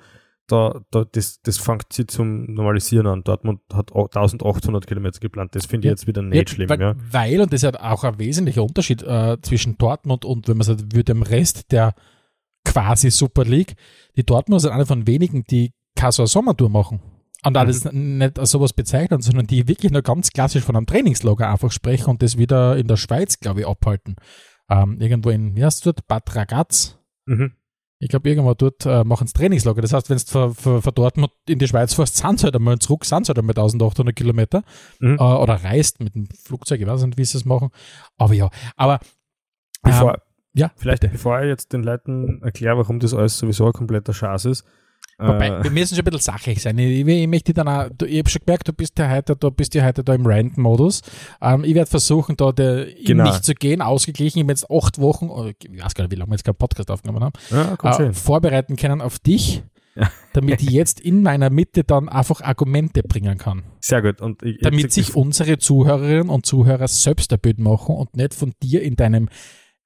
da, 0.47 0.81
da, 0.90 1.05
das, 1.11 1.40
das 1.42 1.59
fängt 1.59 1.92
sie 1.92 2.07
zum 2.07 2.53
Normalisieren 2.53 3.07
an. 3.07 3.25
Dortmund 3.25 3.61
hat 3.73 3.92
1800 3.94 4.87
Kilometer 4.87 5.18
geplant. 5.18 5.55
Das 5.55 5.66
finde 5.66 5.87
ich 5.87 5.90
ja, 5.90 5.92
jetzt 5.92 6.07
wieder 6.07 6.23
nicht 6.23 6.51
ja, 6.51 6.55
schlimm. 6.55 6.68
Weil, 6.68 6.81
ja. 6.81 6.94
weil, 7.11 7.40
und 7.40 7.53
das 7.53 7.62
ist 7.62 7.81
auch 7.81 8.05
ein 8.05 8.18
wesentlicher 8.18 8.62
Unterschied 8.62 9.03
äh, 9.03 9.38
zwischen 9.40 9.79
Dortmund 9.79 10.25
und, 10.25 10.47
wenn 10.47 10.59
man 10.59 10.66
sagt, 10.66 10.92
würde 10.92 11.14
dem 11.14 11.23
Rest 11.23 11.73
der 11.73 11.94
quasi 12.64 13.11
Super 13.11 13.44
League. 13.44 13.75
Die 14.16 14.25
Dortmund 14.25 14.61
sind 14.61 14.73
eine 14.73 14.87
von 14.87 15.07
wenigen, 15.07 15.44
die 15.44 15.73
keine 15.97 16.12
so 16.12 16.23
eine 16.23 16.29
Sommertour 16.29 16.68
machen. 16.68 17.01
Und 17.44 17.57
alles 17.57 17.85
mhm. 17.85 18.18
nicht 18.18 18.38
als 18.38 18.51
sowas 18.51 18.73
bezeichnen, 18.73 19.20
sondern 19.20 19.47
die 19.47 19.68
wirklich 19.68 19.92
nur 19.92 20.03
ganz 20.03 20.31
klassisch 20.31 20.64
von 20.64 20.77
einem 20.77 20.87
Trainingslager 20.87 21.51
einfach 21.51 21.70
sprechen 21.70 22.11
und 22.11 22.23
das 22.23 22.38
wieder 22.38 22.77
in 22.77 22.87
der 22.87 22.97
Schweiz, 22.97 23.38
glaube 23.38 23.61
ich, 23.61 23.66
abhalten. 23.66 24.16
Ähm, 24.70 25.00
irgendwo 25.00 25.31
in, 25.31 25.57
wie 25.57 25.64
heißt 25.64 25.79
es 25.79 25.83
dort? 25.85 26.07
Bad 26.07 26.35
Ragaz. 26.35 26.98
Mhm. 27.27 27.53
Ich 28.00 28.09
glaube, 28.09 28.29
irgendwo 28.29 28.55
dort 28.55 28.85
äh, 28.87 29.05
machen 29.05 29.27
sie 29.27 29.33
Trainingslager. 29.33 29.81
Das 29.81 29.92
heißt, 29.92 30.11
wenn 30.11 30.18
du 30.18 30.55
von, 30.55 30.83
von, 30.83 30.94
Dortmund 30.94 31.33
in 31.48 31.59
die 31.59 31.68
Schweiz 31.68 31.94
fährst, 31.94 32.16
sind 32.16 32.38
sie 32.38 32.44
halt 32.44 32.57
einmal 32.57 32.79
zurück, 32.79 33.05
sind 33.05 33.24
sie 33.24 33.31
halt 33.31 33.38
einmal 33.38 33.53
1800 33.53 34.14
Kilometer. 34.14 34.62
Mhm. 35.00 35.16
Äh, 35.18 35.22
oder 35.22 35.62
reist 35.62 36.00
mit 36.00 36.14
dem 36.14 36.27
Flugzeug, 36.27 36.81
ich 36.81 36.87
weiß 36.87 37.05
nicht, 37.05 37.18
wie 37.18 37.24
sie 37.24 37.38
es 37.38 37.44
machen. 37.44 37.70
Aber 38.18 38.35
ja, 38.35 38.50
aber. 38.77 39.00
Bevor, 39.83 40.14
ähm, 40.14 40.20
ja, 40.55 40.72
vielleicht 40.77 41.03
bitte. 41.03 41.12
bevor 41.12 41.40
ich 41.40 41.48
jetzt 41.48 41.72
den 41.72 41.83
Leuten 41.83 42.42
erkläre, 42.42 42.79
warum 42.79 43.00
das 43.00 43.14
alles 43.14 43.38
sowieso 43.38 43.66
ein 43.66 43.72
kompletter 43.72 44.12
Schatz 44.12 44.44
ist. 44.44 44.64
Wobei, 45.18 45.48
äh, 45.48 45.64
wir 45.64 45.70
müssen 45.70 45.94
schon 45.94 46.05
ein 46.05 46.11
bisschen 46.11 46.33
sachlich 46.33 46.61
sein. 46.61 46.77
Ich, 46.79 47.07
ich 47.07 47.29
möchte 47.29 47.55
dann 47.55 47.68
auch, 47.68 47.88
ich 48.05 48.18
habe 48.18 48.29
schon 48.29 48.42
gemerkt, 48.44 48.68
du 48.68 48.72
bist 48.72 48.98
ja 48.98 49.09
heute, 49.09 49.37
du 49.37 49.50
bist 49.50 49.74
ja 49.74 49.85
heute 49.85 50.03
da 50.03 50.14
im 50.14 50.27
Rant-Modus. 50.27 51.03
Ähm, 51.40 51.64
ich 51.64 51.74
werde 51.74 51.90
versuchen, 51.90 52.37
da 52.37 52.53
der, 52.53 52.87
genau. 53.05 53.24
nicht 53.24 53.44
zu 53.44 53.55
gehen, 53.55 53.81
ausgeglichen. 53.81 54.38
Ich 54.38 54.44
habe 54.44 54.53
jetzt 54.53 54.70
acht 54.70 54.98
Wochen, 54.98 55.29
oder 55.29 55.50
ich 55.50 55.83
weiß 55.83 55.94
gar 55.94 56.05
nicht, 56.05 56.12
wie 56.12 56.16
lange 56.16 56.31
wir 56.31 56.35
jetzt 56.35 56.44
keinen 56.44 56.57
Podcast 56.57 56.90
aufgenommen 56.90 57.22
haben, 57.22 57.33
ja, 57.50 57.98
äh, 57.98 58.12
vorbereiten 58.12 58.77
können 58.77 59.00
auf 59.00 59.18
dich. 59.18 59.62
Ja. 59.96 60.11
damit 60.33 60.61
ich 60.61 60.70
jetzt 60.70 60.98
in 60.98 61.22
meiner 61.22 61.50
Mitte 61.50 61.85
dann 61.85 62.09
einfach 62.09 62.40
Argumente 62.40 63.05
bringen 63.05 63.38
kann. 63.38 63.62
Sehr 63.79 64.03
gut. 64.03 64.20
Und 64.20 64.42
ich, 64.42 64.59
damit 64.61 64.92
sich 64.92 65.14
unsere 65.14 65.59
Zuhörerinnen 65.59 66.31
und 66.31 66.44
Zuhörer 66.44 66.88
selbst 66.88 67.33
ein 67.33 67.38
Bild 67.38 67.61
machen 67.61 67.94
und 67.94 68.16
nicht 68.16 68.35
von 68.35 68.55
dir 68.61 68.83
in 68.83 68.96
deinem 68.96 69.29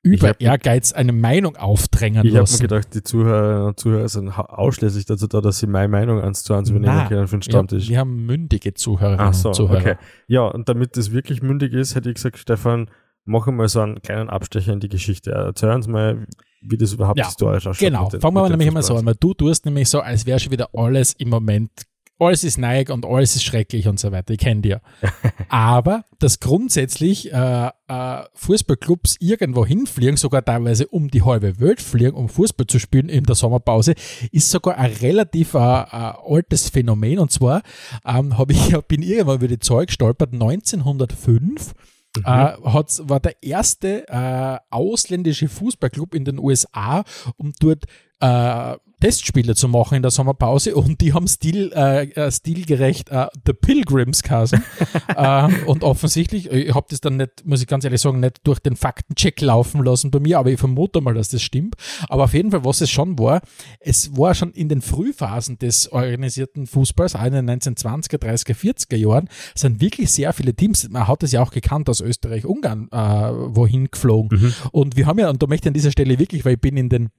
über 0.03 0.29
hab, 0.29 0.43
Ehrgeiz 0.43 0.93
eine 0.93 1.13
Meinung 1.13 1.57
aufdrängen 1.57 2.25
ich 2.25 2.33
lassen. 2.33 2.55
Ich 2.55 2.63
habe 2.63 2.75
mir 2.75 2.81
gedacht, 2.81 2.95
die 2.95 3.03
Zuhörer 3.03 3.67
und 3.67 3.81
Zuhörer 3.81 4.09
sind 4.09 4.29
ausschließlich 4.31 5.07
dazu 5.07 5.27
da, 5.27 5.41
dass 5.41 5.59
sie 5.59 5.67
meine 5.67 5.89
Meinung 5.89 6.21
eins 6.21 6.45
zu 6.45 6.55
eins 6.55 6.71
übernehmen 6.71 7.09
können 7.09 7.27
für 7.27 7.37
den 7.37 7.43
Stammtisch. 7.43 7.89
Wir, 7.89 7.99
haben 7.99 8.25
mündige 8.25 8.75
Zuhörerinnen 8.75 9.21
Ach 9.21 9.35
so, 9.35 9.49
und 9.49 9.55
Zuhörer. 9.55 9.81
Okay. 9.81 9.97
Ja, 10.29 10.43
und 10.43 10.69
damit 10.69 10.97
das 10.97 11.13
wirklich 11.13 11.43
mündig 11.43 11.73
ist, 11.73 11.95
hätte 11.95 12.09
ich 12.11 12.17
gesagt, 12.17 12.39
Stefan, 12.39 12.91
machen 13.25 13.55
wir 13.55 13.59
mal 13.59 13.69
so 13.69 13.81
einen 13.81 14.01
kleinen 14.01 14.31
Abstecher 14.31 14.73
in 14.73 14.81
die 14.81 14.89
Geschichte. 14.89 15.33
Erzähl 15.33 15.71
uns 15.71 15.87
mal, 15.87 16.27
wie 16.63 16.77
das 16.77 16.93
überhaupt 16.93 17.19
ja, 17.19 17.27
historisch 17.27 17.67
ausschaut. 17.67 17.89
Genau, 17.89 18.11
fangen 18.11 18.35
wir 18.35 18.49
nämlich 18.49 18.69
immer 18.69 18.83
so 18.83 18.97
an. 18.97 19.13
Du 19.21 19.35
tust 19.35 19.67
nämlich 19.67 19.89
so, 19.89 20.01
als 20.01 20.27
wäre 20.27 20.39
schon 20.39 20.53
wieder 20.53 20.69
alles 20.73 21.13
im 21.15 21.29
Moment 21.29 21.71
alles 22.19 22.45
ist 22.45 22.59
neig 22.59 22.91
und 22.91 23.07
alles 23.07 23.37
ist 23.37 23.45
schrecklich 23.45 23.87
und 23.87 24.01
so 24.01 24.11
weiter. 24.13 24.33
Ich 24.33 24.41
kenne 24.41 24.61
die 24.61 24.71
ja. 24.71 24.81
Aber 25.49 26.05
dass 26.19 26.41
grundsätzlich 26.41 27.33
äh, 27.33 27.71
äh, 27.89 28.23
Fußballclubs 28.35 29.17
irgendwo 29.21 29.65
hinfliegen, 29.65 30.17
sogar 30.17 30.45
teilweise 30.45 30.89
um 30.89 31.09
die 31.09 31.23
halbe 31.23 31.61
Welt 31.61 31.81
fliegen, 31.81 32.17
um 32.17 32.29
Fußball 32.29 32.67
zu 32.67 32.79
spielen 32.79 33.09
in 33.09 33.25
der 33.25 33.35
Sommerpause, 33.35 33.95
ist 34.33 34.51
sogar 34.51 34.77
ein 34.79 34.93
relativ 34.93 35.55
äh, 35.55 35.59
äh, 35.59 36.13
altes 36.27 36.71
Phänomen. 36.71 37.19
Und 37.19 37.31
zwar 37.31 37.63
ähm, 38.05 38.37
hab 38.37 38.51
ich, 38.51 38.77
bin 38.89 39.03
irgendwann 39.03 39.37
über 39.37 39.49
die 39.49 39.61
Zahl 39.61 39.87
gestolpert, 39.87 40.33
1905 40.33 41.75
Mhm. 42.17 42.25
Äh, 42.25 42.57
hat, 42.73 43.01
war 43.03 43.21
der 43.21 43.43
erste 43.43 44.09
äh, 44.09 44.59
ausländische 44.71 45.49
Fußballclub 45.49 46.15
in 46.15 46.25
den 46.25 46.39
USA, 46.39 47.05
um 47.37 47.53
dort 47.61 47.85
äh, 48.21 48.77
Testspiele 49.01 49.55
zu 49.55 49.69
machen 49.69 49.97
in 49.97 50.03
der 50.03 50.11
Sommerpause 50.11 50.75
und 50.75 51.01
die 51.01 51.13
haben 51.13 51.29
stil, 51.29 51.73
äh, 51.75 52.11
äh 52.11 52.31
stilgerecht 52.31 53.11
äh, 53.11 53.27
The 53.47 53.53
Pilgrims 53.53 54.23
geheißen. 54.23 54.63
äh, 55.17 55.49
und 55.67 55.85
offensichtlich, 55.85 56.51
ich 56.51 56.75
habe 56.75 56.87
das 56.91 57.01
dann 57.01 57.17
nicht, 57.17 57.45
muss 57.45 57.61
ich 57.61 57.67
ganz 57.67 57.85
ehrlich 57.85 58.01
sagen, 58.01 58.21
nicht 58.21 58.41
durch 58.45 58.59
den 58.59 58.77
Faktencheck 58.77 59.41
laufen 59.41 59.85
lassen 59.85 60.11
bei 60.11 60.21
mir, 60.21 60.39
aber 60.39 60.51
ich 60.51 60.59
vermute 60.59 61.01
mal, 61.01 61.15
dass 61.15 61.29
das 61.29 61.43
stimmt. 61.43 61.77
Aber 62.09 62.25
auf 62.25 62.35
jeden 62.35 62.51
Fall, 62.51 62.65
was 62.65 62.81
es 62.81 62.91
schon 62.91 63.19
war, 63.19 63.41
es 63.81 64.17
war 64.17 64.35
schon 64.35 64.53
in 64.53 64.69
den 64.69 64.83
Frühphasen 64.83 65.59
des 65.59 65.93
organisierten 65.93 66.67
Fußballs, 66.67 67.15
auch 67.15 67.25
in 67.25 67.33
den 67.33 67.51
1920er, 67.51 68.19
30er, 68.19 68.55
40er 68.55 68.97
Jahren, 68.97 69.29
sind 69.55 69.81
wirklich 69.81 70.11
sehr 70.11 70.33
viele 70.33 70.55
Teams, 70.55 70.89
man 70.89 71.07
hat 71.07 71.23
es 71.23 71.33
ja 71.33 71.43
auch 71.43 71.51
gekannt 71.51 71.89
aus 71.89 72.01
Österreich, 72.01 72.45
Ungarn, 72.45 72.89
äh, 72.91 72.97
wohin 72.97 73.91
geflogen. 73.91 74.39
Mhm. 74.39 74.55
Und 74.73 74.97
wir 74.97 75.07
haben 75.07 75.19
ja, 75.19 75.31
und 75.31 75.43
da 75.43 75.47
möchte 75.47 75.67
ich 75.67 75.71
an 75.71 75.75
dieser 75.75 75.93
Stelle 75.93 76.19
wirklich, 76.19 76.45
weil 76.45 76.55
ich 76.55 76.61
bin 76.61 76.77
in 76.77 76.89
den 76.89 77.11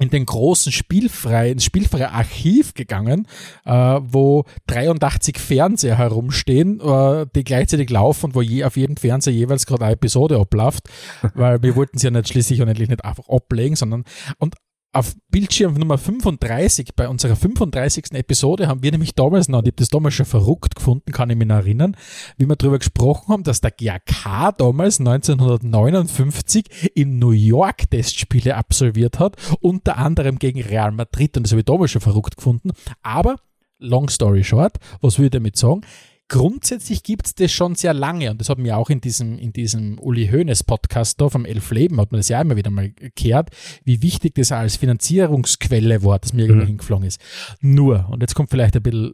in 0.00 0.08
den 0.08 0.24
großen 0.26 0.72
spielfreien, 0.72 1.60
spielfreie 1.60 2.10
Archiv 2.10 2.74
gegangen, 2.74 3.28
äh, 3.66 3.72
wo 3.72 4.44
83 4.66 5.38
Fernseher 5.38 5.98
herumstehen, 5.98 6.80
äh, 6.80 7.26
die 7.36 7.44
gleichzeitig 7.44 7.90
laufen 7.90 8.26
und 8.26 8.34
wo 8.34 8.40
je 8.40 8.64
auf 8.64 8.76
jedem 8.76 8.96
Fernseher 8.96 9.34
jeweils 9.34 9.66
gerade 9.66 9.84
eine 9.84 9.94
Episode 9.94 10.38
abläuft, 10.38 10.88
weil 11.34 11.62
wir 11.62 11.76
wollten 11.76 11.98
sie 11.98 12.06
ja 12.06 12.10
nicht 12.10 12.28
schließlich 12.28 12.62
und 12.62 12.68
endlich 12.68 12.88
nicht 12.88 13.04
einfach 13.04 13.28
ablegen, 13.28 13.76
sondern 13.76 14.04
und 14.38 14.54
auf 14.92 15.14
Bildschirm 15.30 15.74
Nummer 15.74 15.98
35, 15.98 16.94
bei 16.96 17.08
unserer 17.08 17.36
35. 17.36 18.12
Episode, 18.12 18.66
haben 18.66 18.82
wir 18.82 18.90
nämlich 18.90 19.14
damals 19.14 19.48
noch, 19.48 19.60
ich 19.60 19.68
habe 19.68 19.76
das 19.76 19.88
damals 19.88 20.14
schon 20.14 20.26
verrückt 20.26 20.74
gefunden, 20.74 21.12
kann 21.12 21.30
ich 21.30 21.36
mich 21.36 21.46
noch 21.46 21.56
erinnern, 21.56 21.96
wie 22.38 22.46
wir 22.46 22.56
darüber 22.56 22.78
gesprochen 22.78 23.32
haben, 23.32 23.44
dass 23.44 23.60
der 23.60 23.70
GAK 23.70 24.56
damals 24.58 24.98
1959 24.98 26.92
in 26.94 27.20
New 27.20 27.30
York 27.30 27.88
Testspiele 27.90 28.56
absolviert 28.56 29.20
hat, 29.20 29.36
unter 29.60 29.96
anderem 29.96 30.38
gegen 30.38 30.60
Real 30.60 30.90
Madrid 30.90 31.36
und 31.36 31.44
das 31.44 31.52
habe 31.52 31.60
ich 31.60 31.66
damals 31.66 31.92
schon 31.92 32.02
verrückt 32.02 32.36
gefunden. 32.36 32.72
Aber, 33.02 33.36
long 33.78 34.08
story 34.08 34.42
short, 34.42 34.76
was 35.00 35.18
will 35.18 35.26
ich 35.26 35.30
damit 35.30 35.56
sagen? 35.56 35.82
Grundsätzlich 36.30 37.02
gibt 37.02 37.26
es 37.26 37.34
das 37.34 37.52
schon 37.52 37.74
sehr 37.74 37.92
lange 37.92 38.30
und 38.30 38.40
das 38.40 38.48
hat 38.48 38.58
mir 38.58 38.78
auch 38.78 38.88
in 38.88 39.00
diesem, 39.00 39.36
in 39.36 39.52
diesem 39.52 39.98
Uli 39.98 40.28
Hoeneß 40.28 40.62
Podcast 40.62 41.20
da 41.20 41.28
vom 41.28 41.44
Elf 41.44 41.70
Leben, 41.72 42.00
hat 42.00 42.12
man 42.12 42.20
das 42.20 42.28
ja 42.28 42.40
immer 42.40 42.56
wieder 42.56 42.70
mal 42.70 42.92
gehört, 43.16 43.50
wie 43.84 44.00
wichtig 44.00 44.36
das 44.36 44.52
als 44.52 44.76
Finanzierungsquelle 44.76 46.04
war, 46.04 46.20
dass 46.20 46.32
mir 46.32 46.42
irgendwo 46.42 46.62
mhm. 46.62 46.68
hingeflogen 46.68 47.06
ist. 47.06 47.20
Nur, 47.60 48.08
und 48.10 48.22
jetzt 48.22 48.34
kommt 48.34 48.50
vielleicht 48.50 48.76
ein 48.76 48.82
bisschen, 48.82 49.12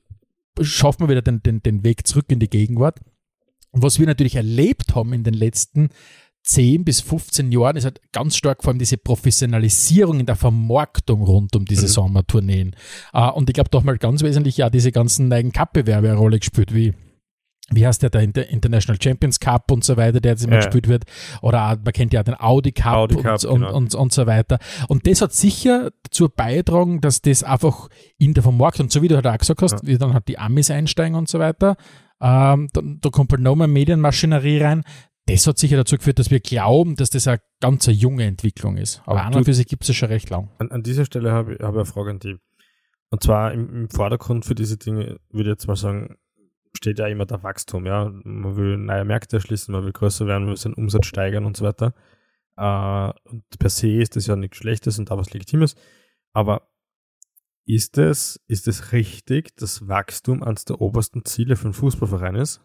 schaffen 0.61 1.05
wir 1.05 1.09
wieder 1.09 1.23
den, 1.23 1.43
den, 1.43 1.63
den 1.63 1.83
Weg 1.83 2.07
zurück 2.07 2.27
in 2.29 2.39
die 2.39 2.51
Gegenwart. 2.51 3.01
Was 3.73 3.99
wir 3.99 4.07
natürlich 4.07 4.37
erlebt 4.37 4.95
haben 4.95 5.15
in 5.15 5.25
den 5.25 5.35
letzten 5.35 5.89
10 6.45 6.85
bis 6.85 7.01
15 7.01 7.51
Jahren 7.51 7.77
ist 7.77 7.85
halt 7.85 8.01
ganz 8.13 8.37
stark 8.37 8.63
vor 8.63 8.71
allem 8.71 8.79
diese 8.79 8.99
Professionalisierung 8.99 10.21
in 10.21 10.27
der 10.27 10.37
Vermarktung 10.37 11.23
rund 11.23 11.57
um 11.57 11.65
diese 11.65 11.87
mhm. 11.87 11.91
Sommertourneen. 11.91 12.77
Uh, 13.13 13.31
und 13.33 13.49
ich 13.51 13.55
glaube 13.55 13.71
doch 13.71 13.83
mal 13.83 13.99
ganz 13.99 14.23
wesentlich 14.23 14.59
ja 14.59 14.71
diese 14.71 14.93
ganzen 14.93 15.29
neuen 15.29 15.51
Cup-Bewerbe 15.51 16.09
eine 16.09 16.19
Rolle 16.19 16.39
gespielt, 16.39 16.73
wie 16.73 16.95
wie 17.71 17.87
heißt 17.87 18.03
der, 18.03 18.11
der 18.11 18.49
International 18.49 19.01
Champions 19.01 19.41
Cup 19.41 19.73
und 19.73 19.83
so 19.85 19.97
weiter, 19.97 20.21
der 20.21 20.33
jetzt 20.33 20.45
immer 20.45 20.57
ja. 20.57 20.61
gespielt 20.61 20.89
wird. 20.89 21.05
Oder 21.43 21.71
auch, 21.73 21.77
man 21.85 21.93
kennt 21.93 22.13
ja 22.13 22.23
den 22.23 22.39
Audi 22.39 22.73
Cup, 22.73 22.95
Audi 22.95 23.17
Cup 23.17 23.45
und, 23.45 23.61
genau. 23.61 23.75
und, 23.75 23.95
und, 23.95 24.13
so 24.13 24.27
weiter. 24.27 24.59
Und 24.89 25.07
das 25.07 25.21
hat 25.21 25.33
sicher 25.33 25.91
dazu 26.05 26.29
beigetragen, 26.29 27.01
dass 27.01 27.23
das 27.23 27.43
einfach 27.43 27.89
in 28.19 28.35
der 28.35 28.45
Vermarktung, 28.45 28.89
so 28.89 29.03
wie 29.03 29.09
du 29.09 29.17
halt 29.17 29.27
auch 29.27 29.39
gesagt 29.39 29.63
hast, 29.63 29.73
ja. 29.73 29.81
wie 29.83 29.99
dann 29.99 30.15
halt 30.15 30.29
die 30.29 30.39
Amis 30.39 30.71
einsteigen 30.71 31.17
und 31.17 31.29
so 31.29 31.41
weiter, 31.41 31.77
ähm, 32.21 32.69
da, 32.73 32.83
da 32.85 33.11
kommt 33.11 33.33
halt 33.33 33.43
noch 33.43 33.57
mehr 33.57 33.67
Medienmaschinerie 33.67 34.59
rein. 34.59 34.85
Das 35.27 35.45
hat 35.49 35.59
sicher 35.59 35.77
dazu 35.77 35.97
geführt, 35.97 36.21
dass 36.21 36.31
wir 36.31 36.39
glauben, 36.39 36.95
dass 36.95 37.11
das 37.11 37.27
eine 37.27 37.41
ganz 37.61 37.87
junge 37.87 38.25
Entwicklung 38.25 38.77
ist. 38.77 39.03
Aber 39.07 39.25
an 39.25 39.35
und 39.35 39.45
für 39.45 39.55
sich 39.55 39.67
gibt 39.67 39.83
es 39.83 39.89
ja 39.89 39.95
schon 39.95 40.09
recht 40.09 40.31
lang. 40.31 40.51
An, 40.59 40.71
an 40.71 40.85
dieser 40.85 41.05
Stelle 41.05 41.33
habe 41.33 41.55
ich, 41.55 41.61
hab 41.61 41.71
ich 41.71 41.79
eine 41.79 41.85
Frage 41.85 42.11
an 42.11 42.19
die. 42.21 42.37
Und 43.11 43.25
zwar 43.25 43.53
im, 43.53 43.69
im 43.75 43.91
Vordergrund 43.91 44.45
für 44.45 44.55
diese 44.55 44.77
Dinge 44.77 45.19
würde 45.31 45.51
ich 45.51 45.55
jetzt 45.55 45.67
mal 45.67 45.75
sagen, 45.75 46.17
steht 46.77 46.99
ja 46.99 47.07
immer 47.07 47.27
der 47.27 47.43
Wachstum, 47.43 47.87
ja. 47.87 48.11
Man 48.25 48.57
will 48.57 48.77
neue 48.77 49.05
Märkte 49.05 49.37
erschließen, 49.37 49.73
man 49.73 49.85
will 49.85 49.93
größer 49.93 50.27
werden, 50.27 50.45
man 50.45 50.51
will 50.51 50.57
seinen 50.57 50.75
Umsatz 50.75 51.07
steigern 51.07 51.45
und 51.45 51.57
so 51.57 51.65
weiter. 51.65 51.95
Äh, 52.57 53.12
und 53.31 53.45
per 53.59 53.71
se 53.71 53.91
ist 53.91 54.17
das 54.17 54.27
ja 54.27 54.37
nichts 54.37 54.59
Schlechtes 54.59 54.99
und 54.99 55.11
da 55.11 55.19
was 55.19 55.33
Legitimes. 55.33 55.75
Aber 56.33 56.69
ist 57.67 57.99
es, 57.99 58.41
ist 58.47 58.69
es 58.69 58.93
richtig, 58.93 59.57
dass 59.57 59.89
Wachstum 59.89 60.43
eines 60.43 60.65
der 60.65 60.81
obersten 60.81 61.25
Ziele 61.25 61.57
für 61.57 61.65
einen 61.65 61.75
Fußballverein 61.75 62.37
ist? 62.37 62.61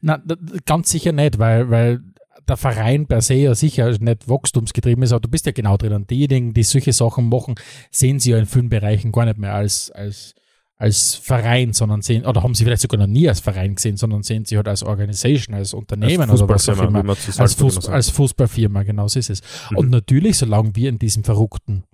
Na, 0.00 0.22
ganz 0.64 0.90
sicher 0.90 1.12
nicht, 1.12 1.38
weil, 1.38 1.70
weil 1.70 2.02
der 2.48 2.56
Verein 2.56 3.06
per 3.06 3.20
se 3.20 3.34
ja 3.34 3.54
sicher 3.54 3.90
nicht 3.90 4.28
wachstumsgetrieben 4.28 5.04
ist, 5.04 5.12
aber 5.12 5.20
du 5.20 5.28
bist 5.28 5.46
ja 5.46 5.52
genau 5.52 5.76
drin. 5.76 5.92
Und 5.92 6.10
diejenigen, 6.10 6.54
die 6.54 6.62
solche 6.62 6.92
Sachen 6.92 7.28
machen, 7.28 7.54
sehen 7.90 8.18
sie 8.18 8.30
ja 8.30 8.38
in 8.38 8.46
vielen 8.46 8.68
Bereichen 8.68 9.12
gar 9.12 9.26
nicht 9.26 9.38
mehr 9.38 9.54
als, 9.54 9.90
als 9.90 10.34
als 10.82 11.14
Verein, 11.14 11.72
sondern 11.72 12.02
sehen, 12.02 12.26
oder 12.26 12.42
haben 12.42 12.56
sie 12.56 12.64
vielleicht 12.64 12.82
sogar 12.82 12.98
noch 12.98 13.06
nie 13.06 13.28
als 13.28 13.38
Verein 13.38 13.76
gesehen, 13.76 13.96
sondern 13.96 14.24
sehen 14.24 14.44
sie 14.44 14.56
halt 14.56 14.66
als 14.66 14.82
Organisation, 14.82 15.54
als 15.54 15.74
Unternehmen 15.74 16.28
als 16.28 16.42
oder 16.42 16.56
was 16.56 16.68
auch 16.68 16.82
immer. 16.82 17.04
Als, 17.38 17.54
Fuß, 17.54 17.88
als 17.88 18.10
Fußballfirma, 18.10 18.82
genau 18.82 19.06
so 19.06 19.20
ist 19.20 19.30
es. 19.30 19.42
Mhm. 19.70 19.76
Und 19.76 19.90
natürlich, 19.90 20.38
solange 20.38 20.74
wir 20.74 20.88
in 20.88 20.98
diesem 20.98 21.22
verrückten 21.22 21.84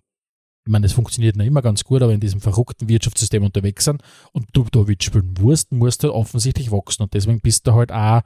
ich 0.68 0.70
meine, 0.70 0.82
das 0.82 0.92
funktioniert 0.92 1.34
nicht 1.34 1.46
immer 1.46 1.62
ganz 1.62 1.82
gut, 1.82 2.02
aber 2.02 2.12
in 2.12 2.20
diesem 2.20 2.42
verrückten 2.42 2.90
Wirtschaftssystem 2.90 3.42
unterwegs 3.42 3.86
sind 3.86 4.02
und 4.32 4.48
du 4.52 4.66
da 4.70 4.84
spielen 5.00 5.34
musst, 5.40 5.72
musst 5.72 6.04
du 6.04 6.12
offensichtlich 6.12 6.70
wachsen. 6.70 7.04
Und 7.04 7.14
deswegen 7.14 7.40
bist 7.40 7.66
du 7.66 7.72
halt 7.72 7.90
auch, 7.90 8.20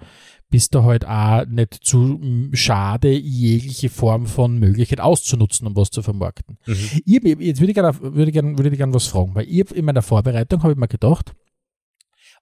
bist 0.51 0.75
du 0.75 0.83
halt 0.83 1.05
auch 1.07 1.47
nicht 1.47 1.75
zu 1.85 2.51
schade, 2.53 3.13
jegliche 3.17 3.89
Form 3.91 4.27
von 4.27 4.59
Möglichkeit 4.59 4.99
auszunutzen, 4.99 5.69
um 5.69 5.77
was 5.77 5.91
zu 5.91 6.03
vermarkten. 6.03 6.59
Mhm. 6.67 7.01
Ich, 7.05 7.23
jetzt 7.23 7.61
würde 7.61 7.71
ich 7.71 7.75
gerne, 7.77 8.01
würde 8.01 8.27
ich 8.27 8.33
gerne, 8.33 8.59
würde 8.59 8.71
ich 8.71 8.77
gerne 8.77 8.93
was 8.93 9.07
fragen, 9.07 9.37
weil 9.37 9.49
ich 9.49 9.71
in 9.71 9.85
meiner 9.85 10.03
Vorbereitung 10.03 10.65
habe 10.65 10.73
ich 10.73 10.79
mir 10.79 10.89
gedacht, 10.89 11.33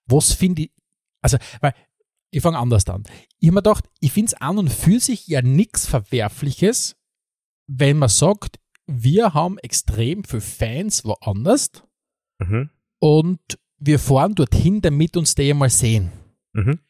was 0.07 0.33
finde 0.33 0.63
ich, 0.63 0.71
also, 1.21 1.37
weil 1.61 1.75
ich 2.31 2.41
fange 2.41 2.57
anders 2.57 2.87
an. 2.87 3.03
Ich 3.39 3.49
habe 3.49 3.57
mir 3.57 3.63
gedacht, 3.63 3.85
ich 4.01 4.13
finde 4.13 4.29
es 4.29 4.35
an 4.41 4.57
und 4.57 4.73
für 4.73 4.99
sich 4.99 5.29
ja 5.29 5.43
nichts 5.43 5.85
Verwerfliches, 5.85 6.97
wenn 7.67 7.99
man 7.99 8.09
sagt, 8.09 8.57
wir 8.91 9.35
haben 9.35 9.59
extrem 9.59 10.25
viele 10.25 10.41
Fans 10.41 11.05
woanders 11.05 11.71
mhm. 12.39 12.71
und 12.99 13.41
wir 13.79 13.99
fahren 13.99 14.35
dorthin, 14.35 14.81
damit 14.81 15.17
uns 15.17 15.35
die 15.35 15.55
mal 15.55 15.71
sehen. 15.71 16.13
Mhm. 16.53 16.81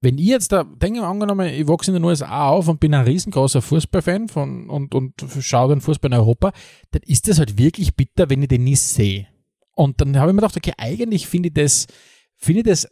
Wenn 0.00 0.16
ich 0.16 0.26
jetzt 0.26 0.52
da, 0.52 0.64
denke 0.64 1.06
angenommen, 1.06 1.46
ich 1.48 1.68
wachse 1.68 1.90
in 1.90 1.96
den 1.96 2.04
USA 2.04 2.48
auf 2.48 2.68
und 2.68 2.80
bin 2.80 2.94
ein 2.94 3.04
riesengroßer 3.04 3.60
Fußballfan 3.60 4.28
von, 4.28 4.70
und, 4.70 4.94
und 4.94 5.14
schaue 5.40 5.68
den 5.68 5.82
Fußball 5.82 6.10
in 6.10 6.18
Europa, 6.18 6.52
dann 6.92 7.02
ist 7.04 7.28
das 7.28 7.38
halt 7.38 7.58
wirklich 7.58 7.94
bitter, 7.94 8.30
wenn 8.30 8.42
ich 8.42 8.48
den 8.48 8.64
nicht 8.64 8.80
sehe. 8.80 9.26
Und 9.74 10.00
dann 10.00 10.16
habe 10.18 10.30
ich 10.30 10.34
mir 10.34 10.40
gedacht, 10.40 10.56
okay, 10.56 10.72
eigentlich 10.78 11.26
finde 11.26 11.48
ich 11.48 11.54
das, 11.54 11.86
finde 12.36 12.60
ich 12.60 12.66
das 12.66 12.88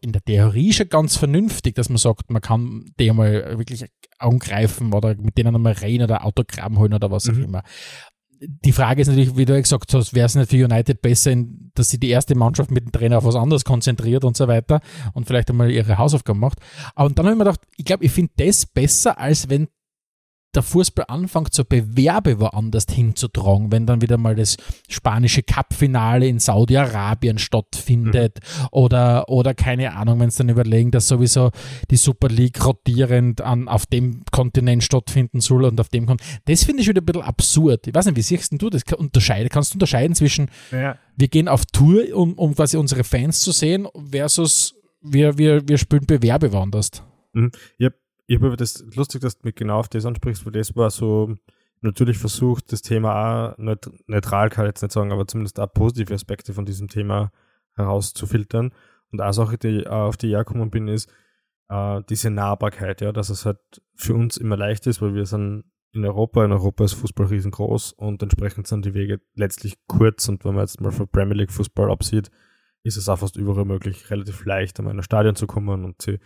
in 0.00 0.12
der 0.12 0.22
Theorie 0.24 0.72
schon 0.72 0.88
ganz 0.88 1.16
vernünftig, 1.16 1.74
dass 1.74 1.88
man 1.88 1.98
sagt, 1.98 2.30
man 2.30 2.42
kann 2.42 2.84
die 2.98 3.10
einmal 3.10 3.58
wirklich 3.58 3.84
angreifen 4.18 4.92
oder 4.92 5.14
mit 5.14 5.38
denen 5.38 5.54
einmal 5.54 5.74
reden 5.74 6.04
oder 6.04 6.24
Autogramm 6.24 6.78
holen 6.78 6.94
oder 6.94 7.10
was 7.10 7.26
mhm. 7.26 7.34
auch 7.34 7.44
immer. 7.44 7.62
Die 8.44 8.72
Frage 8.72 9.02
ist 9.02 9.08
natürlich, 9.08 9.36
wie 9.36 9.44
du 9.44 9.60
gesagt 9.60 9.94
hast, 9.94 10.14
wäre 10.14 10.26
es 10.26 10.34
nicht 10.34 10.50
für 10.50 10.64
United 10.64 11.00
besser, 11.00 11.36
dass 11.74 11.90
sie 11.90 12.00
die 12.00 12.08
erste 12.08 12.34
Mannschaft 12.34 12.72
mit 12.72 12.84
dem 12.84 12.92
Trainer 12.92 13.18
auf 13.18 13.24
was 13.24 13.36
anderes 13.36 13.64
konzentriert 13.64 14.24
und 14.24 14.36
so 14.36 14.48
weiter 14.48 14.80
und 15.12 15.26
vielleicht 15.26 15.48
einmal 15.50 15.70
ihre 15.70 15.96
Hausaufgaben 15.96 16.40
macht. 16.40 16.58
Aber 16.96 17.08
dann 17.10 17.26
habe 17.26 17.34
ich 17.34 17.38
mir 17.38 17.44
gedacht, 17.44 17.60
ich 17.76 17.84
glaube, 17.84 18.04
ich 18.04 18.10
finde 18.10 18.32
das 18.36 18.66
besser, 18.66 19.16
als 19.16 19.48
wenn 19.48 19.68
der 20.54 20.62
Fußball 20.62 21.06
anfängt, 21.08 21.54
so 21.54 21.64
Bewerbe 21.64 22.38
woanders 22.38 22.86
hinzutragen, 22.90 23.72
wenn 23.72 23.86
dann 23.86 24.02
wieder 24.02 24.18
mal 24.18 24.34
das 24.34 24.56
spanische 24.88 25.42
Cup-Finale 25.42 26.26
in 26.26 26.38
Saudi-Arabien 26.38 27.38
stattfindet 27.38 28.40
mhm. 28.40 28.66
oder, 28.70 29.28
oder 29.28 29.54
keine 29.54 29.94
Ahnung, 29.94 30.20
wenn 30.20 30.28
es 30.28 30.36
dann 30.36 30.48
überlegen, 30.48 30.90
dass 30.90 31.08
sowieso 31.08 31.50
die 31.90 31.96
Super 31.96 32.28
League 32.28 32.64
rotierend 32.64 33.40
an, 33.40 33.68
auf 33.68 33.86
dem 33.86 34.24
Kontinent 34.30 34.84
stattfinden 34.84 35.40
soll 35.40 35.64
und 35.64 35.80
auf 35.80 35.88
dem 35.88 36.06
Kontinent. 36.06 36.42
Das 36.44 36.64
finde 36.64 36.82
ich 36.82 36.88
wieder 36.88 37.00
ein 37.00 37.06
bisschen 37.06 37.22
absurd. 37.22 37.86
Ich 37.86 37.94
weiß 37.94 38.06
nicht, 38.06 38.16
wie 38.16 38.22
siehst 38.22 38.52
du 38.52 38.68
das? 38.68 38.82
Unterscheiden? 38.96 39.48
Kannst 39.48 39.72
du 39.72 39.76
unterscheiden 39.76 40.14
zwischen, 40.14 40.50
ja. 40.70 40.98
wir 41.16 41.28
gehen 41.28 41.48
auf 41.48 41.64
Tour, 41.66 42.04
um, 42.14 42.34
um 42.34 42.54
quasi 42.54 42.76
unsere 42.76 43.04
Fans 43.04 43.40
zu 43.40 43.52
sehen, 43.52 43.88
versus 44.10 44.74
wir, 45.00 45.38
wir, 45.38 45.66
wir 45.66 45.78
spielen 45.78 46.04
Bewerbe 46.06 46.52
woanders? 46.52 46.90
Mhm. 47.32 47.50
Ich 47.78 47.86
habe 47.86 47.96
ich 48.32 48.40
habe 48.40 48.56
das 48.56 48.82
lustig, 48.94 49.20
dass 49.20 49.38
du 49.38 49.46
mich 49.46 49.54
genau 49.54 49.78
auf 49.78 49.88
das 49.88 50.06
ansprichst, 50.06 50.46
weil 50.46 50.52
das 50.52 50.74
war 50.74 50.90
so 50.90 51.34
natürlich 51.82 52.16
versucht, 52.16 52.72
das 52.72 52.80
Thema 52.80 53.52
auch 53.52 53.58
neutral 53.58 54.48
kann 54.48 54.64
ich 54.64 54.70
jetzt 54.70 54.82
nicht 54.82 54.92
sagen, 54.92 55.12
aber 55.12 55.26
zumindest 55.26 55.60
auch 55.60 55.72
positive 55.72 56.14
Aspekte 56.14 56.54
von 56.54 56.64
diesem 56.64 56.88
Thema 56.88 57.30
herauszufiltern. 57.74 58.72
Und 59.10 59.20
eine 59.20 59.34
Sache, 59.34 59.58
die 59.58 59.86
auf 59.86 60.16
die 60.16 60.28
ich 60.28 60.38
gekommen 60.38 60.70
bin, 60.70 60.88
ist 60.88 61.12
äh, 61.68 62.00
diese 62.08 62.30
Nahbarkeit, 62.30 63.02
ja, 63.02 63.12
dass 63.12 63.28
es 63.28 63.44
halt 63.44 63.58
für 63.96 64.14
uns 64.14 64.38
immer 64.38 64.56
leicht 64.56 64.86
ist, 64.86 65.02
weil 65.02 65.14
wir 65.14 65.26
sind 65.26 65.64
in 65.92 66.06
Europa, 66.06 66.42
in 66.42 66.52
Europa 66.52 66.84
ist 66.84 66.94
Fußball 66.94 67.26
riesengroß 67.26 67.92
und 67.92 68.22
entsprechend 68.22 68.66
sind 68.66 68.86
die 68.86 68.94
Wege 68.94 69.20
letztlich 69.34 69.76
kurz 69.86 70.26
und 70.30 70.46
wenn 70.46 70.54
man 70.54 70.62
jetzt 70.62 70.80
mal 70.80 70.90
von 70.90 71.06
Premier 71.06 71.36
League 71.36 71.52
Fußball 71.52 71.90
absieht, 71.90 72.30
ist 72.82 72.96
es 72.96 73.10
auch 73.10 73.18
fast 73.18 73.36
überall 73.36 73.66
möglich, 73.66 74.10
relativ 74.10 74.46
leicht 74.46 74.80
an 74.80 74.88
ein 74.88 75.02
Stadion 75.02 75.36
zu 75.36 75.46
kommen 75.46 75.84
und 75.84 76.00
sie 76.00 76.18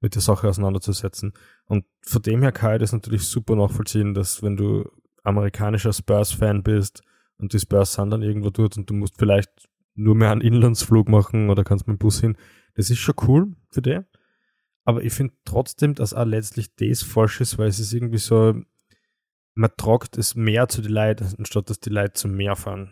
mit 0.00 0.14
der 0.14 0.22
Sache 0.22 0.48
auseinanderzusetzen. 0.48 1.32
Und 1.66 1.84
von 2.02 2.22
dem 2.22 2.42
her 2.42 2.52
kann 2.52 2.74
ich 2.74 2.80
das 2.80 2.92
natürlich 2.92 3.22
super 3.22 3.54
nachvollziehen, 3.56 4.14
dass 4.14 4.42
wenn 4.42 4.56
du 4.56 4.90
amerikanischer 5.22 5.92
Spurs-Fan 5.92 6.62
bist 6.62 7.02
und 7.38 7.52
die 7.52 7.58
Spurs 7.58 7.94
sind 7.94 8.10
dann 8.10 8.22
irgendwo 8.22 8.50
dort 8.50 8.76
und 8.76 8.88
du 8.88 8.94
musst 8.94 9.16
vielleicht 9.18 9.50
nur 9.94 10.14
mehr 10.14 10.30
einen 10.30 10.40
Inlandsflug 10.40 11.08
machen 11.08 11.50
oder 11.50 11.64
kannst 11.64 11.86
mit 11.86 11.96
dem 11.96 11.98
Bus 11.98 12.20
hin, 12.20 12.36
das 12.74 12.90
ist 12.90 12.98
schon 12.98 13.14
cool 13.26 13.52
für 13.70 13.82
dich. 13.82 14.00
Aber 14.84 15.02
ich 15.02 15.12
finde 15.12 15.34
trotzdem, 15.44 15.94
dass 15.94 16.14
auch 16.14 16.24
letztlich 16.24 16.74
das 16.74 17.02
falsch 17.02 17.40
ist, 17.40 17.58
weil 17.58 17.68
es 17.68 17.78
ist 17.78 17.92
irgendwie 17.92 18.18
so, 18.18 18.54
man 19.54 19.70
tragt 19.76 20.16
es 20.16 20.34
mehr 20.34 20.68
zu 20.68 20.80
den 20.80 20.92
Leuten, 20.92 21.34
anstatt 21.38 21.68
dass 21.68 21.80
die 21.80 21.90
Leute 21.90 22.14
zum 22.14 22.34
Meer 22.34 22.56
fahren. 22.56 22.90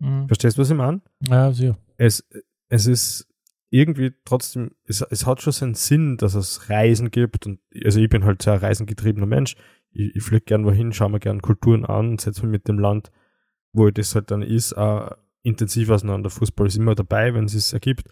Mhm. 0.00 0.26
Verstehst 0.26 0.56
du, 0.56 0.62
was 0.62 0.70
ich 0.70 0.76
meine? 0.76 1.02
Ja, 1.20 1.52
sicher. 1.52 1.78
Es, 1.96 2.26
es 2.68 2.86
ist 2.86 3.28
irgendwie 3.74 4.12
trotzdem, 4.24 4.70
es, 4.84 5.02
es 5.02 5.26
hat 5.26 5.42
schon 5.42 5.52
seinen 5.52 5.74
Sinn, 5.74 6.16
dass 6.16 6.34
es 6.34 6.70
Reisen 6.70 7.10
gibt. 7.10 7.44
Und 7.44 7.58
also 7.84 7.98
ich 7.98 8.08
bin 8.08 8.24
halt 8.24 8.40
sehr 8.40 8.62
reisengetriebener 8.62 9.26
Mensch. 9.26 9.56
Ich, 9.90 10.14
ich 10.14 10.22
fliege 10.22 10.44
gern 10.44 10.64
wohin, 10.64 10.92
schaue 10.92 11.10
mir 11.10 11.18
gern 11.18 11.42
Kulturen 11.42 11.84
an 11.84 12.10
und 12.10 12.20
setze 12.20 12.42
mich 12.42 12.52
mit 12.52 12.68
dem 12.68 12.78
Land, 12.78 13.10
wo 13.72 13.90
das 13.90 14.14
halt 14.14 14.30
dann 14.30 14.42
ist, 14.42 14.74
auch 14.74 15.16
intensiv 15.42 15.90
auseinander. 15.90 16.30
Fußball 16.30 16.68
ist 16.68 16.76
immer 16.76 16.94
dabei, 16.94 17.34
wenn 17.34 17.46
es 17.46 17.52
sich 17.52 17.72
ergibt. 17.72 18.08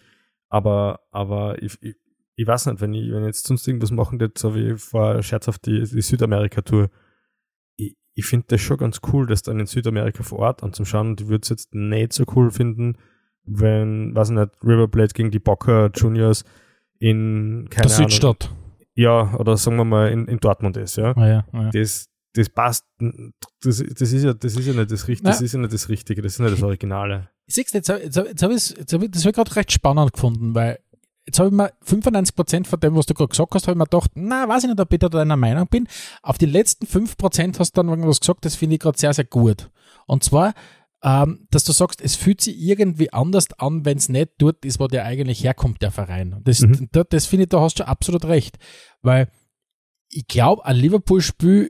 Aber, 0.49 0.99
aber 1.11 1.63
ich, 1.63 1.81
ich, 1.81 1.95
ich 2.35 2.45
weiß 2.45 2.65
nicht, 2.65 2.81
wenn 2.81 2.93
ich, 2.93 3.09
wenn 3.09 3.21
ich 3.21 3.27
jetzt 3.27 3.47
sonst 3.47 3.65
irgendwas 3.65 3.91
machen 3.91 4.19
würde, 4.19 4.33
so 4.37 4.55
wie 4.55 4.75
vor 4.75 5.23
scherzhaft 5.23 5.65
die, 5.65 5.83
die 5.83 6.01
Südamerika-Tour, 6.01 6.89
ich, 7.77 7.95
ich 8.15 8.25
finde 8.25 8.47
das 8.49 8.59
schon 8.59 8.77
ganz 8.77 8.99
cool, 9.13 9.27
das 9.27 9.43
dann 9.43 9.61
in 9.61 9.65
Südamerika 9.65 10.23
vor 10.23 10.39
Ort 10.39 10.61
anzuschauen. 10.61 11.11
Und 11.11 11.21
ich 11.21 11.27
würde 11.29 11.43
es 11.43 11.49
jetzt 11.49 11.73
nicht 11.73 12.11
so 12.11 12.25
cool 12.35 12.51
finden, 12.51 12.97
wenn, 13.45 14.15
weiß 14.15 14.29
ich 14.29 14.35
nicht, 14.35 14.51
River 14.63 14.87
Plate 14.87 15.13
gegen 15.13 15.31
die 15.31 15.39
Boca 15.39 15.89
Juniors 15.93 16.43
in, 16.99 17.67
keine 17.69 17.87
Der 17.87 17.97
Ahnung, 17.97 18.09
Südstadt. 18.09 18.49
ja, 18.95 19.33
oder 19.35 19.57
sagen 19.57 19.77
wir 19.77 19.85
mal 19.85 20.09
in, 20.09 20.27
in 20.27 20.39
Dortmund 20.39 20.77
ist, 20.77 20.95
ja. 20.97 21.15
Ah, 21.15 21.27
ja, 21.27 21.45
ah, 21.51 21.63
ja. 21.63 21.69
Das, 21.71 22.07
das 22.33 22.49
passt, 22.49 22.85
das, 22.99 23.83
das 23.83 24.13
ist 24.13 24.23
ja, 24.23 24.33
das 24.33 24.55
ist 24.55 24.65
ja 24.65 24.73
nicht 24.73 24.91
das 24.91 25.07
Richtige, 25.07 25.29
das 25.29 25.41
ist 25.41 25.53
ja 25.53 25.59
nicht 25.59 25.73
das 25.73 25.89
Richtige, 25.89 26.21
das 26.21 26.33
ist 26.33 26.39
nicht 26.39 26.53
das 26.53 26.63
Originale. 26.63 27.29
Siehst 27.47 27.73
du, 27.73 27.77
jetzt, 27.77 27.89
jetzt, 27.89 28.15
jetzt 28.15 28.43
habe 28.43 28.53
ich, 28.53 28.69
jetzt 28.69 28.93
hab 28.93 29.03
ich, 29.03 29.11
das 29.11 29.21
habe 29.23 29.29
ich 29.31 29.35
gerade 29.35 29.55
recht 29.55 29.71
spannend 29.71 30.13
gefunden, 30.13 30.55
weil 30.55 30.79
jetzt 31.25 31.39
habe 31.39 31.49
ich 31.49 31.53
mir 31.55 31.71
95% 31.85 32.65
von 32.65 32.79
dem, 32.79 32.95
was 32.95 33.05
du 33.05 33.13
gerade 33.13 33.29
gesagt 33.29 33.53
hast, 33.53 33.67
habe 33.67 33.73
ich 33.73 33.77
mir 33.77 33.83
gedacht, 33.85 34.11
na, 34.15 34.47
weiß 34.47 34.63
ich 34.63 34.69
nicht, 34.69 34.79
ob 34.79 34.91
ich 34.91 34.99
da 34.99 35.09
deiner 35.09 35.37
Meinung 35.37 35.67
bin. 35.67 35.87
Auf 36.21 36.37
die 36.37 36.45
letzten 36.45 36.85
5% 36.85 37.59
hast 37.59 37.77
du 37.77 37.81
dann 37.81 37.89
irgendwas 37.89 38.19
gesagt, 38.19 38.45
das 38.45 38.55
finde 38.55 38.75
ich 38.75 38.81
gerade 38.81 38.97
sehr, 38.97 39.13
sehr 39.13 39.25
gut. 39.25 39.69
Und 40.05 40.23
zwar, 40.23 40.53
ähm, 41.03 41.47
dass 41.51 41.63
du 41.65 41.71
sagst, 41.73 42.01
es 42.01 42.15
fühlt 42.15 42.41
sich 42.41 42.57
irgendwie 42.59 43.11
anders 43.11 43.47
an, 43.57 43.83
wenn 43.85 43.97
es 43.97 44.07
nicht 44.09 44.31
dort 44.37 44.63
ist, 44.65 44.79
wo 44.79 44.87
der 44.87 45.05
eigentlich 45.05 45.43
herkommt, 45.43 45.81
der 45.81 45.91
Verein. 45.91 46.39
Das, 46.43 46.61
Mhm. 46.61 46.87
das, 46.91 47.05
das 47.09 47.25
finde 47.25 47.43
ich, 47.43 47.49
da 47.49 47.59
hast 47.61 47.79
du 47.79 47.87
absolut 47.87 48.25
recht. 48.25 48.57
Weil 49.01 49.27
ich 50.09 50.27
glaube, 50.27 50.65
ein 50.65 50.75
Liverpool-Spiel 50.77 51.69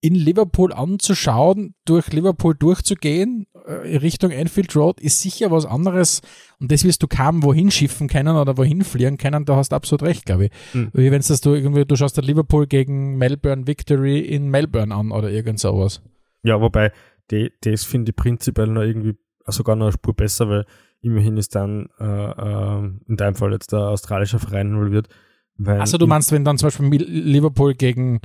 in 0.00 0.14
Liverpool 0.14 0.72
anzuschauen, 0.72 1.74
durch 1.84 2.12
Liverpool 2.12 2.54
durchzugehen, 2.54 3.48
äh, 3.66 3.96
Richtung 3.96 4.30
Anfield 4.32 4.76
Road, 4.76 5.00
ist 5.00 5.20
sicher 5.20 5.50
was 5.50 5.66
anderes. 5.66 6.20
Und 6.60 6.70
das 6.70 6.84
wirst 6.84 7.02
du 7.02 7.08
kaum 7.08 7.42
wohin 7.42 7.72
schiffen 7.72 8.06
können 8.06 8.36
oder 8.36 8.56
wohin 8.56 8.84
fliegen 8.84 9.16
können, 9.16 9.44
da 9.44 9.56
hast 9.56 9.70
du 9.72 9.76
absolut 9.76 10.04
recht, 10.04 10.24
glaube 10.24 10.46
ich. 10.46 10.50
Mhm. 10.72 10.90
Wie 10.92 11.10
wenn 11.10 11.20
das 11.20 11.40
du 11.40 11.54
irgendwie, 11.54 11.84
du 11.84 11.96
schaust 11.96 12.16
dir 12.16 12.22
Liverpool 12.22 12.68
gegen 12.68 13.16
Melbourne 13.16 13.66
Victory 13.66 14.20
in 14.20 14.48
Melbourne 14.50 14.94
an 14.94 15.10
oder 15.10 15.30
irgend 15.30 15.58
sowas. 15.58 16.00
Ja, 16.44 16.60
wobei, 16.60 16.92
die, 17.30 17.52
das 17.62 17.84
finde 17.84 18.10
ich 18.10 18.16
prinzipiell 18.16 18.68
noch 18.68 18.82
irgendwie 18.82 19.16
sogar 19.46 19.76
noch 19.76 19.86
eine 19.86 19.92
Spur 19.92 20.14
besser, 20.14 20.48
weil 20.48 20.64
immerhin 21.00 21.36
ist 21.36 21.54
dann 21.54 21.88
äh, 21.98 22.04
äh, 22.04 22.90
in 23.06 23.16
deinem 23.16 23.34
Fall 23.34 23.52
jetzt 23.52 23.72
der 23.72 23.80
australische 23.88 24.38
Verein 24.38 24.68
involviert. 24.72 25.08
Weil 25.56 25.80
Also 25.80 25.98
du 25.98 26.04
in- 26.04 26.08
meinst, 26.10 26.32
wenn 26.32 26.44
dann 26.44 26.58
zum 26.58 26.66
Beispiel 26.68 27.02
Liverpool 27.02 27.74
gegen 27.74 28.20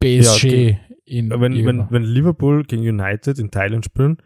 PSG 0.00 0.42
ge- 0.48 0.76
in 1.04 1.30
wenn, 1.30 1.40
wenn, 1.40 1.52
irgendwo- 1.54 1.86
wenn 1.90 2.02
Liverpool 2.04 2.64
gegen 2.64 2.82
United 2.82 3.38
in 3.38 3.50
Thailand 3.50 3.84
spielen, 3.84 4.18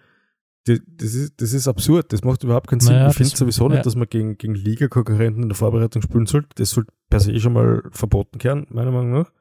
das, 0.65 0.79
ist, 1.15 1.41
das 1.41 1.53
ist 1.55 1.67
absurd, 1.67 2.13
das 2.13 2.23
macht 2.23 2.45
überhaupt 2.45 2.69
keinen 2.69 2.79
Sinn. 2.81 2.95
Naja, 2.95 3.09
ich 3.11 3.17
finde 3.17 3.37
sowieso 3.37 3.65
ja. 3.69 3.75
nicht, 3.75 3.87
dass 3.87 3.97
man 3.97 4.09
gegen, 4.09 4.39
gegen 4.39 4.55
Liga-Konkurrenten 4.55 5.43
in 5.43 5.49
der 5.49 5.57
Vorbereitung 5.57 6.03
spielen 6.03 6.27
sollte. 6.27 6.51
Das 6.55 6.71
sollte 6.71 6.93
per 7.11 7.19
se 7.19 7.39
schon 7.41 7.53
mal 7.55 7.83
verboten 7.91 8.43
werden, 8.45 8.67
meiner 8.71 8.93
Meinung 8.93 9.11
nach. 9.11 9.33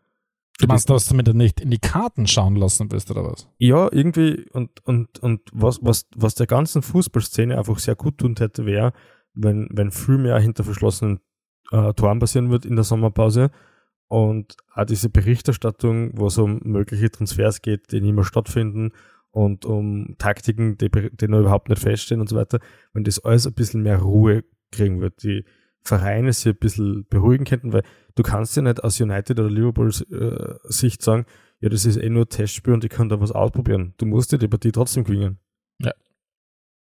Du 0.60 0.68
meinst, 0.68 0.89
dass 0.89 1.08
du 1.08 1.16
damit 1.16 1.34
nicht 1.36 1.60
in 1.60 1.72
die 1.72 1.80
Karten 1.80 2.28
schauen 2.28 2.56
lassen 2.56 2.91
willst 2.91 3.12
oder 3.12 3.24
was? 3.24 3.49
Ja, 3.58 3.89
irgendwie, 3.91 4.45
und, 4.52 4.86
und, 4.86 5.20
und 5.20 5.41
was, 5.52 5.80
was, 5.82 6.08
was 6.16 6.36
der 6.36 6.47
ganzen 6.47 6.82
Fußballszene 6.82 7.58
einfach 7.58 7.80
sehr 7.80 7.95
gut 7.95 8.18
tun 8.18 8.36
hätte, 8.38 8.66
wäre, 8.66 8.93
wenn, 9.34 9.70
wenn 9.72 9.91
viel 9.91 10.18
mehr 10.18 10.39
hinter 10.39 10.64
verschlossenen 10.64 11.20
äh, 11.72 11.93
Toren 11.93 12.20
passieren 12.20 12.52
wird 12.52 12.66
in 12.66 12.76
der 12.76 12.84
Sommerpause 12.84 13.52
und 14.08 14.58
auch 14.74 14.86
diese 14.86 15.10
Berichterstattung, 15.10 16.12
wo 16.18 16.28
es 16.28 16.38
um 16.38 16.60
mögliche 16.64 17.10
Transfers 17.10 17.62
geht, 17.62 17.91
die 17.91 18.02
nicht 18.02 18.14
mehr 18.14 18.26
stattfinden 18.26 18.91
und 19.32 19.66
um 19.66 20.16
Taktiken, 20.18 20.78
die, 20.78 20.89
die 20.89 21.28
noch 21.28 21.39
überhaupt 21.39 21.70
nicht 21.70 21.82
feststehen 21.82 22.20
und 22.20 22.28
so 22.28 22.36
weiter, 22.36 22.60
wenn 22.93 23.06
das 23.06 23.24
alles 23.24 23.47
ein 23.47 23.54
bisschen 23.54 23.84
mehr 23.84 23.99
Ruhe 23.99 24.43
kriegen 24.72 24.99
wird, 24.99 25.24
die 25.24 25.45
Vereine 25.84 26.34
sich 26.34 26.54
ein 26.54 26.60
bisschen 26.60 27.08
beruhigen 27.10 27.45
könnten, 27.45 27.74
weil 27.74 27.84
du 28.16 28.24
kannst 28.24 28.55
ja 28.55 28.62
nicht 28.62 28.84
aus 28.84 28.99
United 28.99 29.39
oder 29.39 29.49
Liverpools 29.49 30.01
äh, 30.01 30.55
Sicht 30.64 31.01
sagen, 31.01 31.26
ja, 31.59 31.70
das 31.70 31.86
ist 31.86 31.97
eh 31.97 32.09
nur 32.09 32.24
ein 32.26 32.30
Testspiel 32.30 32.74
und 32.74 32.84
ich 32.84 32.89
kann 32.89 33.09
da 33.09 33.20
was 33.20 33.32
ausprobieren. 33.32 33.93
Du 33.97 34.05
musst 34.05 34.32
dir 34.32 34.38
die 34.39 34.47
Partie 34.47 34.72
trotzdem 34.72 35.03
gewinnen. 35.03 35.39
Ja. 35.80 35.91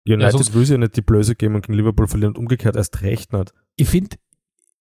United 0.07 0.33
sonst- 0.33 0.55
will 0.55 0.65
sich 0.65 0.73
ja 0.73 0.79
nicht 0.79 0.97
die 0.97 1.03
Blöße 1.03 1.35
geben 1.35 1.55
und 1.55 1.63
gegen 1.67 1.79
Liverpool 1.79 2.09
verlieren 2.09 2.35
und 2.35 2.39
umgekehrt 2.39 2.77
erst 2.77 3.03
recht 3.03 3.33
nicht. 3.33 3.53
ich 3.77 3.89
finde, 3.89 4.17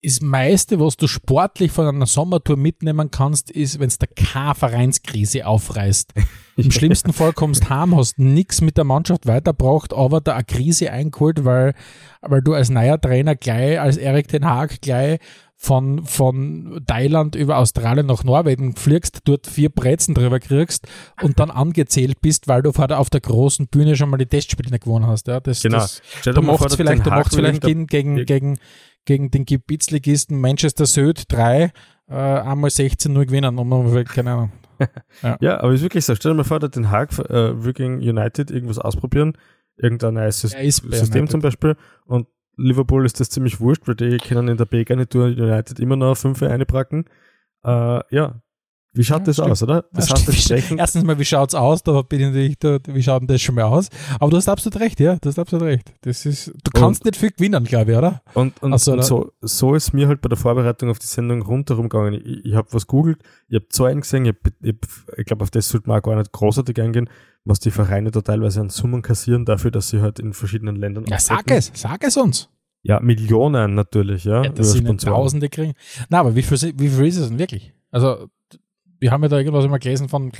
das 0.05 0.19
meiste, 0.19 0.81
was 0.81 0.97
du 0.97 1.07
sportlich 1.07 1.71
von 1.71 1.87
einer 1.87 2.05
Sommertour 2.05 2.57
mitnehmen 2.57 3.09
kannst, 3.09 3.49
ist, 3.49 3.79
wenn 3.79 3.87
es 3.87 3.99
der 3.99 4.09
keine 4.09 4.53
Vereinskrise 4.53 5.47
aufreißt. 5.47 6.13
Im 6.57 6.71
schlimmsten 6.71 7.13
Fall 7.13 7.31
kommst 7.31 7.69
heim, 7.69 7.95
hast 7.95 8.19
nichts 8.19 8.59
mit 8.59 8.75
der 8.75 8.83
Mannschaft 8.83 9.27
weitergebracht, 9.27 9.93
aber 9.93 10.19
da 10.19 10.33
eine 10.33 10.43
Krise 10.43 10.91
eingeholt, 10.91 11.45
weil, 11.45 11.73
weil 12.21 12.41
du 12.41 12.53
als 12.53 12.69
neuer 12.69 12.99
Trainer 12.99 13.37
gleich, 13.37 13.79
als 13.79 13.95
Erik 13.95 14.27
Den 14.27 14.43
Haag 14.43 14.81
gleich 14.81 15.19
von, 15.55 16.03
von 16.05 16.83
Thailand 16.87 17.35
über 17.35 17.57
Australien 17.57 18.07
nach 18.07 18.23
Norwegen 18.23 18.75
fliegst, 18.75 19.19
dort 19.23 19.47
vier 19.47 19.69
Brezen 19.69 20.13
drüber 20.13 20.39
kriegst 20.39 20.87
und 21.21 21.39
dann 21.39 21.51
angezählt 21.51 22.19
bist, 22.21 22.47
weil 22.47 22.61
du 22.61 22.73
vor 22.73 22.87
der, 22.87 22.99
auf 22.99 23.09
der 23.09 23.21
großen 23.21 23.67
Bühne 23.67 23.95
schon 23.95 24.09
mal 24.09 24.17
die 24.17 24.25
Testspiele 24.25 24.69
nicht 24.69 24.83
gewonnen 24.83 25.07
hast. 25.07 25.27
Ja, 25.27 25.39
das, 25.39 25.61
Genau. 25.61 25.77
das, 25.77 26.01
Du 26.25 26.41
machst 26.41 26.63
der 26.63 26.77
vielleicht, 26.77 27.05
du 27.05 27.09
machst 27.09 27.35
vielleicht 27.35 27.61
gegen, 27.61 27.87
gegen, 27.87 28.25
gegen, 28.25 28.59
gegen 29.05 29.31
den 29.31 29.45
Gebietsligisten 29.45 30.39
Manchester 30.39 30.85
Süd 30.85 31.31
3 31.31 31.71
äh, 32.09 32.13
einmal 32.13 32.69
16-0 32.69 33.25
gewinnen, 33.25 33.57
um 33.57 34.05
keine 34.05 34.31
Ahnung. 34.31 34.51
Ja, 35.39 35.61
aber 35.61 35.71
ist 35.71 35.81
wirklich 35.81 36.03
so. 36.03 36.15
Stell 36.15 36.31
dir 36.31 36.37
mal 36.37 36.43
vor, 36.43 36.59
der 36.59 36.69
Den 36.69 36.89
Haag 36.91 37.17
äh, 37.29 37.63
will 37.63 37.73
gegen 37.73 37.99
United 37.99 38.51
irgendwas 38.51 38.79
ausprobieren, 38.79 39.37
irgendein 39.77 40.15
neues 40.15 40.41
System 40.41 40.91
United. 40.91 41.31
zum 41.31 41.41
Beispiel 41.41 41.77
und 42.05 42.27
Liverpool 42.55 43.05
ist 43.05 43.19
das 43.19 43.29
ziemlich 43.29 43.59
wurscht, 43.59 43.87
weil 43.87 43.95
die 43.95 44.17
können 44.17 44.47
in 44.49 44.57
der 44.57 44.65
B-Garnitur 44.65 45.25
United 45.25 45.79
immer 45.79 45.95
noch 45.95 46.15
fünf 46.15 46.43
einbracken. 46.43 47.05
Äh, 47.63 48.01
ja, 48.15 48.41
wie 48.93 49.03
schaut 49.03 49.19
Ja, 49.19 49.25
das 49.25 49.35
stimmt. 49.37 49.51
aus, 49.51 49.63
oder? 49.63 49.85
Das 49.91 50.09
Ja, 50.09 50.17
stimmt. 50.17 50.37
sprechen, 50.37 50.77
Erstens 50.77 51.03
mal, 51.03 51.17
wie 51.17 51.25
schaut's 51.25 51.55
aus? 51.55 51.81
Da 51.83 52.01
bin 52.03 52.19
ich 52.19 52.25
natürlich, 52.27 52.59
da, 52.59 52.77
wie 52.87 53.01
schaut 53.03 53.21
denn 53.21 53.27
das 53.27 53.41
schon 53.41 53.55
mal 53.55 53.63
aus? 53.63 53.89
Aber 54.19 54.29
du 54.29 54.37
hast 54.37 54.47
absolut 54.47 54.79
recht, 54.79 54.99
ja, 54.99 55.15
du 55.15 55.29
hast 55.29 55.39
absolut 55.39 55.65
recht. 55.65 55.93
Das 56.01 56.25
ist, 56.25 56.47
du 56.63 56.71
kannst 56.73 57.03
nicht 57.05 57.15
viel 57.17 57.31
gewinnen, 57.31 57.63
glaube 57.63 57.91
ich, 57.91 57.97
oder? 57.97 58.21
Und, 58.33 58.61
und, 58.61 58.73
Ach 58.73 58.79
so, 58.79 58.93
und 58.93 59.03
so, 59.03 59.31
so 59.41 59.73
ist 59.75 59.93
mir 59.93 60.07
halt 60.07 60.21
bei 60.21 60.29
der 60.29 60.37
Vorbereitung 60.37 60.89
auf 60.89 60.99
die 60.99 61.07
Sendung 61.07 61.41
rundherum 61.41 61.89
gegangen. 61.89 62.13
Ich, 62.23 62.45
ich 62.45 62.53
habe 62.55 62.67
was 62.71 62.85
googelt, 62.87 63.19
ich 63.47 63.55
habe 63.55 63.67
Zahlen 63.69 64.01
gesehen, 64.01 64.25
ich, 64.25 64.35
ich, 64.61 64.75
ich 65.17 65.25
glaube, 65.25 65.43
auf 65.43 65.51
das 65.51 65.69
sollte 65.69 65.89
man 65.89 65.99
auch 65.99 66.03
gar 66.03 66.15
nicht 66.15 66.31
großartig 66.31 66.79
eingehen, 66.81 67.09
was 67.45 67.59
die 67.59 67.71
Vereine 67.71 68.11
da 68.11 68.21
teilweise 68.21 68.61
an 68.61 68.69
Summen 68.69 69.01
kassieren 69.01 69.43
dafür, 69.45 69.71
dass 69.71 69.89
sie 69.89 70.01
halt 70.01 70.19
in 70.19 70.33
verschiedenen 70.33 70.75
Ländern 70.75 71.05
Ja, 71.07 71.19
sag 71.19 71.49
es, 71.51 71.71
sag 71.73 72.03
es 72.03 72.15
uns. 72.15 72.49
Ja, 72.83 72.99
Millionen 72.99 73.75
natürlich, 73.75 74.25
ja. 74.25 74.43
Ja, 74.43 74.49
das 74.49 74.73
sind 74.73 74.83
Sponsoren. 74.85 75.13
Tausende 75.15 75.49
kriegen. 75.49 75.73
Na, 76.09 76.19
aber 76.19 76.35
wie 76.35 76.41
viel, 76.43 76.73
wie 76.77 76.89
viel 76.89 77.05
ist 77.07 77.17
es 77.17 77.29
denn 77.29 77.39
wirklich? 77.39 77.73
Also, 77.91 78.27
wir 79.03 79.11
haben 79.11 79.21
ja 79.21 79.29
da 79.29 79.37
irgendwas 79.37 79.65
immer 79.65 79.79
gelesen 79.79 80.07
von, 80.07 80.31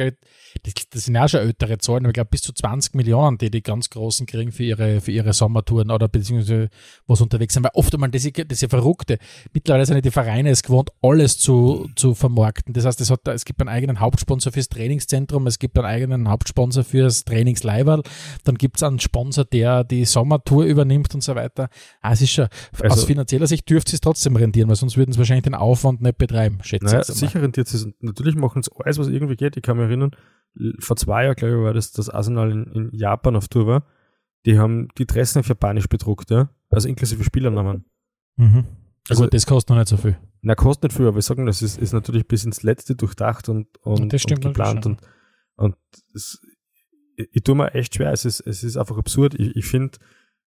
das, 0.62 0.74
das 0.90 1.06
sind 1.06 1.16
ja 1.16 1.28
schon 1.28 1.40
ältere 1.42 1.78
Zahlen, 1.80 2.06
aber 2.06 2.10
ich 2.10 2.14
glaube 2.14 2.30
bis 2.30 2.42
zu 2.42 2.54
20 2.54 2.96
Millionen, 2.96 3.38
die 3.38 3.50
die 3.50 3.64
ganz 3.64 3.90
Großen 3.90 4.26
kriegen 4.26 4.52
für 4.52 4.64
ihre, 4.64 5.02
für 5.02 5.12
ihre 5.12 5.34
Sommertouren 5.34 5.92
oder 5.92 6.08
beziehungsweise 6.08 6.70
was 7.08 7.22
unterwegs 7.22 7.54
sind. 7.54 7.64
Weil 7.64 7.72
oft 7.74 7.94
einmal, 7.94 8.12
das 8.12 8.26
ist, 8.26 8.38
das 8.38 8.46
ist 8.52 8.62
ja 8.62 8.70
Verrückte. 8.70 9.18
Mittlerweile 9.54 9.86
sind 9.86 10.04
die 10.06 10.12
Vereine 10.12 10.50
es 10.50 10.64
gewohnt, 10.64 10.92
alles 11.02 11.38
zu, 11.38 11.90
zu 11.96 12.14
vermarkten. 12.14 12.74
Das 12.74 12.86
heißt, 12.86 13.02
es, 13.02 13.10
hat, 13.10 13.28
es 13.28 13.46
gibt 13.46 13.62
einen 13.62 13.70
eigenen 13.70 14.00
Hauptsponsor 14.00 14.52
fürs 14.52 14.70
Trainingszentrum, 14.70 15.48
es 15.48 15.60
gibt 15.60 15.78
einen 15.78 15.88
eigenen 15.88 16.30
Hauptsponsor 16.30 16.84
fürs 16.84 17.26
Trainingsleiberl, 17.26 18.04
dann 18.44 18.56
gibt 18.56 18.78
es 18.78 18.84
einen 18.84 19.00
Sponsor, 19.00 19.46
der 19.46 19.84
die 19.84 20.06
Sommertour 20.06 20.66
übernimmt 20.66 21.14
und 21.16 21.22
so 21.22 21.36
weiter. 21.36 21.70
Ah, 22.02 22.14
es 22.14 22.22
ist 22.22 22.32
schon, 22.32 22.48
also, 22.80 23.02
aus 23.02 23.04
finanzieller 23.06 23.48
Sicht 23.48 23.70
dürfte 23.70 23.96
es 23.96 24.02
trotzdem 24.02 24.36
rentieren, 24.36 24.70
weil 24.70 24.76
sonst 24.76 24.98
würden 24.98 25.14
sie 25.14 25.20
wahrscheinlich 25.20 25.44
den 25.44 25.56
Aufwand 25.56 26.02
nicht 26.02 26.18
betreiben, 26.18 26.60
schätze 26.64 26.86
naja, 26.86 27.00
ich. 27.02 27.08
Sicher 27.08 27.42
rentiert 27.42 27.74
es. 27.74 27.88
Natürlich 28.00 28.36
machen 28.36 28.60
es 28.60 28.70
alles, 28.72 28.98
was 28.98 29.08
irgendwie 29.08 29.36
geht. 29.36 29.58
Ich 29.58 29.64
kann 29.64 29.78
mich 29.78 29.86
erinnern, 29.86 30.12
vor 30.80 30.96
zwei 30.96 31.26
Jahren, 31.26 31.36
glaube 31.36 31.56
ich, 31.56 31.62
war 31.62 31.74
das, 31.74 31.92
das 31.92 32.10
Arsenal 32.10 32.52
in, 32.52 32.66
in 32.68 32.90
Japan 32.94 33.36
auf 33.36 33.48
Tour 33.48 33.68
war. 33.68 33.88
Die 34.46 34.60
haben 34.60 34.90
die 34.98 35.06
Dressen 35.06 35.40
auf 35.40 35.48
Japanisch 35.48 35.88
bedruckt, 35.88 36.30
ja. 36.30 36.50
Also 36.70 36.88
inklusive 36.90 37.24
Spielernamen. 37.24 37.86
Mhm. 38.36 38.66
Also, 39.10 39.28
das 39.28 39.46
kostet 39.46 39.70
noch 39.70 39.78
nicht 39.78 39.90
so 39.90 39.98
viel. 39.98 40.18
Na, 40.42 40.56
kostet 40.56 40.84
nicht 40.84 40.98
viel, 40.98 41.08
aber 41.08 41.16
wir 41.16 41.22
sagen, 41.22 41.46
das 41.46 41.62
ist, 41.62 41.78
ist 41.78 41.94
natürlich 41.94 42.28
bis 42.28 42.46
ins 42.46 42.64
Letzte 42.64 42.96
durchdacht 42.96 43.50
und, 43.50 43.68
und, 43.80 44.12
das 44.12 44.22
stimmt 44.22 44.46
und 44.46 44.52
geplant. 44.52 44.86
Und, 44.86 45.02
und 45.56 45.76
es, 46.14 46.42
ich, 47.16 47.30
ich 47.32 47.44
tue 47.44 47.56
mir 47.56 47.74
echt 47.74 47.96
schwer. 47.96 48.12
Es 48.12 48.26
ist, 48.26 48.42
es 48.42 48.64
ist 48.64 48.78
einfach 48.78 48.98
absurd. 48.98 49.36
Ich, 49.36 49.56
ich 49.56 49.66
finde, 49.66 49.98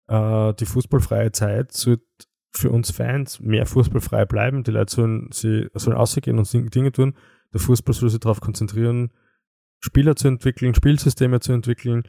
äh, 0.07 0.53
die 0.55 0.65
fußballfreie 0.65 1.31
Zeit 1.31 1.71
sollte 1.71 2.03
für 2.51 2.69
uns 2.69 2.91
Fans 2.91 3.39
mehr 3.39 3.65
fußballfrei 3.65 4.25
bleiben. 4.25 4.63
Die 4.63 4.71
Leute 4.71 4.93
sollen, 4.93 5.29
sie, 5.31 5.67
sollen 5.73 5.97
ausgehen 5.97 6.37
und 6.37 6.51
Dinge 6.75 6.91
tun. 6.91 7.15
Der 7.53 7.59
Fußball 7.59 7.93
soll 7.93 8.09
sich 8.09 8.19
darauf 8.19 8.41
konzentrieren, 8.41 9.11
Spieler 9.83 10.15
zu 10.15 10.29
entwickeln, 10.29 10.73
Spielsysteme 10.73 11.41
zu 11.41 11.51
entwickeln 11.51 12.03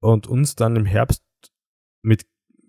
und 0.00 0.26
uns 0.26 0.56
dann 0.56 0.76
im 0.76 0.84
Herbst 0.84 1.22
mit 2.02 2.26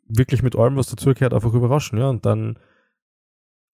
wirklich 0.07 0.43
mit 0.43 0.55
allem, 0.55 0.77
was 0.77 0.87
dazugehört, 0.87 1.33
einfach 1.33 1.53
überraschen, 1.53 1.99
ja. 1.99 2.09
Und 2.09 2.25
dann, 2.25 2.57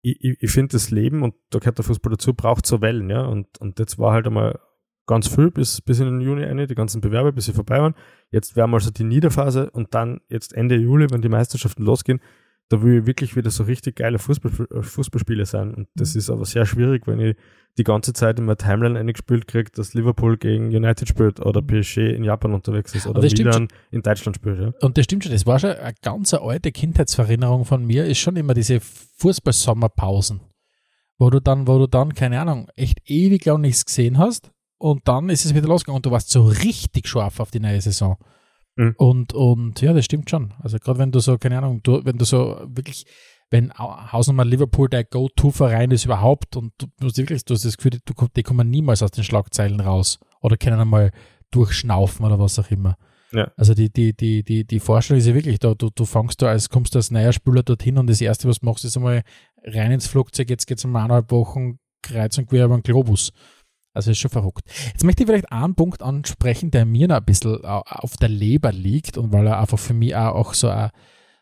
ich, 0.01 0.17
ich, 0.19 0.38
ich 0.41 0.51
finde 0.51 0.73
das 0.73 0.91
Leben, 0.91 1.23
und 1.23 1.34
da 1.49 1.59
gehört 1.59 1.78
der 1.78 1.86
Fußball 1.86 2.11
dazu, 2.11 2.34
braucht 2.34 2.65
so 2.65 2.82
Wellen, 2.82 3.09
ja. 3.09 3.21
Und, 3.21 3.57
und 3.59 3.80
jetzt 3.80 3.97
war 3.99 4.11
halt 4.11 4.28
einmal 4.28 4.59
ganz 5.05 5.34
viel 5.34 5.49
bis, 5.49 5.82
bis 5.82 5.99
in 5.99 6.07
den 6.07 6.19
Juni 6.21 6.43
eine, 6.43 6.67
die 6.67 6.76
ganzen 6.76 6.99
Bewerber, 6.99 7.32
bis 7.32 7.45
sie 7.45 7.53
vorbei 7.53 7.80
waren. 7.80 7.95
Jetzt 8.32 8.57
wären 8.57 8.73
also 8.73 8.91
die 8.91 9.03
Niederphase 9.05 9.69
und 9.71 9.93
dann 9.93 10.19
jetzt 10.28 10.53
Ende 10.53 10.76
Juli, 10.76 11.09
wenn 11.09 11.21
die 11.21 11.30
Meisterschaften 11.30 11.84
losgehen, 11.84 12.19
da 12.70 12.82
will 12.82 12.99
ich 12.99 13.05
wirklich 13.05 13.36
wieder 13.36 13.51
so 13.51 13.63
richtig 13.63 13.97
geile 13.97 14.18
Fußball, 14.18 14.82
Fußballspiele 14.82 15.45
sein. 15.45 15.74
Und 15.74 15.88
das 15.95 16.13
mhm. 16.13 16.20
ist 16.20 16.30
aber 16.30 16.45
sehr 16.45 16.66
schwierig, 16.66 17.05
wenn 17.07 17.20
ich 17.20 17.36
die 17.78 17.84
ganze 17.84 18.13
Zeit 18.13 18.39
in 18.39 18.45
meiner 18.45 18.57
Timeline 18.57 18.97
eingespielt 18.97 19.47
kriege, 19.47 19.70
dass 19.72 19.93
Liverpool 19.93 20.38
gegen 20.38 20.68
United 20.68 21.07
spielt 21.07 21.39
oder 21.41 21.61
PSG 21.61 21.97
in 21.97 22.24
Japan 22.24 22.53
unterwegs 22.53 22.95
ist 22.95 23.05
oder 23.05 23.22
Milan 23.22 23.68
in 23.91 24.01
Deutschland 24.01 24.38
spielt. 24.38 24.59
Ja. 24.59 24.72
Und 24.82 24.97
das 24.97 25.03
stimmt 25.03 25.24
schon, 25.24 25.34
das 25.34 25.45
war 25.45 25.59
schon 25.59 25.72
eine 25.72 25.93
ganz 26.01 26.34
alte 26.34 26.72
Kindheitserinnerung 26.72 27.66
von 27.66 27.86
mir, 27.86 28.05
ist 28.05 28.20
schon 28.20 28.38
immer 28.38 28.53
diese 28.53 28.80
Fußball-Sommerpausen, 28.80 30.39
wo 31.18 31.30
du 31.30 31.41
dann, 31.41 31.68
wo 31.68 31.78
du 31.78 31.88
dann, 31.88 32.13
keine 32.13 32.39
Ahnung, 32.39 32.70
echt 32.76 32.99
ewig 33.05 33.43
lang 33.45 33.61
nichts 33.61 33.86
gesehen 33.86 34.18
hast 34.18 34.51
und 34.78 35.07
dann 35.07 35.30
ist 35.30 35.45
es 35.45 35.53
wieder 35.53 35.68
losgegangen 35.68 35.97
und 35.97 36.05
du 36.05 36.11
warst 36.11 36.30
so 36.30 36.45
richtig 36.45 37.07
scharf 37.07 37.41
auf 37.41 37.51
die 37.51 37.59
neue 37.59 37.82
Saison. 37.82 38.18
Mhm. 38.76 38.93
Und, 38.97 39.34
und 39.34 39.82
ja, 39.82 39.93
das 39.93 40.05
stimmt 40.05 40.30
schon. 40.30 40.53
Also 40.59 40.78
gerade 40.78 40.99
wenn 40.99 41.11
du 41.11 41.19
so, 41.19 41.38
keine 41.38 41.57
Ahnung, 41.57 41.82
du, 41.84 42.03
wenn 42.03 42.17
du 42.17 42.26
so 42.26 42.61
wirklich, 42.67 43.05
wenn 43.49 43.71
Hausnummer 43.73 44.43
Liverpool 44.43 44.89
der 44.89 45.03
Go-To-Verein 45.03 45.91
ist 45.91 46.05
überhaupt 46.05 46.55
und 46.55 46.73
du 46.78 46.88
musst 46.99 47.17
wirklich, 47.17 47.45
du 47.45 47.53
hast 47.53 47.63
das 47.63 47.78
Gefühl, 47.78 47.99
du, 48.03 48.13
die 48.36 48.43
kommen 48.43 48.69
niemals 48.69 49.03
aus 49.03 49.11
den 49.11 49.23
Schlagzeilen 49.23 49.80
raus 49.80 50.19
oder 50.41 50.57
können 50.57 50.80
einmal 50.80 51.11
durchschnaufen 51.51 52.26
oder 52.26 52.39
was 52.39 52.59
auch 52.59 52.69
immer. 52.71 52.97
Ja. 53.32 53.51
Also 53.55 53.73
die, 53.73 53.91
die, 53.91 54.13
die, 54.13 54.43
die, 54.43 54.65
die 54.65 54.80
Vorstellung 54.80 55.19
ist 55.19 55.28
ja 55.28 55.34
wirklich, 55.34 55.59
da, 55.59 55.73
du, 55.73 55.89
du 55.89 56.05
fängst 56.05 56.41
da 56.41 56.47
als, 56.47 56.69
kommst 56.69 56.95
du 56.95 56.99
als 56.99 57.11
neuer 57.11 57.34
Spieler 57.34 57.63
dorthin 57.63 57.97
und 57.97 58.07
das 58.07 58.21
erste, 58.21 58.47
was 58.47 58.59
du 58.59 58.65
machst, 58.65 58.86
ist 58.86 58.97
einmal 58.97 59.23
rein 59.63 59.91
ins 59.91 60.07
Flugzeug, 60.07 60.49
jetzt 60.49 60.65
geht 60.67 60.78
es 60.78 60.86
um 60.86 60.95
eineinhalb 60.95 61.32
Wochen 61.32 61.80
kreuz 62.01 62.38
und 62.38 62.47
quer 62.47 62.65
über 62.65 62.78
den 62.78 62.84
Globus. 62.84 63.32
Also 63.95 64.11
ist 64.11 64.19
schon 64.19 64.31
verrückt. 64.31 64.63
Jetzt 64.87 65.03
möchte 65.03 65.23
ich 65.23 65.27
vielleicht 65.27 65.51
einen 65.51 65.75
Punkt 65.75 66.03
ansprechen, 66.03 66.71
der 66.71 66.85
mir 66.85 67.07
noch 67.07 67.17
ein 67.17 67.25
bisschen 67.25 67.63
auf 67.63 68.17
der 68.17 68.29
Leber 68.29 68.71
liegt 68.71 69.17
und 69.17 69.31
weil 69.31 69.47
er 69.47 69.59
einfach 69.59 69.79
für 69.79 69.93
mich 69.93 70.15
auch 70.15 70.53
so 70.53 70.67
ein 70.67 70.91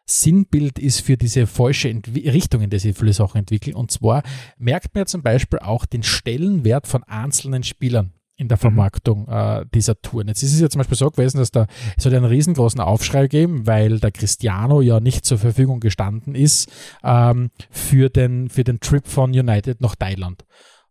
Sinnbild 0.06 0.80
ist 0.80 1.02
für 1.02 1.18
diese 1.18 1.48
falsche 1.48 1.90
Entwi 1.90 2.30
Richtung, 2.30 2.62
in 2.62 2.70
der 2.70 2.80
sie 2.80 2.94
viele 2.94 3.14
Sachen 3.14 3.38
entwickeln. 3.38 3.76
Und 3.76 3.92
zwar 3.92 4.24
merkt 4.58 4.94
man 4.94 5.02
ja 5.02 5.06
zum 5.06 5.24
Beispiel 5.24 5.60
auch 5.60 5.86
den 5.86 6.04
Stellenwert 6.04 6.88
von 6.88 7.04
einzelnen 7.04 7.64
Spielern 7.64 8.14
in 8.36 8.48
der 8.48 8.58
mhm. 8.58 8.62
Vermarktung 8.62 9.28
äh, 9.28 9.66
dieser 9.74 10.00
Touren. 10.02 10.28
Jetzt 10.28 10.44
ist 10.44 10.54
es 10.54 10.60
ja 10.60 10.70
zum 10.70 10.80
Beispiel 10.80 10.98
so 10.98 11.10
gewesen, 11.10 11.38
dass 11.38 11.52
da 11.52 11.68
es 11.98 12.06
hat 12.06 12.14
einen 12.14 12.26
riesengroßen 12.26 12.80
Aufschrei 12.80 13.24
gegeben, 13.24 13.66
weil 13.68 14.00
der 14.00 14.12
Cristiano 14.12 14.82
ja 14.82 15.00
nicht 15.00 15.26
zur 15.26 15.38
Verfügung 15.38 15.80
gestanden 15.80 16.36
ist 16.36 16.72
ähm, 17.04 17.52
für, 17.70 18.10
den, 18.10 18.50
für 18.50 18.64
den 18.64 18.80
Trip 18.80 19.08
von 19.08 19.32
United 19.32 19.82
nach 19.82 19.96
Thailand 19.96 20.44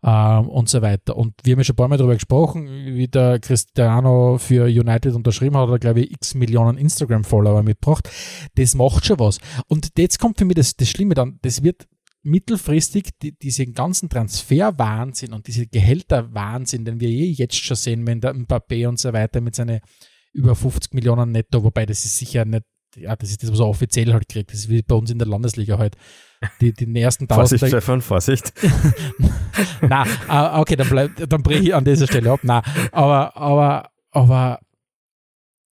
ähm, 0.04 0.48
und 0.48 0.68
so 0.68 0.82
weiter. 0.82 1.16
Und 1.16 1.34
wir 1.44 1.52
haben 1.52 1.60
ja 1.60 1.64
schon 1.64 1.74
ein 1.74 1.76
paar 1.76 1.88
Mal 1.88 1.96
darüber 1.96 2.14
gesprochen, 2.14 2.66
wie 2.68 3.08
der 3.08 3.38
Cristiano 3.38 4.38
für 4.38 4.64
United 4.66 5.14
unterschrieben 5.14 5.56
hat, 5.56 5.68
oder 5.68 5.78
glaube 5.78 6.00
ich 6.00 6.12
x 6.12 6.34
Millionen 6.34 6.78
Instagram-Follower 6.78 7.62
mitgebracht. 7.62 8.08
Das 8.54 8.74
macht 8.74 9.06
schon 9.06 9.18
was. 9.18 9.38
Und 9.68 9.90
jetzt 9.96 10.18
kommt 10.18 10.38
für 10.38 10.44
mich 10.44 10.56
das, 10.56 10.76
das 10.76 10.88
Schlimme 10.88 11.14
dann, 11.14 11.38
das 11.42 11.62
wird 11.62 11.86
mittelfristig 12.24 13.10
die, 13.20 13.36
diesen 13.36 13.74
ganzen 13.74 14.08
Transferwahnsinn 14.08 15.32
und 15.32 15.46
diese 15.46 15.66
Gehälterwahnsinn, 15.66 16.84
den 16.84 17.00
wir 17.00 17.08
eh 17.08 17.30
jetzt 17.30 17.56
schon 17.56 17.76
sehen, 17.76 18.06
wenn 18.06 18.20
der 18.20 18.34
Mbappé 18.34 18.86
und 18.86 18.98
so 18.98 19.12
weiter 19.12 19.40
mit 19.40 19.56
seinen 19.56 19.80
über 20.32 20.54
50 20.54 20.94
Millionen 20.94 21.32
netto, 21.32 21.62
wobei 21.62 21.84
das 21.84 22.04
ist 22.04 22.16
sicher 22.18 22.44
nicht, 22.44 22.64
ja, 22.96 23.16
das 23.16 23.30
ist 23.30 23.42
das, 23.42 23.52
was 23.52 23.60
er 23.60 23.66
offiziell 23.66 24.12
halt 24.12 24.28
kriegt. 24.28 24.52
Das 24.52 24.60
ist 24.60 24.68
wie 24.68 24.82
bei 24.82 24.94
uns 24.94 25.10
in 25.10 25.18
der 25.18 25.28
Landesliga 25.28 25.78
halt 25.78 25.96
die, 26.60 26.72
die 26.72 27.00
ersten 27.00 27.28
tausend. 27.28 27.60
Vorsicht, 27.60 27.68
Stefan, 27.68 28.00
Vorsicht. 28.00 28.52
Na, 29.82 30.04
ah, 30.28 30.60
okay, 30.60 30.76
dann, 30.76 30.88
bleib, 30.88 31.28
dann 31.28 31.42
breche 31.42 31.62
ich 31.62 31.74
an 31.74 31.84
dieser 31.84 32.06
Stelle 32.06 32.30
ab. 32.30 32.40
Na, 32.42 32.62
aber, 32.90 33.36
aber, 33.36 33.90
aber, 34.10 34.60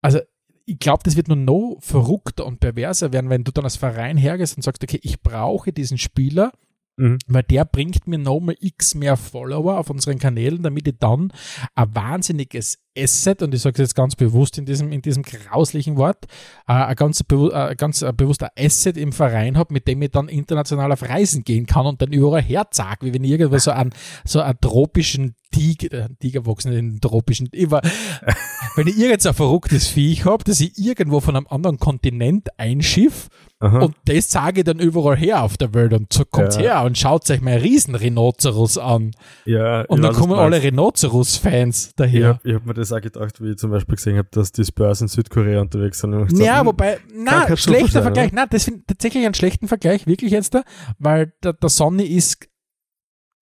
also, 0.03 0.21
ich 0.67 0.79
glaube, 0.79 1.03
das 1.05 1.17
wird 1.17 1.29
nur 1.29 1.37
noch 1.37 1.79
verrückter 1.81 2.47
und 2.47 2.61
perverser 2.61 3.13
werden, 3.13 3.31
wenn 3.31 3.45
du 3.45 3.53
dann 3.53 3.65
als 3.65 3.77
Verein 3.77 4.17
hergehst 4.17 4.57
und 4.57 4.63
sagst, 4.63 4.83
okay, 4.83 4.99
ich 5.03 5.21
brauche 5.21 5.73
diesen 5.73 5.99
Spieler, 5.99 6.53
Mhm. 6.97 7.19
Weil 7.27 7.43
der 7.43 7.65
bringt 7.65 8.07
mir 8.07 8.19
nochmal 8.19 8.57
x 8.61 8.95
mehr 8.95 9.17
Follower 9.17 9.79
auf 9.79 9.91
unseren 9.91 10.19
Kanälen, 10.19 10.63
damit 10.63 10.87
ich 10.87 10.95
dann 10.99 11.33
ein 11.75 11.95
wahnsinniges 11.95 12.79
Asset, 12.97 13.43
und 13.43 13.53
ich 13.53 13.63
sage 13.63 13.75
es 13.75 13.89
jetzt 13.89 13.95
ganz 13.97 14.15
bewusst 14.15 14.59
in 14.59 14.67
diesem, 14.67 14.93
in 14.93 15.03
diesem 15.03 15.25
grauslichen 15.25 15.97
Wort, 15.97 16.27
äh, 16.69 16.73
ein 16.73 16.95
ganz, 16.95 17.25
äh, 17.29 17.75
ganz 17.75 18.03
äh, 18.03 18.13
bewusster 18.13 18.53
Asset 18.57 18.97
im 18.97 19.13
Verein 19.13 19.59
habe, 19.59 19.75
mit 19.75 19.89
dem 19.89 20.01
ich 20.03 20.13
dann 20.13 20.29
international 20.29 20.93
auf 20.93 21.03
Reisen 21.03 21.43
gehen 21.43 21.67
kann 21.67 21.87
und 21.87 22.01
dann 22.01 22.13
überall 22.13 22.43
herzag, 22.43 22.99
wie 23.03 23.13
wenn 23.13 23.25
ich 23.25 23.33
irgendwo 23.33 23.59
so 23.59 23.73
einen, 23.73 23.93
so 24.25 24.41
einen 24.41 24.61
tropischen 24.61 25.35
Tiger, 25.51 25.93
äh, 25.93 26.09
Tiger 26.21 26.47
wachsen 26.47 26.73
in 26.73 26.91
den 26.93 27.01
tropischen, 27.01 27.49
war, 27.53 27.83
wenn 28.77 28.87
ich 28.87 28.99
irgend 28.99 29.23
so 29.23 29.29
ein 29.31 29.35
verrücktes 29.35 29.89
Viech 29.89 30.25
habe, 30.25 30.45
dass 30.45 30.61
ich 30.61 30.77
irgendwo 30.79 31.21
von 31.21 31.37
einem 31.37 31.47
anderen 31.49 31.79
Kontinent 31.79 32.49
einschiff 32.59 33.29
Aha. 33.61 33.81
und 33.81 33.95
das 34.07 34.31
sage 34.31 34.61
ich 34.61 34.65
dann 34.65 34.79
überall 34.79 35.17
her 35.17 35.43
auf 35.43 35.57
der 35.57 35.75
Welt 35.75 35.93
und 35.93 36.13
so 36.13 36.25
kommt 36.25 36.55
ja. 36.55 36.61
her 36.61 36.83
und 36.83 36.99
schaut 36.99 37.29
euch 37.31 37.41
mein 37.41 37.59
Riesen-Rhinoceros 37.59 38.79
an. 38.79 39.13
Ja, 39.45 39.83
und 39.83 40.03
dann 40.03 40.13
kommen 40.13 40.35
alle 40.35 40.63
Rhinoceros-Fans 40.63 41.93
daher. 41.97 42.41
Ich 42.43 42.53
habe 42.53 42.61
hab 42.61 42.67
mir 42.67 42.75
das 42.75 42.93
auch 42.93 43.01
gedacht, 43.01 43.41
wie 43.41 43.51
ich 43.51 43.57
zum 43.57 43.71
Beispiel 43.71 43.97
gesehen 43.97 44.19
habe, 44.19 44.29
dass 44.33 44.53
die 44.53 44.65
Spurs 44.65 45.01
in 45.01 45.09
Südkorea 45.09 45.61
unterwegs 45.61 46.01
sind. 46.01 46.13
Ja, 46.13 46.25
gesagt, 46.25 46.67
wobei, 46.67 46.99
na, 47.15 47.57
schlechter 47.57 48.03
Vergleich, 48.03 48.33
na, 48.33 48.47
das 48.47 48.65
finde 48.65 48.81
ich 48.81 48.87
tatsächlich 48.87 49.25
einen 49.25 49.35
schlechten 49.35 49.69
Vergleich, 49.69 50.07
wirklich 50.07 50.33
jetzt 50.33 50.55
da, 50.55 50.63
weil 50.99 51.33
der, 51.43 51.53
der 51.53 51.69
Sonny 51.69 52.05
ist 52.05 52.49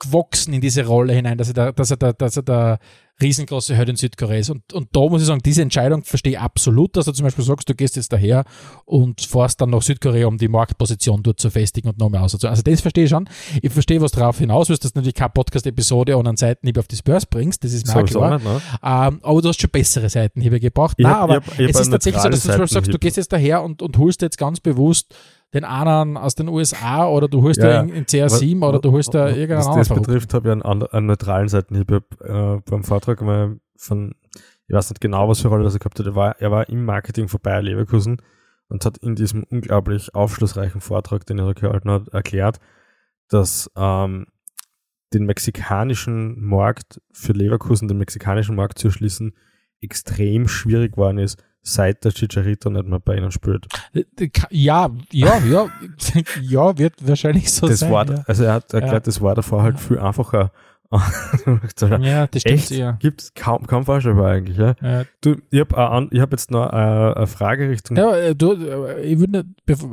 gewachsen 0.02 0.52
in 0.52 0.60
diese 0.60 0.86
Rolle 0.86 1.14
hinein, 1.14 1.38
dass 1.38 1.48
er 1.48 1.54
da, 1.54 1.72
dass 1.72 1.90
er 1.90 1.96
da, 1.96 2.12
dass 2.12 2.36
er 2.36 2.42
da 2.42 2.78
riesengroße 3.20 3.76
Hürde 3.76 3.92
in 3.92 3.96
Südkorea 3.96 4.38
ist. 4.38 4.50
Und, 4.50 4.72
und 4.72 4.88
da 4.92 5.00
muss 5.00 5.22
ich 5.22 5.28
sagen, 5.28 5.40
diese 5.44 5.62
Entscheidung 5.62 6.02
verstehe 6.02 6.32
ich 6.32 6.38
absolut, 6.38 6.96
dass 6.96 7.04
du 7.04 7.12
zum 7.12 7.24
Beispiel 7.24 7.44
sagst, 7.44 7.68
du 7.68 7.74
gehst 7.74 7.96
jetzt 7.96 8.12
daher 8.12 8.44
und 8.84 9.20
fährst 9.20 9.60
dann 9.60 9.70
nach 9.70 9.82
Südkorea, 9.82 10.26
um 10.26 10.38
die 10.38 10.48
Marktposition 10.48 11.22
dort 11.22 11.38
zu 11.38 11.50
festigen 11.50 11.88
und 11.88 11.98
nochmal 11.98 12.22
auszuziehen. 12.22 12.50
Also 12.50 12.62
das 12.62 12.80
verstehe 12.80 13.04
ich 13.04 13.10
schon. 13.10 13.28
Ich 13.60 13.72
verstehe, 13.72 14.00
was 14.00 14.12
darauf 14.12 14.38
hinaus 14.38 14.68
willst, 14.68 14.84
dass 14.84 14.92
du 14.92 14.98
natürlich 14.98 15.14
keine 15.14 15.30
Podcast-Episode 15.30 16.16
und 16.16 16.26
einen 16.26 16.36
Seitenhieb 16.36 16.78
auf 16.78 16.88
die 16.88 16.96
Spurs 16.96 17.26
bringst, 17.26 17.62
das 17.64 17.72
ist 17.72 17.86
mir 17.86 17.92
so 17.92 18.02
klar. 18.02 18.34
Nicht, 18.34 18.44
ne? 18.44 18.60
ähm, 18.82 19.20
aber 19.22 19.42
du 19.42 19.48
hast 19.48 19.60
schon 19.60 19.70
bessere 19.70 20.08
Seitenhiebe 20.08 20.58
gebracht. 20.58 20.96
Ich 20.98 21.04
Nein, 21.04 21.14
hab, 21.14 21.22
aber 21.22 21.34
hab, 21.36 21.58
es 21.58 21.78
ist 21.78 21.90
tatsächlich 21.90 22.22
so, 22.22 22.28
dass 22.28 22.42
du 22.42 22.48
zum 22.48 22.58
Beispiel 22.58 22.74
sagst, 22.74 22.92
du 22.92 22.98
gehst 22.98 23.16
jetzt 23.16 23.32
daher 23.32 23.62
und, 23.62 23.82
und 23.82 23.98
holst 23.98 24.22
jetzt 24.22 24.38
ganz 24.38 24.60
bewusst 24.60 25.14
den 25.54 25.64
einen 25.64 26.16
aus 26.16 26.34
den 26.34 26.48
USA 26.48 27.06
oder 27.06 27.28
du 27.28 27.42
holst 27.42 27.60
ja, 27.60 27.80
in, 27.80 27.90
in 27.90 28.04
CR7 28.06 28.60
was, 28.60 28.68
oder 28.68 28.78
du 28.80 28.92
holst 28.92 29.12
da 29.12 29.28
irgendeinen 29.28 29.66
anderen. 29.66 29.80
Was 29.80 29.88
das 29.88 29.98
betrifft, 29.98 30.34
habe 30.34 30.48
ich 30.48 30.64
einen, 30.64 30.82
einen 30.82 31.06
neutralen 31.06 31.48
Seiten. 31.48 31.74
Ich 31.74 31.80
habe 31.80 32.02
äh, 32.20 32.70
beim 32.70 32.84
Vortrag 32.84 33.20
mal 33.20 33.58
von, 33.76 34.14
ich 34.66 34.74
weiß 34.74 34.90
nicht 34.90 35.00
genau, 35.00 35.28
was 35.28 35.40
für 35.40 35.48
Rolle 35.48 35.64
das 35.64 35.74
er 35.74 35.80
gehabt 35.80 35.98
hat, 35.98 36.06
er 36.06 36.14
war, 36.14 36.40
er 36.40 36.50
war 36.50 36.68
im 36.68 36.84
Marketing 36.84 37.28
vorbei 37.28 37.60
Leverkusen 37.60 38.22
und 38.68 38.86
hat 38.86 38.98
in 38.98 39.14
diesem 39.14 39.44
unglaublich 39.44 40.14
aufschlussreichen 40.14 40.80
Vortrag, 40.80 41.26
den 41.26 41.38
er 41.38 41.46
da 41.46 41.52
gehalten 41.52 41.90
hat, 41.90 42.08
erklärt, 42.08 42.58
dass 43.28 43.70
ähm, 43.76 44.26
den 45.12 45.26
mexikanischen 45.26 46.42
Markt 46.42 47.00
für 47.12 47.32
Leverkusen, 47.32 47.88
den 47.88 47.98
mexikanischen 47.98 48.56
Markt 48.56 48.78
zu 48.78 48.88
erschließen, 48.88 49.34
extrem 49.80 50.48
schwierig 50.48 50.92
geworden 50.92 51.18
ist, 51.18 51.42
seit 51.62 52.04
der 52.04 52.12
Chicharito 52.12 52.70
nicht 52.70 52.86
mehr 52.86 52.98
bei 52.98 53.16
ihnen 53.16 53.30
spielt. 53.30 53.66
Ja, 54.50 54.90
ja, 55.10 55.38
ja, 55.38 55.68
ja, 56.42 56.78
wird 56.78 56.94
wahrscheinlich 57.06 57.52
so 57.52 57.66
Das 57.68 57.80
sein. 57.80 57.92
war, 57.92 58.08
ja. 58.10 58.22
also 58.26 58.44
er 58.44 58.54
hat 58.54 58.72
erklärt, 58.74 58.92
Ja. 58.94 59.00
das 59.00 59.20
war 59.20 59.34
davor 59.34 59.62
halt 59.62 59.78
viel 59.80 59.98
einfacher. 59.98 60.50
ja, 60.92 62.26
das 62.26 62.42
stimmt 62.42 62.58
Echt? 62.58 62.70
ja. 62.72 62.92
Gibt's 63.00 63.32
kaum, 63.34 63.66
kaum 63.66 63.84
vorstellbar 63.86 64.32
eigentlich, 64.32 64.58
ja. 64.58 64.74
Ja, 64.82 65.04
Du, 65.22 65.36
ich 65.50 65.60
habe 65.60 66.10
hab 66.20 66.32
jetzt 66.32 66.50
noch 66.50 66.70
äh, 66.70 66.76
eine 66.76 67.26
Frage 67.26 67.70
Richtung. 67.70 67.96
Ja, 67.96 68.14
äh, 68.14 68.34
du, 68.34 68.52
äh, 68.52 69.00
ich 69.02 69.18
würde 69.18 69.44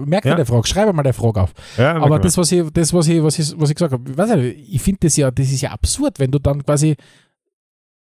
merk 0.05 0.25
Ja. 0.25 0.35
die 0.35 0.43
Frage, 0.43 0.67
schreibe 0.67 0.91
mal 0.91 1.03
die 1.03 1.13
Frage 1.13 1.41
auf. 1.41 1.53
Ja, 1.77 1.95
Aber 1.95 2.19
das, 2.19 2.37
was 2.37 2.51
ich, 2.51 2.69
das, 2.73 2.93
was 2.93 3.07
ich, 3.07 3.23
was 3.23 3.39
ich, 3.39 3.53
was 3.57 3.69
ich 3.69 3.75
gesagt 3.77 3.93
habe, 3.93 4.47
ich 4.47 4.73
ich 4.75 4.81
finde 4.81 4.99
das 5.03 5.15
ja, 5.15 5.31
das 5.31 5.49
ist 5.49 5.61
ja 5.61 5.71
absurd, 5.71 6.19
wenn 6.19 6.31
du 6.31 6.39
dann 6.39 6.65
quasi 6.65 6.97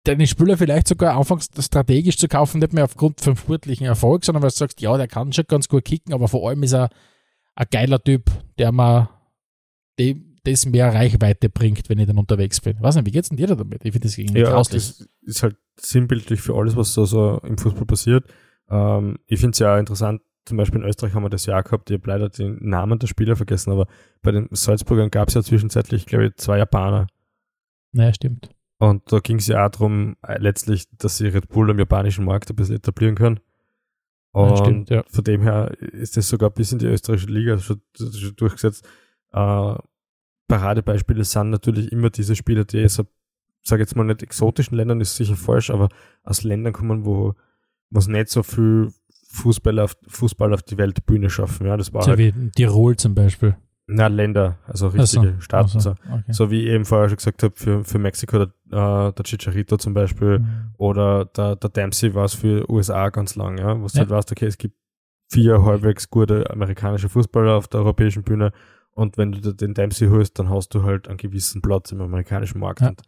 deine 0.05 0.27
Spieler 0.27 0.57
vielleicht 0.57 0.89
sogar 0.89 1.17
anfängst, 1.17 1.61
strategisch 1.63 2.19
zu 2.19 2.29
kaufen, 2.29 2.61
nicht 2.61 2.73
mehr 2.73 2.85
aufgrund 2.85 3.21
vom 3.21 3.37
sportlichen 3.37 3.87
Erfolg, 3.87 4.25
sondern 4.25 4.43
weil 4.43 4.51
du 4.51 4.57
sagst, 4.57 4.81
ja, 4.81 4.97
der 4.97 5.09
kann 5.09 5.33
schon 5.33 5.47
ganz 5.49 5.69
gut 5.69 5.85
kicken, 5.85 6.13
aber 6.15 6.29
vor 6.29 6.49
allem 6.49 6.63
ist 6.63 6.75
er 6.75 6.91
ein 7.55 7.67
geiler 7.71 8.03
Typ, 8.03 8.31
der 8.59 8.73
mir 8.73 9.11
dem, 9.99 10.37
das 10.45 10.67
mehr 10.67 10.93
Reichweite 10.93 11.49
bringt, 11.49 11.89
wenn 11.89 11.99
ich 11.99 12.07
dann 12.07 12.19
unterwegs 12.19 12.61
bin. 12.61 12.81
weiß 12.81 12.97
nicht, 12.97 13.07
wie 13.07 13.11
geht's 13.13 13.31
denn 13.31 13.39
dir 13.39 13.47
da 13.47 13.55
damit? 13.55 13.85
Ich 13.85 13.93
finde 13.93 14.09
das 14.09 14.19
irgendwie 14.19 14.41
Ja, 14.41 14.51
grauslich. 14.51 14.83
das 14.83 15.09
ist 15.23 15.43
halt 15.43 15.57
sinnbildlich 15.81 16.41
für 16.43 16.55
alles, 16.55 16.77
was 16.77 16.93
so, 16.93 17.07
so 17.07 17.39
im 17.43 17.57
Fußball 17.57 17.87
passiert. 17.87 18.27
Ähm, 18.69 19.19
ich 19.27 19.41
finde 19.41 19.53
es 19.53 19.59
ja 19.61 19.79
interessant, 19.79 20.21
zum 20.45 20.59
Beispiel 20.59 20.81
in 20.83 20.87
Österreich 20.87 21.15
haben 21.15 21.23
wir 21.23 21.31
das 21.31 21.47
Jahr 21.47 21.63
gehabt, 21.63 21.91
ich 21.91 21.97
habe 21.99 22.11
leider 22.11 22.29
den 22.29 22.59
Namen 22.61 22.99
der 22.99 23.07
Spieler 23.07 23.37
vergessen, 23.37 23.71
aber 23.73 23.87
bei 24.21 24.33
den 24.33 24.49
Salzburgern 24.51 25.11
gab 25.11 25.29
es 25.29 25.35
ja 25.35 25.43
zwischenzeitlich, 25.43 26.05
glaube 26.05 26.27
ich, 26.27 26.35
zwei 26.37 26.59
Japaner. 26.59 27.07
Naja, 27.93 28.13
stimmt. 28.13 28.51
Und 28.79 29.11
da 29.12 29.20
ging 29.20 29.37
es 29.37 29.47
ja 29.47 29.64
auch 29.64 29.70
darum, 29.70 30.16
äh, 30.22 30.39
letztlich, 30.39 30.87
dass 30.99 31.18
sie 31.18 31.29
Red 31.29 31.49
Bull 31.49 31.70
am 31.70 31.79
japanischen 31.79 32.25
Markt 32.25 32.51
ein 32.51 32.57
bisschen 32.57 32.77
etablieren 32.77 33.14
können. 33.14 33.41
Und 34.33 34.51
Ja, 34.51 34.57
stimmt, 34.57 34.91
ja. 34.91 35.05
von 35.09 35.25
dem 35.25 35.43
her 35.43 35.70
ist 35.81 36.16
das 36.16 36.29
sogar 36.29 36.51
bis 36.51 36.72
in 36.72 36.81
die 36.81 36.87
österreichische 36.87 37.31
Liga 37.31 37.59
schon, 37.59 37.81
schon 37.97 38.35
durchgesetzt. 38.37 38.85
Äh, 39.33 39.75
Paradebeispiele 40.49 41.25
sind 41.25 41.51
natürlich 41.51 41.93
immer 41.93 42.11
diese 42.11 42.35
Spieler, 42.37 42.64
die 42.64 42.87
so, 42.89 43.05
sage 43.62 43.83
jetzt 43.83 43.97
mal 43.97 44.05
nicht 44.05 44.22
exotischen 44.22 44.77
Ländern, 44.77 45.01
ist 45.01 45.16
sicher 45.16 45.37
falsch, 45.37 45.70
aber 45.70 45.89
aus 46.25 46.43
Ländern 46.43 46.72
kommen, 46.72 47.05
wo 47.05 47.35
was 47.91 48.09
nicht 48.09 48.29
so 48.29 48.43
viel 48.43 48.93
Fußball 49.29 49.79
auf, 49.79 49.97
Fußball 50.09 50.53
auf 50.53 50.62
die 50.62 50.79
Weltbühne 50.79 51.31
schaffen. 51.31 51.66
Ja, 51.66 51.77
das 51.77 51.93
war 51.93 52.03
So 52.03 52.11
halt, 52.11 52.18
wie 52.18 52.51
Tirol 52.51 52.97
zum 52.97 53.14
Beispiel. 53.14 53.57
Na, 53.87 54.07
Länder, 54.07 54.59
also 54.66 54.89
richtige 54.89 55.35
so, 55.35 55.41
Staaten. 55.41 55.80
So. 55.80 55.91
Okay. 55.91 56.22
so 56.32 56.51
wie 56.51 56.62
ich 56.62 56.68
eben 56.68 56.85
vorher 56.85 57.09
schon 57.09 57.16
gesagt 57.16 57.43
habe, 57.43 57.55
für, 57.57 57.85
für 57.85 57.99
Mexiko 57.99 58.39
der, 58.39 58.49
äh, 59.09 59.12
der 59.12 59.24
Chicharito 59.24 59.76
zum 59.76 59.93
Beispiel 59.95 60.39
Mhm. 60.39 60.72
oder 60.78 61.26
der, 61.26 61.57
der 61.57 61.70
Dempsey 61.70 62.14
war 62.14 62.24
es 62.24 62.35
für 62.35 62.68
USA 62.70 63.11
ganz 63.11 63.37
lang, 63.37 63.59
ja, 63.59 63.78
wo 63.80 63.87
du 63.87 63.93
Ja. 63.93 64.01
halt 64.01 64.11
weißt, 64.11 64.32
okay, 64.32 64.47
es 64.47 64.57
gibt 64.59 64.76
vier 65.30 65.62
halbwegs 65.64 66.09
gute 66.11 66.49
amerikanische 66.51 67.09
Fußballer 67.09 67.55
auf 67.55 67.68
der 67.68 67.80
europäischen 67.80 68.22
Bühne 68.22 68.53
und 68.93 69.18
wenn 69.18 69.32
du 69.32 69.53
den 69.53 69.74
Dempsey 69.74 70.09
holst, 70.09 70.39
dann 70.39 70.49
hast 70.49 70.74
du 70.74 70.82
halt 70.85 71.09
einen 71.09 71.16
gewissen 71.18 71.61
Platz 71.61 71.93
im 71.93 72.01
amerikanischen 72.01 72.61
Markt. 72.61 72.80
Ja. 72.80 72.89
Und 72.89 73.03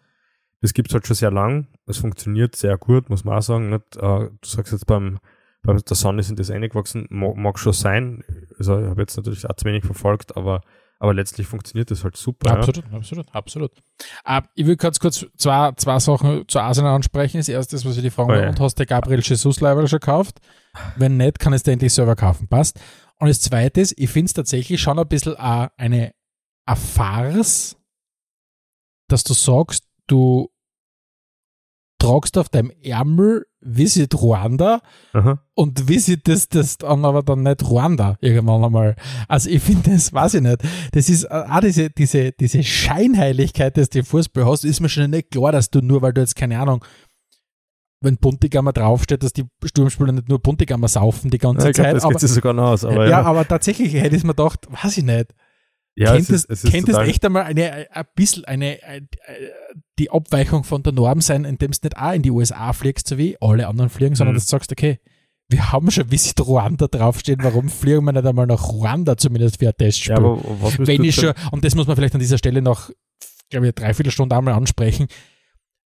das 0.60 0.74
gibt 0.74 0.88
es 0.90 0.94
halt 0.94 1.06
schon 1.06 1.14
sehr 1.16 1.30
lang. 1.30 1.68
Es 1.86 1.98
funktioniert 1.98 2.56
sehr 2.56 2.76
gut, 2.78 3.08
muss 3.08 3.24
man 3.24 3.38
auch 3.38 3.42
sagen. 3.42 3.68
Nicht? 3.70 3.96
Äh, 3.96 4.00
du 4.00 4.30
sagst 4.42 4.72
jetzt 4.72 4.86
beim, 4.86 5.18
beim 5.66 5.82
der 5.84 5.96
Sonne 5.96 6.22
sind 6.22 6.38
das 6.38 6.50
eingewachsen, 6.50 7.06
mag, 7.10 7.36
mag 7.36 7.58
schon 7.58 7.72
sein. 7.72 8.24
Also 8.58 8.78
ich 8.80 8.86
habe 8.86 9.02
jetzt 9.02 9.16
natürlich 9.16 9.48
auch 9.48 9.54
zu 9.56 9.64
wenig 9.66 9.84
verfolgt, 9.84 10.36
aber, 10.36 10.62
aber 10.98 11.12
letztlich 11.12 11.46
funktioniert 11.46 11.90
das 11.90 12.04
halt 12.04 12.16
super. 12.16 12.48
ja. 12.50 12.56
Absolut, 12.56 12.92
absolut, 12.92 13.34
absolut. 13.34 13.72
Äh, 14.24 14.42
ich 14.54 14.66
will 14.66 14.76
ganz 14.76 14.98
kurz 14.98 15.26
zwei, 15.36 15.72
zwei 15.72 15.98
Sachen 15.98 16.44
zu 16.48 16.58
Arsenal 16.60 16.94
ansprechen. 16.94 17.38
Das 17.38 17.48
erste, 17.48 17.76
was 17.76 17.96
ich 17.96 18.02
die 18.02 18.10
Frage 18.10 18.32
Oh 18.32 18.36
ja. 18.36 18.48
und 18.48 18.60
hast 18.60 18.78
du 18.78 18.86
Gabriel 18.86 19.20
Jesus 19.20 19.60
leider 19.60 19.86
schon 19.86 20.00
gekauft? 20.00 20.40
Wenn 20.96 21.16
nicht, 21.16 21.38
kann 21.38 21.52
es 21.52 21.62
dir 21.62 21.72
endlich 21.72 21.92
selber 21.92 22.16
kaufen. 22.16 22.48
Passt. 22.48 22.80
Und 23.18 23.28
das 23.28 23.40
zweite 23.40 23.80
ist, 23.80 23.94
ich 23.96 24.10
finde 24.10 24.26
es 24.26 24.34
tatsächlich 24.34 24.80
schon 24.80 24.98
ein 24.98 25.08
bisschen 25.08 25.36
eine, 25.36 25.70
eine 25.76 26.12
Farce, 26.74 27.76
dass 29.08 29.24
du 29.24 29.34
sagst, 29.34 29.84
du 30.06 30.50
tragst 31.98 32.36
auf 32.36 32.48
deinem 32.48 32.70
Ärmel 32.82 33.46
Visit 33.66 34.20
Ruanda 34.20 34.80
Aha. 35.12 35.40
und 35.54 35.88
visitest 35.88 36.54
das 36.54 36.78
dann 36.78 37.04
aber 37.04 37.22
dann 37.22 37.42
nicht 37.42 37.68
Ruanda 37.68 38.16
irgendwann 38.20 38.64
einmal. 38.64 38.96
Also 39.28 39.50
ich 39.50 39.62
finde 39.62 39.90
das, 39.90 40.12
weiß 40.12 40.34
ich 40.34 40.42
nicht, 40.42 40.62
das 40.92 41.08
ist 41.08 41.24
äh, 41.24 41.28
auch 41.48 41.60
diese, 41.60 41.90
diese, 41.90 42.32
diese 42.32 42.62
Scheinheiligkeit, 42.62 43.76
dass 43.76 43.90
du 43.90 43.98
im 44.00 44.04
Fußball 44.04 44.46
hast, 44.46 44.64
ist 44.64 44.80
mir 44.80 44.88
schon 44.88 45.10
nicht 45.10 45.30
klar, 45.30 45.52
dass 45.52 45.70
du 45.70 45.80
nur, 45.80 46.02
weil 46.02 46.12
du 46.12 46.20
jetzt 46.20 46.36
keine 46.36 46.58
Ahnung, 46.58 46.84
wenn 48.00 48.18
Buntigammer 48.18 48.72
draufsteht, 48.72 49.22
dass 49.22 49.32
die 49.32 49.44
Sturmspieler 49.64 50.12
nicht 50.12 50.28
nur 50.28 50.38
Buntigammer 50.38 50.88
saufen 50.88 51.30
die 51.30 51.38
ganze 51.38 51.64
Ja, 51.64 51.70
ich 51.70 51.74
glaube, 51.74 51.88
Zeit. 51.88 51.96
das 51.96 52.04
aber, 52.04 52.12
geht 52.12 52.20
sich 52.20 52.30
sogar 52.30 52.52
noch 52.52 52.68
aus. 52.70 52.84
Aber 52.84 53.04
ja, 53.04 53.10
ja, 53.10 53.22
aber 53.22 53.46
tatsächlich 53.48 53.94
hätte 53.94 54.16
ich 54.16 54.22
mir 54.22 54.34
gedacht, 54.34 54.66
weiß 54.70 54.98
ich 54.98 55.04
nicht. 55.04 55.34
Ja, 55.96 56.12
kennt 56.12 56.30
es 56.30 56.44
ist, 56.44 56.64
es, 56.64 56.74
echt 56.74 57.24
einmal 57.24 57.44
eine, 57.44 57.86
ein 57.90 58.04
bisschen 58.14 58.44
eine, 58.44 58.78
ein- 58.86 59.08
äh, 59.26 59.34
die 59.98 60.10
Abweichung 60.10 60.62
von 60.64 60.82
der 60.82 60.92
Norm 60.92 61.20
sein, 61.20 61.44
indem 61.44 61.70
du 61.72 61.78
nicht 61.82 61.96
auch 61.96 62.12
in 62.12 62.22
die 62.22 62.30
USA 62.30 62.72
fliegst, 62.72 63.08
so 63.08 63.16
wie 63.18 63.36
alle 63.40 63.66
anderen 63.66 63.88
fliegen, 63.90 64.14
sondern 64.14 64.34
Mhm. 64.34 64.36
dass 64.38 64.46
du 64.46 64.50
sagst, 64.50 64.70
okay, 64.72 65.00
wir 65.48 65.72
haben 65.72 65.90
schon 65.90 66.10
Visit 66.10 66.40
Ruanda 66.44 66.88
draufstehen, 66.88 67.38
warum 67.42 67.68
fliegen 67.68 68.04
wir 68.04 68.12
nicht 68.12 68.26
einmal 68.26 68.46
nach 68.46 68.68
Ruanda 68.68 69.16
zumindest 69.16 69.58
für 69.58 69.68
ein 69.68 69.74
Testspiel? 69.78 70.12
Ja, 70.14 70.18
aber 70.18 70.40
was 70.60 70.78
Wenn 70.78 71.04
ich 71.04 71.14
schon, 71.14 71.32
und 71.52 71.64
das 71.64 71.74
muss 71.74 71.86
man 71.86 71.96
vielleicht 71.96 72.14
an 72.14 72.20
dieser 72.20 72.36
Stelle 72.38 72.60
noch, 72.62 72.90
glaube 73.48 73.66
ich, 73.66 73.70
eine 73.70 73.72
Dreiviertelstunde 73.72 74.36
einmal 74.36 74.54
ansprechen, 74.54 75.06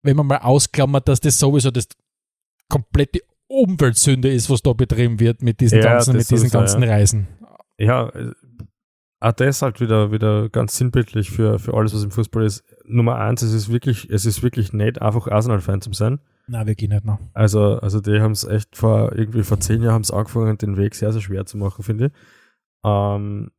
wenn 0.01 0.15
man 0.15 0.27
mal 0.27 0.37
ausklammert, 0.37 1.07
dass 1.09 1.19
das 1.19 1.37
sowieso 1.37 1.71
das 1.71 1.87
komplette 2.69 3.19
Umweltsünde 3.47 4.31
ist, 4.31 4.49
was 4.49 4.61
da 4.61 4.73
betrieben 4.73 5.19
wird 5.19 5.41
mit 5.41 5.59
diesen 5.59 5.79
Ja, 5.79 5.93
ganzen, 5.95 6.13
mit 6.15 6.21
diesen 6.21 6.37
sowieso, 6.49 6.57
ganzen 6.59 6.83
ja. 6.83 6.89
Reisen. 6.89 7.27
ja, 7.77 8.11
auch 9.21 9.31
das 9.33 9.61
halt 9.61 9.81
wieder, 9.81 10.11
wieder 10.11 10.49
ganz 10.49 10.77
sinnbildlich 10.77 11.29
für, 11.31 11.59
für 11.59 11.73
alles, 11.73 11.93
was 11.93 12.03
im 12.03 12.11
Fußball 12.11 12.43
ist. 12.45 12.63
Nummer 12.85 13.15
eins, 13.17 13.41
es 13.41 13.53
ist 13.53 13.71
wirklich, 13.71 14.09
es 14.09 14.25
ist 14.25 14.41
wirklich 14.43 14.71
nicht 14.73 15.01
einfach 15.01 15.27
Arsenal-Fan 15.27 15.81
zu 15.81 15.91
sein. 15.93 16.19
Na, 16.47 16.65
wirklich 16.65 16.89
nicht 16.89 17.05
noch. 17.05 17.19
Also, 17.33 17.79
also 17.79 17.99
die 17.99 18.21
haben 18.21 18.31
es 18.31 18.43
echt 18.43 18.75
vor, 18.77 19.11
irgendwie 19.15 19.43
vor 19.43 19.59
zehn 19.59 19.81
Jahren 19.83 20.03
haben 20.03 20.15
angefangen, 20.17 20.57
den 20.57 20.77
Weg 20.77 20.95
sehr, 20.95 21.11
sehr 21.11 21.21
schwer 21.21 21.45
zu 21.45 21.57
machen, 21.57 21.83
finde 21.83 22.07
ich. 22.07 22.11
Ähm, 22.83 23.51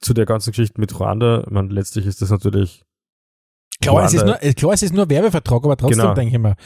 zu 0.00 0.14
der 0.14 0.26
ganzen 0.26 0.50
Geschichte 0.50 0.80
mit 0.80 0.98
Ruanda, 0.98 1.42
ich 1.44 1.50
meine, 1.50 1.68
letztlich 1.68 2.06
ist 2.06 2.22
das 2.22 2.30
natürlich, 2.30 2.82
Klar, 3.80 4.04
es 4.04 4.14
ist 4.14 4.22
Ruanda- 4.22 4.44
nur, 4.44 4.54
klar, 4.54 4.72
es 4.72 4.82
ist 4.82 4.94
nur 4.94 5.08
Werbevertrag, 5.10 5.62
aber 5.64 5.76
trotzdem 5.76 6.00
Genau. 6.00 6.14
denke 6.14 6.34
ich 6.34 6.42
mir. 6.42 6.56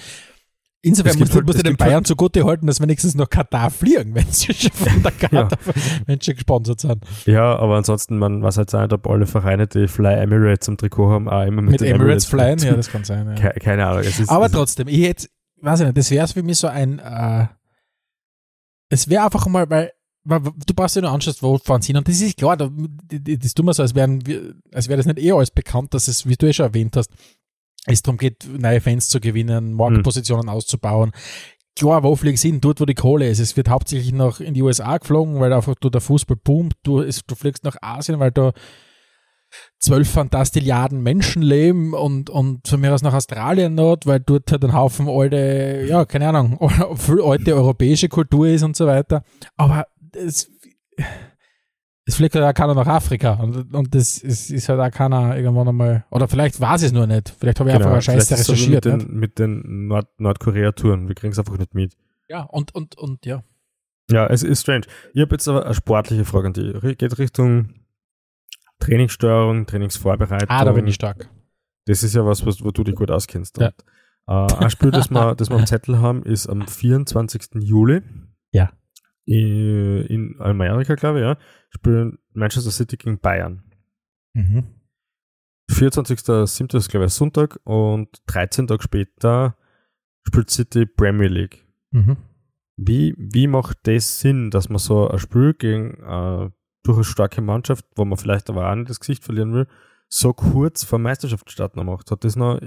Insofern 0.82 1.18
musst 1.18 1.34
halt- 1.34 1.46
musst 1.46 1.58
du 1.58 1.62
den 1.62 1.70
halt- 1.72 1.78
Bayern 1.78 2.04
zugute 2.04 2.44
halten, 2.44 2.66
dass 2.66 2.80
wenigstens 2.80 3.14
nach 3.16 3.28
Katar 3.28 3.70
fliegen, 3.70 4.14
wenn 4.14 4.26
sie 4.30 4.52
schon 4.54 4.70
von 4.72 5.02
der 5.02 5.10
Katar, 5.12 5.58
wenn 6.06 6.20
sie 6.20 6.34
gesponsert 6.34 6.80
sind. 6.80 7.02
ja, 7.24 7.56
aber 7.58 7.76
ansonsten, 7.76 8.18
man 8.18 8.42
weiß 8.42 8.58
halt 8.58 8.72
nicht, 8.72 8.92
ob 8.92 9.06
alle 9.08 9.26
Vereine, 9.26 9.66
die 9.66 9.88
Fly 9.88 10.14
Emirates 10.14 10.68
am 10.68 10.76
Trikot 10.76 11.10
haben, 11.10 11.28
auch 11.28 11.42
immer 11.44 11.62
mit, 11.62 11.72
Mit 11.72 11.80
den 11.80 11.94
Emirates 11.96 12.26
flyen, 12.26 12.58
fliegen. 12.58 12.72
ja, 12.72 12.76
das 12.76 12.90
kann 12.90 13.04
sein. 13.04 13.26
Ja. 13.36 13.50
Ke- 13.52 13.58
Keine 13.60 13.86
Ahnung. 13.86 14.02
Ist, 14.02 14.28
Aber 14.30 14.48
trotzdem, 14.50 14.86
ich 14.86 14.98
jetzt, 14.98 15.28
weiß 15.60 15.80
ich 15.80 15.86
nicht, 15.86 15.98
das 15.98 16.10
wäre 16.10 16.28
für 16.28 16.42
mich 16.42 16.58
so 16.58 16.68
ein, 16.68 16.98
äh, 17.00 17.46
es 18.88 19.08
wäre 19.08 19.24
einfach 19.24 19.46
mal, 19.48 19.68
weil, 19.68 19.90
weil 20.24 20.40
du 20.40 20.74
brauchst 20.74 20.94
ja 20.96 21.02
nur 21.02 21.10
anschaust, 21.10 21.42
wo 21.42 21.58
fahren 21.58 21.82
sie 21.82 21.88
hin. 21.88 21.96
Und 21.96 22.06
das 22.06 22.20
ist 22.20 22.36
klar, 22.36 22.56
da, 22.56 22.70
das 23.10 23.54
tun 23.54 23.66
wir 23.66 23.74
so, 23.74 23.82
als 23.82 23.94
wären 23.94 24.22
als 24.72 24.88
wäre 24.88 24.98
das 24.98 25.06
nicht 25.06 25.18
eh 25.18 25.32
alles 25.32 25.50
bekannt, 25.50 25.94
dass 25.94 26.06
es, 26.08 26.26
wie 26.28 26.36
du 26.36 26.46
eh 26.46 26.52
schon 26.52 26.66
erwähnt 26.66 26.96
hast, 26.96 27.10
es 27.86 28.02
darum 28.02 28.18
geht, 28.18 28.46
neue 28.48 28.80
Fans 28.80 29.08
zu 29.08 29.20
gewinnen, 29.20 29.74
Marktpositionen 29.74 30.48
auszubauen. 30.48 31.12
Klar, 31.76 32.02
wo 32.02 32.16
fliegen 32.16 32.36
sie 32.36 32.50
hin? 32.50 32.60
Dort, 32.60 32.80
wo 32.80 32.86
die 32.86 32.94
Kohle 32.94 33.28
ist. 33.28 33.38
Es 33.38 33.56
wird 33.56 33.68
hauptsächlich 33.68 34.12
nach 34.12 34.40
in 34.40 34.54
die 34.54 34.62
USA 34.62 34.96
geflogen, 34.96 35.40
weil 35.40 35.52
einfach 35.52 35.74
du 35.78 35.90
der 35.90 36.00
Fußball 36.00 36.38
boomt. 36.42 36.74
Du, 36.82 37.00
es, 37.00 37.24
du 37.26 37.34
fliegst 37.34 37.64
nach 37.64 37.76
Asien, 37.82 38.18
weil 38.18 38.32
da 38.32 38.52
zwölf 39.78 40.10
Fantastilliarden 40.10 41.02
Menschen 41.02 41.42
leben 41.42 41.94
und, 41.94 42.30
und 42.30 42.66
von 42.66 42.80
mir 42.80 42.92
aus 42.94 43.02
nach 43.02 43.14
Australien 43.14 43.74
not, 43.74 44.06
weil 44.06 44.20
dort 44.20 44.50
halt 44.50 44.64
ein 44.64 44.72
Haufen 44.72 45.08
alte, 45.08 45.86
ja, 45.88 46.04
keine 46.04 46.28
Ahnung, 46.28 46.58
viel 46.96 47.20
alte 47.24 47.54
europäische 47.54 48.08
Kultur 48.08 48.48
ist 48.48 48.62
und 48.62 48.76
so 48.76 48.86
weiter. 48.86 49.22
Aber 49.56 49.86
es, 50.12 50.50
es 52.08 52.16
fliegt 52.16 52.34
halt 52.36 52.44
auch 52.44 52.54
keiner 52.54 52.74
nach 52.74 52.86
Afrika 52.86 53.34
und, 53.34 53.74
und 53.74 53.94
das 53.94 54.18
ist, 54.18 54.50
ist 54.50 54.68
halt 54.68 54.80
auch 54.80 54.96
keiner 54.96 55.36
irgendwann 55.36 55.68
einmal, 55.68 56.04
oder 56.10 56.28
vielleicht 56.28 56.60
weiß 56.60 56.82
ich 56.82 56.86
es 56.86 56.92
nur 56.92 57.06
nicht. 57.06 57.34
Vielleicht 57.38 57.58
habe 57.60 57.68
ich 57.70 57.74
einfach 57.76 58.00
Scheiße 58.00 58.28
Genau, 58.28 58.40
es 58.40 58.46
so 58.46 58.52
wie 58.52 58.56
recherchiert. 58.76 58.84
Mit 58.84 59.02
den, 59.02 59.14
mit 59.18 59.38
den 59.38 59.86
Nord 59.88 60.08
Nordkorea-Touren. 60.20 61.08
Wir 61.08 61.14
kriegen 61.16 61.32
es 61.32 61.38
einfach 61.38 61.58
nicht 61.58 61.74
mit. 61.74 61.96
Ja, 62.28 62.42
und, 62.42 62.74
und, 62.74 62.96
und, 62.96 63.26
ja. 63.26 63.42
Ja, 64.10 64.26
es 64.28 64.42
ist 64.44 64.60
strange. 64.62 64.86
Ich 65.14 65.20
habe 65.20 65.34
jetzt 65.34 65.48
aber 65.48 65.64
eine 65.64 65.74
sportliche 65.74 66.24
Frage 66.24 66.46
an 66.46 66.52
dich. 66.52 66.74
Ri- 66.76 66.94
Geht 66.94 67.18
Richtung 67.18 67.70
Trainingssteuerung, 68.78 69.66
Trainingsvorbereitung. 69.66 70.48
Ah, 70.50 70.64
da 70.64 70.72
bin 70.72 70.86
ich 70.86 70.94
stark. 70.94 71.28
Das 71.86 72.02
ist 72.02 72.14
ja 72.14 72.24
was, 72.26 72.44
was 72.44 72.62
wo 72.64 72.70
du 72.70 72.84
dich 72.84 72.94
gut 72.94 73.10
auskennst. 73.10 73.58
Ja. 73.58 73.72
Und, 74.26 74.52
äh, 74.52 74.56
ein 74.64 74.70
Spiel, 74.70 74.90
das 74.90 75.10
wir, 75.10 75.34
das 75.34 75.50
wir 75.50 75.56
am 75.56 75.66
Zettel 75.66 75.98
haben, 76.00 76.22
ist 76.24 76.46
am 76.48 76.66
24. 76.66 77.48
Juli. 77.60 78.02
Ja. 78.52 78.70
I- 79.28 80.06
In 80.08 80.36
Amerika, 80.40 80.94
glaube 80.94 81.18
ich, 81.18 81.24
ja. 81.24 81.36
Spielen 81.70 82.18
Manchester 82.32 82.70
City 82.70 82.96
gegen 82.96 83.18
Bayern. 83.18 83.62
Mhm. 84.34 84.64
24.07. 85.70 86.76
ist, 86.76 86.88
glaube 86.90 87.06
ich, 87.06 87.12
Sonntag 87.12 87.58
und 87.64 88.08
13 88.26 88.66
Tage 88.66 88.82
später 88.82 89.56
spielt 90.26 90.50
City 90.50 90.86
Premier 90.86 91.28
League. 91.28 91.66
Mhm. 91.90 92.16
Wie, 92.76 93.14
wie 93.18 93.46
macht 93.46 93.78
das 93.84 94.20
Sinn, 94.20 94.50
dass 94.50 94.68
man 94.68 94.78
so 94.78 95.08
ein 95.08 95.18
Spiel 95.18 95.54
gegen 95.54 95.94
äh, 96.02 96.50
durchaus 96.82 97.06
starke 97.06 97.40
Mannschaft, 97.40 97.84
wo 97.96 98.04
man 98.04 98.18
vielleicht 98.18 98.48
aber 98.50 98.70
auch 98.70 98.74
nicht 98.74 98.90
das 98.90 99.00
Gesicht 99.00 99.24
verlieren 99.24 99.52
will, 99.54 99.66
so 100.08 100.32
kurz 100.32 100.84
vor 100.84 100.98
Meisterschaftsstart 100.98 101.74
noch 101.76 101.84
macht? 101.84 102.10
Hat 102.10 102.22
das 102.24 102.36
noch, 102.36 102.60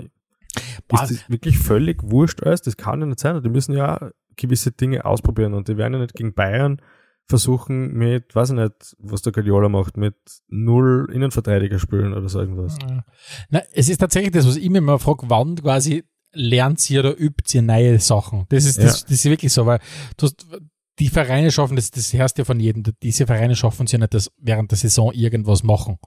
Boah, 0.87 1.03
ist 1.03 1.11
das 1.11 1.29
wirklich 1.29 1.57
völlig 1.59 2.01
wurscht 2.03 2.43
alles? 2.43 2.61
Das 2.63 2.75
kann 2.75 2.99
ja 3.01 3.05
nicht 3.05 3.19
sein. 3.19 3.41
Die 3.43 3.49
müssen 3.49 3.73
ja 3.75 4.11
gewisse 4.39 4.71
Dinge 4.71 5.05
ausprobieren 5.05 5.53
und 5.53 5.67
die 5.67 5.77
werden 5.77 5.93
ja 5.93 5.99
nicht 5.99 6.15
gegen 6.15 6.33
Bayern 6.33 6.81
versuchen 7.27 7.93
mit, 7.93 8.33
weiß 8.35 8.49
ich 8.49 8.55
nicht, 8.55 8.95
was 8.97 9.21
der 9.21 9.31
Guardiola 9.31 9.69
macht, 9.69 9.97
mit 9.97 10.15
null 10.47 11.07
Innenverteidiger 11.13 11.77
spielen 11.77 12.13
oder 12.13 12.27
so 12.27 12.39
irgendwas. 12.39 12.75
Na, 13.49 13.61
es 13.71 13.87
ist 13.87 13.99
tatsächlich 13.99 14.31
das, 14.33 14.47
was 14.47 14.55
ich 14.57 14.69
mir 14.69 14.79
immer 14.79 14.97
frage, 14.97 15.29
wann 15.29 15.55
quasi 15.55 16.03
lernt 16.31 16.79
sie 16.79 16.97
oder 16.97 17.15
übt 17.19 17.43
sie 17.45 17.61
neue 17.61 17.99
Sachen. 17.99 18.45
Das 18.49 18.65
ist, 18.65 18.77
das, 18.79 19.01
Ja. 19.01 19.07
das 19.09 19.11
ist 19.11 19.25
wirklich 19.25 19.53
so, 19.53 19.65
weil 19.67 19.79
du 20.17 20.25
hast, 20.25 20.47
die 20.97 21.09
Vereine 21.09 21.51
schaffen, 21.51 21.75
das, 21.75 21.91
das 21.91 22.13
hörst 22.13 22.37
ja 22.39 22.45
von 22.45 22.59
jedem, 22.59 22.83
diese 23.03 23.25
Vereine 23.27 23.55
schaffen 23.55 23.85
es 23.85 23.91
ja 23.91 23.99
nicht, 23.99 24.13
dass 24.13 24.31
während 24.37 24.71
der 24.71 24.77
Saison 24.77 25.11
irgendwas 25.13 25.63
machen. 25.63 25.97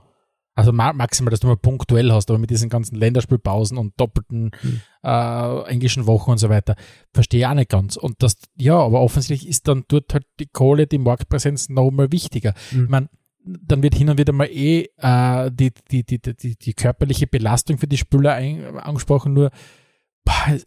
Also 0.54 0.72
ma 0.72 0.92
maximal, 0.92 1.30
dass 1.30 1.40
du 1.40 1.46
mal 1.46 1.56
punktuell 1.56 2.12
hast, 2.12 2.30
aber 2.30 2.38
mit 2.38 2.50
diesen 2.50 2.68
ganzen 2.68 2.96
Länderspielpausen 2.96 3.78
und 3.78 3.98
doppelten 3.98 4.50
Hm. 4.60 4.80
äh, 5.02 5.62
englischen 5.70 6.06
Wochen 6.06 6.32
und 6.32 6.38
so 6.38 6.50
weiter, 6.50 6.76
verstehe 7.12 7.40
ich 7.40 7.46
auch 7.46 7.54
nicht 7.54 7.70
ganz. 7.70 7.96
Und 7.96 8.22
das, 8.22 8.36
ja, 8.56 8.76
aber 8.76 9.00
offensichtlich 9.00 9.48
ist 9.48 9.66
dann 9.68 9.84
dort 9.88 10.12
halt 10.12 10.26
die 10.40 10.46
Kohle, 10.46 10.86
die 10.86 10.98
Marktpräsenz 10.98 11.70
nochmal 11.70 12.12
wichtiger. 12.12 12.54
Mhm. 12.70 12.84
Ich 12.84 12.90
meine, 12.90 13.08
dann 13.44 13.82
wird 13.82 13.94
hin 13.94 14.10
und 14.10 14.18
wieder 14.18 14.32
mal 14.32 14.48
eh 14.50 14.88
äh, 14.98 15.50
die, 15.52 15.72
die, 15.90 16.04
die, 16.04 16.20
die, 16.20 16.56
die 16.56 16.74
körperliche 16.74 17.26
Belastung 17.26 17.78
für 17.78 17.88
die 17.88 17.98
Spieler 17.98 18.36
angesprochen, 18.84 19.32
nur 19.32 19.50
boah, 20.24 20.58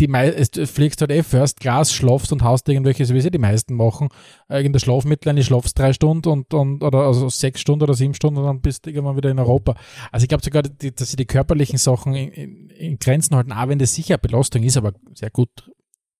die 0.00 0.08
mei 0.08 0.28
es, 0.28 0.50
du 0.50 0.66
fliegst 0.66 1.00
halt 1.00 1.10
eh 1.10 1.22
First 1.22 1.60
Class, 1.60 1.92
schlafst 1.92 2.32
und 2.32 2.42
haust 2.42 2.68
irgendwelche, 2.68 3.04
so 3.04 3.14
wie 3.14 3.20
sie 3.20 3.30
die 3.30 3.38
meisten 3.38 3.74
machen, 3.74 4.08
irgendein 4.48 4.80
Schlafmittel, 4.80 5.28
eine 5.28 5.44
schlafst 5.44 5.78
drei 5.78 5.92
Stunden 5.92 6.28
und, 6.28 6.52
und 6.54 6.82
oder 6.82 7.00
also 7.00 7.28
sechs 7.28 7.60
Stunden 7.60 7.82
oder 7.82 7.94
sieben 7.94 8.14
Stunden 8.14 8.38
und 8.38 8.46
dann 8.46 8.60
bist 8.60 8.86
du 8.86 8.90
irgendwann 8.90 9.16
wieder 9.16 9.30
in 9.30 9.38
Europa. 9.38 9.76
Also 10.10 10.24
ich 10.24 10.28
glaube 10.28 10.42
sogar, 10.42 10.62
die, 10.62 10.94
dass 10.94 11.10
sie 11.10 11.16
die 11.16 11.26
körperlichen 11.26 11.78
Sachen 11.78 12.14
in, 12.14 12.30
in, 12.30 12.70
in 12.70 12.98
Grenzen 12.98 13.36
halten, 13.36 13.52
auch 13.52 13.68
wenn 13.68 13.78
das 13.78 13.94
sicher 13.94 14.18
Belastung 14.18 14.62
ist, 14.62 14.76
aber 14.76 14.94
sehr 15.14 15.30
gut 15.30 15.70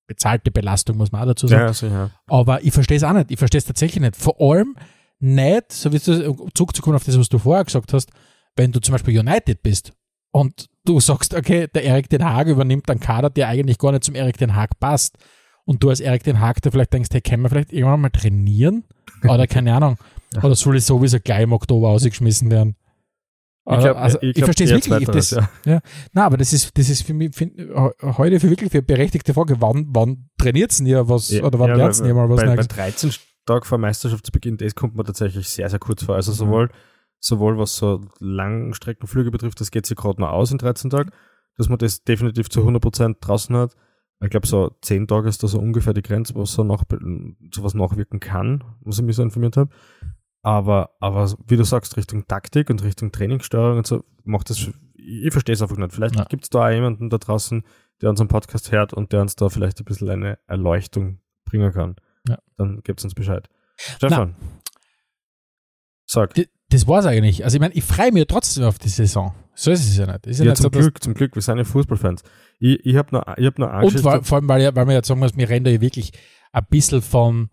bezahlte 0.06 0.50
Belastung, 0.50 0.96
muss 0.96 1.12
man 1.12 1.22
auch 1.22 1.26
dazu 1.26 1.46
sagen. 1.46 1.72
Ja, 1.82 1.88
ja. 1.88 2.10
Aber 2.26 2.62
ich 2.64 2.72
verstehe 2.72 2.96
es 2.96 3.04
auch 3.04 3.12
nicht. 3.12 3.30
Ich 3.30 3.38
verstehe 3.38 3.58
es 3.58 3.64
tatsächlich 3.64 4.02
nicht. 4.02 4.16
Vor 4.16 4.40
allem 4.40 4.76
nicht, 5.20 5.72
so 5.72 5.92
wie 5.92 5.98
du 5.98 6.48
zurückzukommen 6.54 6.96
auf 6.96 7.04
das, 7.04 7.18
was 7.18 7.28
du 7.28 7.38
vorher 7.38 7.64
gesagt 7.64 7.92
hast, 7.92 8.10
wenn 8.56 8.72
du 8.72 8.80
zum 8.80 8.92
Beispiel 8.92 9.18
United 9.18 9.62
bist 9.62 9.92
und 10.32 10.66
du 10.84 11.00
sagst, 11.00 11.34
okay, 11.34 11.66
der 11.74 11.84
Erik 11.84 12.08
Den 12.08 12.24
Haag 12.24 12.46
übernimmt 12.46 12.90
einen 12.90 13.00
Kader, 13.00 13.30
der 13.30 13.48
eigentlich 13.48 13.78
gar 13.78 13.92
nicht 13.92 14.04
zum 14.04 14.14
Erik 14.14 14.38
Den 14.38 14.54
Haag 14.54 14.78
passt. 14.78 15.18
Und 15.64 15.82
du 15.82 15.90
als 15.90 16.00
Erik 16.00 16.24
Den 16.24 16.40
Haag, 16.40 16.62
der 16.62 16.72
vielleicht 16.72 16.92
denkst, 16.92 17.10
hey, 17.12 17.20
können 17.20 17.42
wir 17.42 17.48
vielleicht 17.50 17.72
irgendwann 17.72 18.00
mal 18.00 18.10
trainieren? 18.10 18.84
Oder 19.24 19.46
keine 19.48 19.74
Ahnung. 19.74 19.98
Oder 20.42 20.54
soll 20.54 20.76
ich 20.76 20.84
sowieso 20.84 21.18
gleich 21.20 21.42
im 21.42 21.52
Oktober 21.52 21.88
ausgeschmissen 21.88 22.50
werden? 22.50 22.76
Ich, 23.70 23.78
glaub, 23.78 23.96
also, 23.98 24.18
ich, 24.22 24.34
glaub 24.34 24.46
verstehe 24.46 24.66
es 24.66 24.72
wirklich. 24.72 25.00
Ich, 25.02 25.04
zweiteres, 25.06 25.30
das, 25.30 25.48
ja. 25.64 25.80
na, 26.12 26.24
aber 26.24 26.38
das 26.38 26.52
ist, 26.52 26.76
das 26.76 26.88
ist 26.88 27.02
für 27.02 27.14
mich 27.14 27.36
he- 27.36 27.52
heute 28.02 28.40
für 28.40 28.48
wirklich 28.50 28.72
für 28.72 28.82
berechtigte 28.82 29.34
Frage. 29.34 29.60
Wann, 29.60 29.86
wann 29.90 30.28
trainiert 30.38 30.76
denn 30.78 30.86
ihr 30.86 31.08
was 31.08 31.30
Ja, 31.30 31.44
oder 31.44 31.58
wann 31.58 31.68
ja, 31.70 31.76
lernt 31.76 32.00
ihr 32.00 32.14
mal 32.14 32.28
was 32.28 32.40
bei, 32.40 32.46
bei 32.46 32.54
Neues? 32.56 32.68
13 32.68 33.12
Tag 33.46 33.66
vor 33.66 33.78
Meisterschaftsbeginn, 33.78 34.56
das 34.56 34.74
kommt 34.74 34.96
mir 34.96 35.04
tatsächlich 35.04 35.48
sehr, 35.48 35.68
sehr 35.68 35.78
kurz 35.78 36.02
vor. 36.02 36.14
Mhm. 36.14 36.16
Also 36.16 36.32
sowohl, 36.32 36.70
sowohl 37.20 37.58
was 37.58 37.76
so 37.76 38.00
Langstreckenflüge 38.18 39.30
betrifft, 39.30 39.60
das 39.60 39.70
geht 39.70 39.86
sich 39.86 39.96
gerade 39.96 40.20
noch 40.20 40.30
aus 40.30 40.50
in 40.50 40.58
13 40.58 40.90
Tagen, 40.90 41.10
dass 41.56 41.68
man 41.68 41.78
das 41.78 42.02
definitiv 42.02 42.48
zu 42.48 42.60
100% 42.62 43.16
draußen 43.20 43.54
hat. 43.56 43.76
Ich 44.22 44.30
glaube, 44.30 44.46
so 44.46 44.70
10 44.82 45.06
Tage 45.06 45.28
ist 45.28 45.42
da 45.42 45.46
so 45.48 45.58
ungefähr 45.58 45.94
die 45.94 46.02
Grenze, 46.02 46.34
was 46.34 46.52
so 46.52 46.64
nach, 46.64 46.84
sowas 47.54 47.74
nachwirken 47.74 48.20
kann, 48.20 48.64
was 48.80 48.98
ich 48.98 49.04
mich 49.04 49.16
so 49.16 49.22
informiert 49.22 49.56
habe. 49.56 49.70
Aber, 50.42 50.90
aber 51.00 51.32
wie 51.46 51.56
du 51.56 51.64
sagst, 51.64 51.96
Richtung 51.96 52.26
Taktik 52.26 52.70
und 52.70 52.82
Richtung 52.82 53.12
Trainingssteuerung 53.12 53.78
und 53.78 53.86
so, 53.86 54.04
macht 54.24 54.50
das, 54.50 54.70
ich 54.94 55.32
verstehe 55.32 55.52
es 55.54 55.62
einfach 55.62 55.76
nicht. 55.76 55.92
Vielleicht 55.92 56.16
Ja. 56.16 56.24
gibt 56.24 56.44
es 56.44 56.50
da 56.50 56.66
auch 56.66 56.70
jemanden 56.70 57.10
da 57.10 57.18
draußen, 57.18 57.62
der 58.00 58.10
unseren 58.10 58.28
Podcast 58.28 58.72
hört 58.72 58.92
und 58.94 59.12
der 59.12 59.20
uns 59.22 59.36
da 59.36 59.48
vielleicht 59.48 59.78
ein 59.80 59.84
bisschen 59.84 60.08
eine 60.08 60.38
Erleuchtung 60.46 61.20
bringen 61.44 61.72
kann. 61.72 61.96
Ja. 62.28 62.38
Dann 62.56 62.82
gebt 62.82 63.02
uns 63.04 63.14
Bescheid. 63.14 63.48
Stefan. 63.76 64.34
Sag. 66.06 66.34
Das 66.70 66.86
war's 66.86 67.04
eigentlich. 67.06 67.44
Also 67.44 67.56
ich 67.56 67.60
meine, 67.60 67.74
ich 67.74 67.84
freue 67.84 68.12
mich 68.12 68.20
ja 68.20 68.24
trotzdem 68.26 68.64
auf 68.64 68.78
die 68.78 68.88
Saison. 68.88 69.34
So 69.54 69.70
ist 69.72 69.80
es 69.86 69.96
ja 69.96 70.06
nicht. 70.06 70.26
Ist 70.26 70.38
ja 70.38 70.44
Ja, 70.46 70.50
nicht 70.52 70.58
so, 70.58 70.64
zum 70.64 70.72
dass, 70.72 70.80
Glück, 70.82 71.02
zum 71.02 71.14
Glück, 71.14 71.34
wir 71.34 71.42
sind 71.42 71.58
ja 71.58 71.64
Fußballfans. 71.64 72.22
Ich, 72.60 72.84
ich 72.86 72.96
habe 72.96 73.14
noch, 73.14 73.24
ich 73.36 73.44
hab 73.46 73.58
noch 73.58 73.68
eine 73.68 73.86
und 73.86 74.00
vor, 74.00 74.22
vor 74.24 74.38
allem, 74.38 74.48
weil, 74.48 74.62
ja- 74.62 74.74
weil 74.74 74.86
man 74.86 74.94
jetzt 74.94 75.08
sagen 75.08 75.20
muss, 75.20 75.36
wir 75.36 75.48
reden 75.48 75.64
da 75.64 75.70
ja 75.70 75.80
wirklich 75.80 76.12
ein 76.52 76.64
bisschen 76.70 77.02
von, 77.02 77.50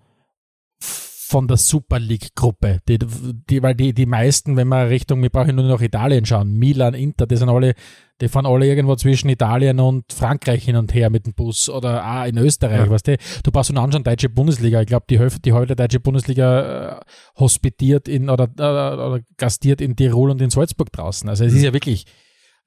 von 1.29 1.45
der 1.47 1.57
Super 1.57 1.99
League-Gruppe. 1.99 2.79
Die, 2.87 2.97
die, 2.97 3.61
weil 3.61 3.75
die, 3.75 3.93
die 3.93 4.05
meisten, 4.05 4.55
wenn 4.55 4.67
man 4.69 4.87
Richtung, 4.87 5.21
wir 5.21 5.29
brauchen 5.29 5.55
nur 5.57 5.65
nach 5.65 5.81
Italien 5.81 6.25
schauen, 6.25 6.53
Milan, 6.53 6.93
Inter, 6.93 7.27
die 7.27 7.35
sind 7.35 7.49
alle, 7.49 7.73
die 8.21 8.29
fahren 8.29 8.45
alle 8.45 8.65
irgendwo 8.65 8.95
zwischen 8.95 9.27
Italien 9.29 9.79
und 9.81 10.05
Frankreich 10.13 10.63
hin 10.63 10.77
und 10.77 10.93
her 10.93 11.09
mit 11.09 11.25
dem 11.25 11.33
Bus 11.33 11.69
oder 11.69 12.05
auch 12.05 12.25
in 12.25 12.37
Österreich, 12.37 12.85
Ja. 12.85 12.89
weißt 12.89 13.07
du? 13.07 13.17
Du 13.43 13.51
brauchst 13.51 13.73
nur 13.73 13.83
anschauen, 13.83 14.05
deutsche 14.05 14.29
Bundesliga. 14.29 14.79
Ich 14.79 14.87
glaube, 14.87 15.05
die 15.09 15.19
Hälfte, 15.19 15.41
die 15.41 15.51
der 15.51 15.75
deutsche 15.75 15.99
Bundesliga 15.99 16.99
äh, 16.99 17.01
hospitiert 17.37 18.07
in 18.07 18.29
oder, 18.29 18.45
äh, 18.57 18.61
oder 18.95 19.19
gastiert 19.35 19.81
in 19.81 19.95
Tirol 19.97 20.31
und 20.31 20.41
in 20.41 20.49
Salzburg 20.49 20.91
draußen. 20.93 21.27
Also 21.27 21.43
es 21.43 21.53
ist 21.53 21.61
ja 21.63 21.73
wirklich 21.73 22.05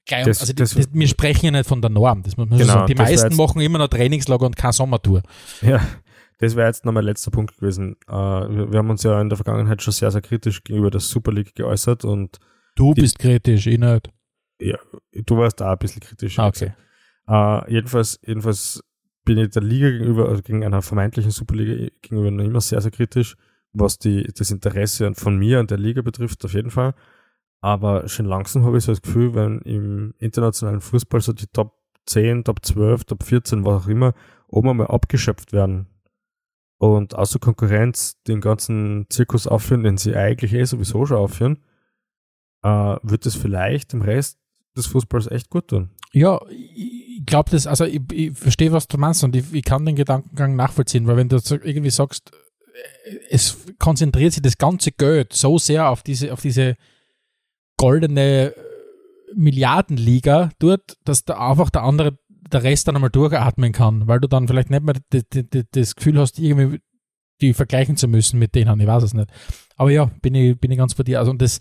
geil. 0.07 0.25
Das- 0.27 0.41
also 0.43 0.53
das- 0.53 0.75
das, 0.75 0.89
wir 0.93 1.09
sprechen 1.09 1.47
ja 1.47 1.51
nicht 1.53 1.67
von 1.67 1.81
der 1.81 1.91
Norm. 1.91 2.23
Das 2.23 2.37
muss 2.37 2.49
man 2.49 2.59
Genau, 2.59 2.73
sagen. 2.75 2.87
Die 2.89 2.95
meisten 2.95 3.35
machen 3.37 3.61
immer 3.63 3.79
noch 3.79 3.89
Trainingslager 3.89 4.45
und 4.45 4.57
keine 4.57 4.73
Sommertour. 4.75 5.23
Ja, 5.63 5.81
das 6.41 6.57
wäre 6.57 6.67
jetzt 6.67 6.85
noch 6.85 6.93
mein 6.93 7.05
letzter 7.05 7.31
Punkt 7.31 7.57
gewesen. 7.59 7.97
Äh, 8.09 8.13
wir, 8.13 8.73
wir 8.73 8.79
haben 8.79 8.91
uns 8.91 9.03
ja 9.03 9.21
in 9.21 9.29
der 9.29 9.37
Vergangenheit 9.37 9.83
schon 9.83 9.93
sehr, 9.93 10.11
sehr 10.11 10.23
kritisch 10.23 10.65
gegenüber 10.65 10.91
der 10.91 11.01
Super 11.01 11.33
League 11.33 11.55
geäußert 11.55 12.05
und 12.05 12.39
Du 12.77 12.95
Die- 12.95 13.03
bist 13.03 13.19
kritisch, 13.19 13.67
ich 13.67 13.79
nicht. 13.79 14.11
du 14.59 15.37
warst 15.37 15.61
da 15.61 15.73
ein 15.73 15.79
bisschen 15.79 16.01
kritisch. 16.01 16.39
Ah, 16.39 16.49
okay. 16.49 16.73
Äh, 17.29 17.73
jedenfalls, 17.73 18.19
jedenfalls 18.25 18.83
bin 19.25 19.39
ich 19.39 19.51
der 19.51 19.63
Liga 19.63 19.91
gegenüber, 19.91 20.29
also 20.29 20.43
gegen 20.43 20.65
einer 20.65 20.81
vermeintlichen 20.83 21.31
Superliga 21.31 21.91
gegenüber 22.01 22.31
noch 22.31 22.45
immer 22.45 22.61
sehr, 22.61 22.81
sehr 22.81 22.91
kritisch, 22.91 23.37
was 23.73 23.99
die, 23.99 24.25
das 24.37 24.51
Interesse 24.51 25.13
von 25.15 25.37
mir 25.37 25.61
und 25.61 25.71
der 25.71 25.79
Liga 25.79 26.01
betrifft, 26.03 26.45
auf 26.45 26.55
jeden 26.55 26.71
Fall. 26.71 26.95
Aber 27.61 28.09
schon 28.09 28.27
langsam 28.27 28.65
habe 28.65 28.79
ich 28.79 28.85
so 28.85 28.93
das 28.93 29.03
Gefühl, 29.03 29.35
wenn 29.35 29.59
im 29.61 30.15
internationalen 30.19 30.81
Fußball 30.81 31.21
so 31.21 31.33
die 31.35 31.47
Top 31.49 31.75
10, 32.07 32.45
Top 32.45 32.65
12, 32.65 33.05
Top 33.05 33.23
14, 33.23 33.65
was 33.67 33.85
auch 33.85 33.89
immer, 33.89 34.15
oben 34.49 34.71
einmal 34.71 34.87
abgeschöpft 34.87 35.53
werden 35.53 35.87
und 36.81 37.15
außer 37.15 37.39
Konkurrenz 37.39 38.17
den 38.27 38.41
ganzen 38.41 39.05
Zirkus 39.11 39.47
aufführen, 39.47 39.83
den 39.83 39.99
sie 39.99 40.17
eigentlich 40.17 40.55
eh 40.55 40.65
sowieso 40.65 41.05
schon 41.05 41.19
aufführen, 41.19 41.59
äh, 42.63 42.97
wird 43.03 43.27
es 43.27 43.37
vielleicht 43.37 43.93
dem 43.93 44.01
Rest 44.01 44.39
des 44.75 44.87
Fußballs 44.87 45.27
echt 45.27 45.51
gut 45.51 45.69
tun. 45.69 45.91
Ja, 46.15 46.41
ich 46.49 47.23
glaube 47.27 47.51
das, 47.51 47.67
also 47.67 47.85
ich, 47.85 48.01
ich 48.13 48.33
verstehe, 48.33 48.73
was 48.73 48.89
du 48.89 48.97
meinst 48.97 49.23
und 49.23 49.37
ich, 49.37 49.53
ich 49.53 49.63
kann 49.63 49.85
den 49.85 49.95
Gedankengang 49.95 50.57
nachvollziehen, 50.57 51.07
weil 51.07 51.19
wenn 51.19 51.29
du 51.29 51.37
irgendwie 51.37 51.91
sagst, 51.91 52.33
äh, 53.05 53.17
es 53.29 53.59
konzentriert 53.79 54.33
sich 54.33 54.43
das 54.43 54.57
ganze 54.57 54.91
Geld 54.91 55.35
so 55.35 55.59
sehr 55.59 55.91
auf 55.91 56.03
diese, 56.03 56.33
auf 56.33 56.41
diese 56.41 56.77
goldene 57.77 58.55
Milliardenliga 59.35 60.49
dort, 60.59 60.97
dass 61.05 61.27
da 61.27 61.51
einfach 61.51 61.69
der 61.69 61.83
andere, 61.83 62.19
der 62.53 62.63
Rest 62.63 62.89
dann 62.89 62.97
einmal 62.97 63.11
durchatmen 63.11 63.73
kann, 63.73 64.07
weil 64.07 64.21
du 64.21 64.29
dann 64.29 64.49
vielleicht 64.49 64.71
nicht 64.71 64.83
mehr 64.83 64.95
das 65.73 65.95
Gefühl 65.95 66.19
hast, 66.19 66.39
irgendwie 66.39 66.81
die 67.41 67.55
vergleichen 67.55 67.97
zu 67.97 68.09
müssen 68.09 68.39
mit 68.39 68.55
denen, 68.55 68.81
ich 68.81 68.87
weiß 68.87 69.03
es 69.03 69.15
nicht. 69.15 69.31
Aber 69.77 69.91
ja, 69.91 70.11
bin 70.21 70.35
ich, 70.35 70.59
bin 70.59 70.71
ich 70.71 70.79
ganz 70.79 70.95
bei 70.95 71.05
dir. 71.05 71.19
Also 71.19 71.31
und 71.31 71.41
das, 71.41 71.59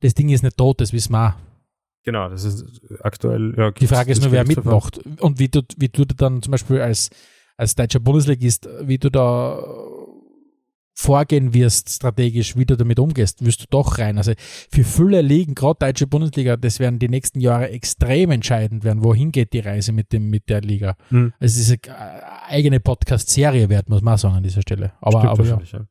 das 0.00 0.14
Ding 0.14 0.28
ist 0.28 0.42
nicht 0.42 0.56
tot, 0.56 0.80
das 0.80 0.92
wissen 0.92 1.12
wir 1.12 1.28
auch. 1.28 1.34
Genau, 2.04 2.28
das 2.28 2.44
ist 2.44 2.82
aktuell. 3.00 3.54
Ja, 3.56 3.70
Die 3.72 3.86
Frage 3.88 4.12
ist 4.12 4.22
nur, 4.22 4.30
wer 4.30 4.46
mitmacht 4.46 4.98
und 5.20 5.40
wie 5.40 5.48
du, 5.48 5.62
wie 5.76 5.88
du 5.88 6.04
dann 6.04 6.40
zum 6.40 6.52
Beispiel 6.52 6.80
als, 6.80 7.10
als 7.56 7.74
deutscher 7.74 7.98
Bundesligist, 7.98 8.68
wie 8.82 8.98
du 8.98 9.10
da 9.10 9.58
vorgehen 10.98 11.52
wirst, 11.52 11.90
strategisch, 11.90 12.56
wie 12.56 12.64
du 12.64 12.74
damit 12.74 12.98
umgehst, 12.98 13.44
wirst 13.44 13.60
du 13.60 13.66
doch 13.68 13.98
rein. 13.98 14.16
Also 14.16 14.32
für 14.70 14.82
viele 14.82 15.20
Ligen, 15.20 15.54
gerade 15.54 15.78
deutsche 15.78 16.06
Bundesliga, 16.06 16.56
das 16.56 16.80
werden 16.80 16.98
die 16.98 17.10
nächsten 17.10 17.40
Jahre 17.40 17.68
extrem 17.68 18.30
entscheidend 18.30 18.82
werden. 18.82 19.04
Wohin 19.04 19.30
geht 19.30 19.52
die 19.52 19.60
Reise 19.60 19.92
mit, 19.92 20.14
dem, 20.14 20.30
mit 20.30 20.48
der 20.48 20.62
Liga? 20.62 20.96
Hm. 21.10 21.34
Also 21.38 21.60
es 21.60 21.68
ist 21.68 21.88
eine 21.88 22.42
eigene 22.48 22.80
Podcast-Serie 22.80 23.68
wert, 23.68 23.90
muss 23.90 24.00
man 24.00 24.14
auch 24.14 24.18
sagen 24.18 24.36
an 24.36 24.42
dieser 24.42 24.62
Stelle. 24.62 24.92
Aber, 25.02 25.18
Stimmt 25.20 25.32
aber 25.32 25.44
ja. 25.44 25.60
ja. 25.70 25.86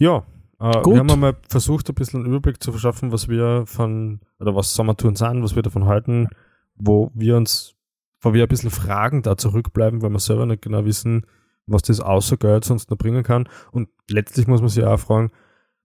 Ja, 0.00 0.24
äh, 0.58 0.82
Gut. 0.82 0.94
wir 0.94 1.00
haben 1.00 1.10
einmal 1.10 1.36
versucht, 1.48 1.88
ein 1.88 1.94
bisschen 1.94 2.20
einen 2.20 2.30
Überblick 2.30 2.60
zu 2.60 2.72
verschaffen, 2.72 3.12
was 3.12 3.28
wir 3.28 3.62
von, 3.66 4.20
oder 4.40 4.56
was 4.56 4.74
Sommertouren 4.74 5.14
sind, 5.14 5.44
was 5.44 5.54
wir 5.54 5.62
davon 5.62 5.84
halten, 5.84 6.28
wo 6.74 7.12
wir 7.14 7.36
uns, 7.36 7.76
wo 8.20 8.34
wir 8.34 8.42
ein 8.42 8.48
bisschen 8.48 8.70
Fragen 8.70 9.22
da 9.22 9.36
zurückbleiben, 9.36 10.02
weil 10.02 10.10
wir 10.10 10.18
selber 10.18 10.46
nicht 10.46 10.62
genau 10.62 10.84
wissen, 10.84 11.26
was 11.70 11.82
das 11.82 12.00
außer 12.00 12.36
Geld 12.36 12.64
sonst 12.64 12.90
noch 12.90 12.98
bringen 12.98 13.22
kann. 13.22 13.48
Und 13.72 13.88
letztlich 14.08 14.46
muss 14.46 14.60
man 14.60 14.68
sich 14.68 14.84
auch 14.84 14.98
fragen, 14.98 15.30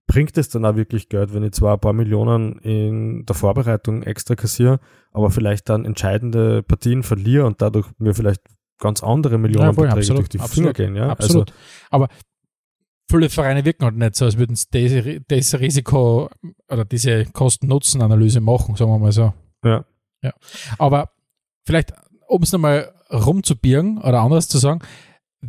bringt 0.06 0.36
es 0.38 0.48
dann 0.48 0.64
auch 0.64 0.76
wirklich 0.76 1.08
Geld, 1.08 1.34
wenn 1.34 1.42
ich 1.42 1.52
zwar 1.52 1.74
ein 1.74 1.80
paar 1.80 1.92
Millionen 1.92 2.58
in 2.60 3.26
der 3.26 3.34
Vorbereitung 3.34 4.02
extra 4.02 4.36
kassiere, 4.36 4.78
aber 5.12 5.30
vielleicht 5.30 5.68
dann 5.68 5.84
entscheidende 5.84 6.62
Partien 6.62 7.02
verliere 7.02 7.46
und 7.46 7.60
dadurch 7.60 7.88
mir 7.98 8.14
vielleicht 8.14 8.42
ganz 8.78 9.02
andere 9.02 9.38
Millionenbeträge 9.38 10.00
Ja, 10.00 10.06
voll, 10.06 10.16
durch 10.16 10.28
die 10.28 10.40
absolut, 10.40 10.76
Finger 10.76 10.90
gehen. 10.90 10.96
Ja? 10.96 11.08
Absolut. 11.10 11.52
Aber 11.90 12.08
viele 13.10 13.30
Vereine 13.30 13.64
wirken 13.64 13.84
halt 13.84 13.96
nicht 13.96 14.14
so, 14.16 14.24
als 14.26 14.38
würden 14.38 14.54
sie 14.54 14.66
diese, 14.72 15.20
diese 15.20 15.60
Risiko 15.60 16.30
oder 16.68 16.84
diese 16.84 17.24
Kosten-Nutzen-Analyse 17.26 18.40
machen, 18.40 18.76
sagen 18.76 18.90
wir 18.90 18.98
mal 18.98 19.12
so. 19.12 19.22
Also, 19.22 19.34
ja. 19.64 19.84
Ja. 20.22 20.32
Aber 20.78 21.10
vielleicht, 21.64 21.92
um 22.28 22.42
es 22.42 22.52
nochmal 22.52 22.92
rumzubieren 23.10 23.98
oder 23.98 24.20
anders 24.20 24.48
zu 24.48 24.58
sagen, 24.58 24.80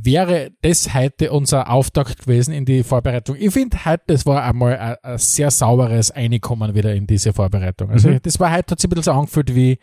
wäre 0.04 0.52
das 0.62 0.94
heute 0.94 1.32
unser 1.32 1.70
Auftakt 1.70 2.20
gewesen 2.26 2.54
in 2.54 2.66
die 2.66 2.84
Vorbereitung. 2.84 3.36
Ich 3.40 3.52
finde 3.54 3.84
heute, 3.86 4.04
das 4.08 4.26
war 4.26 4.44
einmal 4.44 4.78
ein, 4.78 4.96
ein 5.04 5.18
sehr 5.18 5.52
sauberes 5.52 6.12
Einkommen 6.12 6.76
wieder 6.76 6.94
in 6.94 7.08
diese 7.08 7.34
Vorbereitung. 7.34 7.90
Also 7.92 8.10
Mhm. 8.10 8.20
das 8.24 8.40
war 8.40 8.52
heute, 8.52 8.72
hat 8.72 8.80
sich 8.80 8.88
ein 8.88 8.90
bisschen 8.90 9.04
so 9.04 9.12
angefühlt 9.12 9.54
wie 9.56 9.80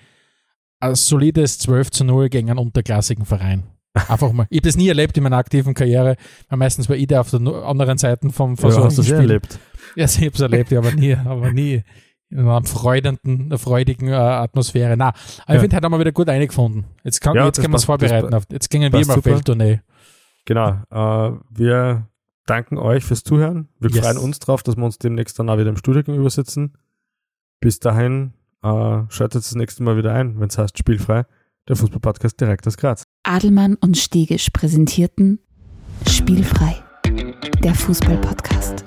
ein 0.80 0.94
solides 0.94 1.58
12 1.58 1.90
zu 1.90 2.04
0 2.04 2.28
gegen 2.28 2.50
einen 2.50 2.58
unterklassigen 2.58 3.24
Verein. 3.24 3.64
Einfach 4.08 4.32
mal. 4.32 4.46
Ich 4.50 4.58
habe 4.58 4.66
das 4.68 4.76
nie 4.76 4.88
erlebt 4.88 5.16
in 5.16 5.22
meiner 5.22 5.36
aktiven 5.36 5.72
Karriere, 5.72 6.16
weil 6.48 6.58
meistens 6.58 6.88
war 6.88 6.96
ich 6.96 7.06
da 7.06 7.20
auf 7.20 7.30
der 7.30 7.40
anderen 7.40 7.96
Seite 7.96 8.28
vom, 8.30 8.56
von 8.56 8.70
Ja, 8.72 8.84
hast 8.84 8.98
du 8.98 9.02
sehr 9.02 9.16
Spiel. 9.18 9.30
erlebt. 9.30 9.58
Ja, 9.94 10.06
ich 10.06 10.16
habe 10.18 10.30
es 10.34 10.40
erlebt, 10.40 10.72
ja, 10.72 10.80
aber 10.80 10.90
nie, 10.92 11.14
aber 11.14 11.52
nie 11.52 11.82
in 12.30 12.40
einer 12.40 12.64
freudenden, 12.64 13.56
freudigen 13.56 14.08
äh, 14.08 14.14
Atmosphäre. 14.14 14.96
Na, 14.96 15.08
aber 15.10 15.16
ich 15.46 15.54
Ja. 15.54 15.60
finde, 15.60 15.76
heute 15.76 15.84
haben 15.84 15.92
wir 15.92 16.00
wieder 16.00 16.10
gut 16.12 16.28
eingefunden. 16.28 16.84
Jetzt, 17.04 17.20
kann, 17.20 17.36
Ja, 17.36 17.46
jetzt 17.46 17.60
können 17.60 17.72
wir 17.72 17.76
uns 17.76 17.84
vorbereiten. 17.84 18.34
Auf, 18.34 18.42
jetzt 18.50 18.68
gingen 18.70 18.92
wir 18.92 19.06
mal 19.06 19.14
auf. 19.18 19.24
Welttournee. 19.24 19.80
Genau. 20.44 20.82
Äh, 20.90 21.38
wir 21.50 22.08
danken 22.46 22.78
euch 22.78 23.04
fürs 23.04 23.24
Zuhören. 23.24 23.68
Wir 23.78 23.90
yes. 23.90 24.00
freuen 24.00 24.18
uns 24.18 24.38
drauf, 24.38 24.62
dass 24.62 24.76
wir 24.76 24.84
uns 24.84 24.98
demnächst 24.98 25.38
dann 25.38 25.48
auch 25.48 25.58
wieder 25.58 25.70
im 25.70 25.76
Studio 25.76 26.02
gegenüber 26.02 26.30
sitzen. 26.30 26.74
Bis 27.60 27.80
dahin, 27.80 28.34
äh, 28.62 29.02
schaltet 29.08 29.44
das 29.44 29.54
nächste 29.54 29.82
Mal 29.82 29.96
wieder 29.96 30.12
ein, 30.12 30.38
wenn 30.40 30.48
es 30.48 30.58
heißt 30.58 30.76
Spielfrei, 30.78 31.24
der 31.68 31.76
Fußballpodcast 31.76 32.40
direkt 32.40 32.66
aus 32.66 32.76
Graz. 32.76 33.04
Adelmann 33.22 33.76
und 33.76 33.96
Stegisch 33.96 34.50
präsentierten 34.50 35.38
Spielfrei, 36.06 36.82
der 37.62 37.74
Fußballpodcast. 37.74 38.84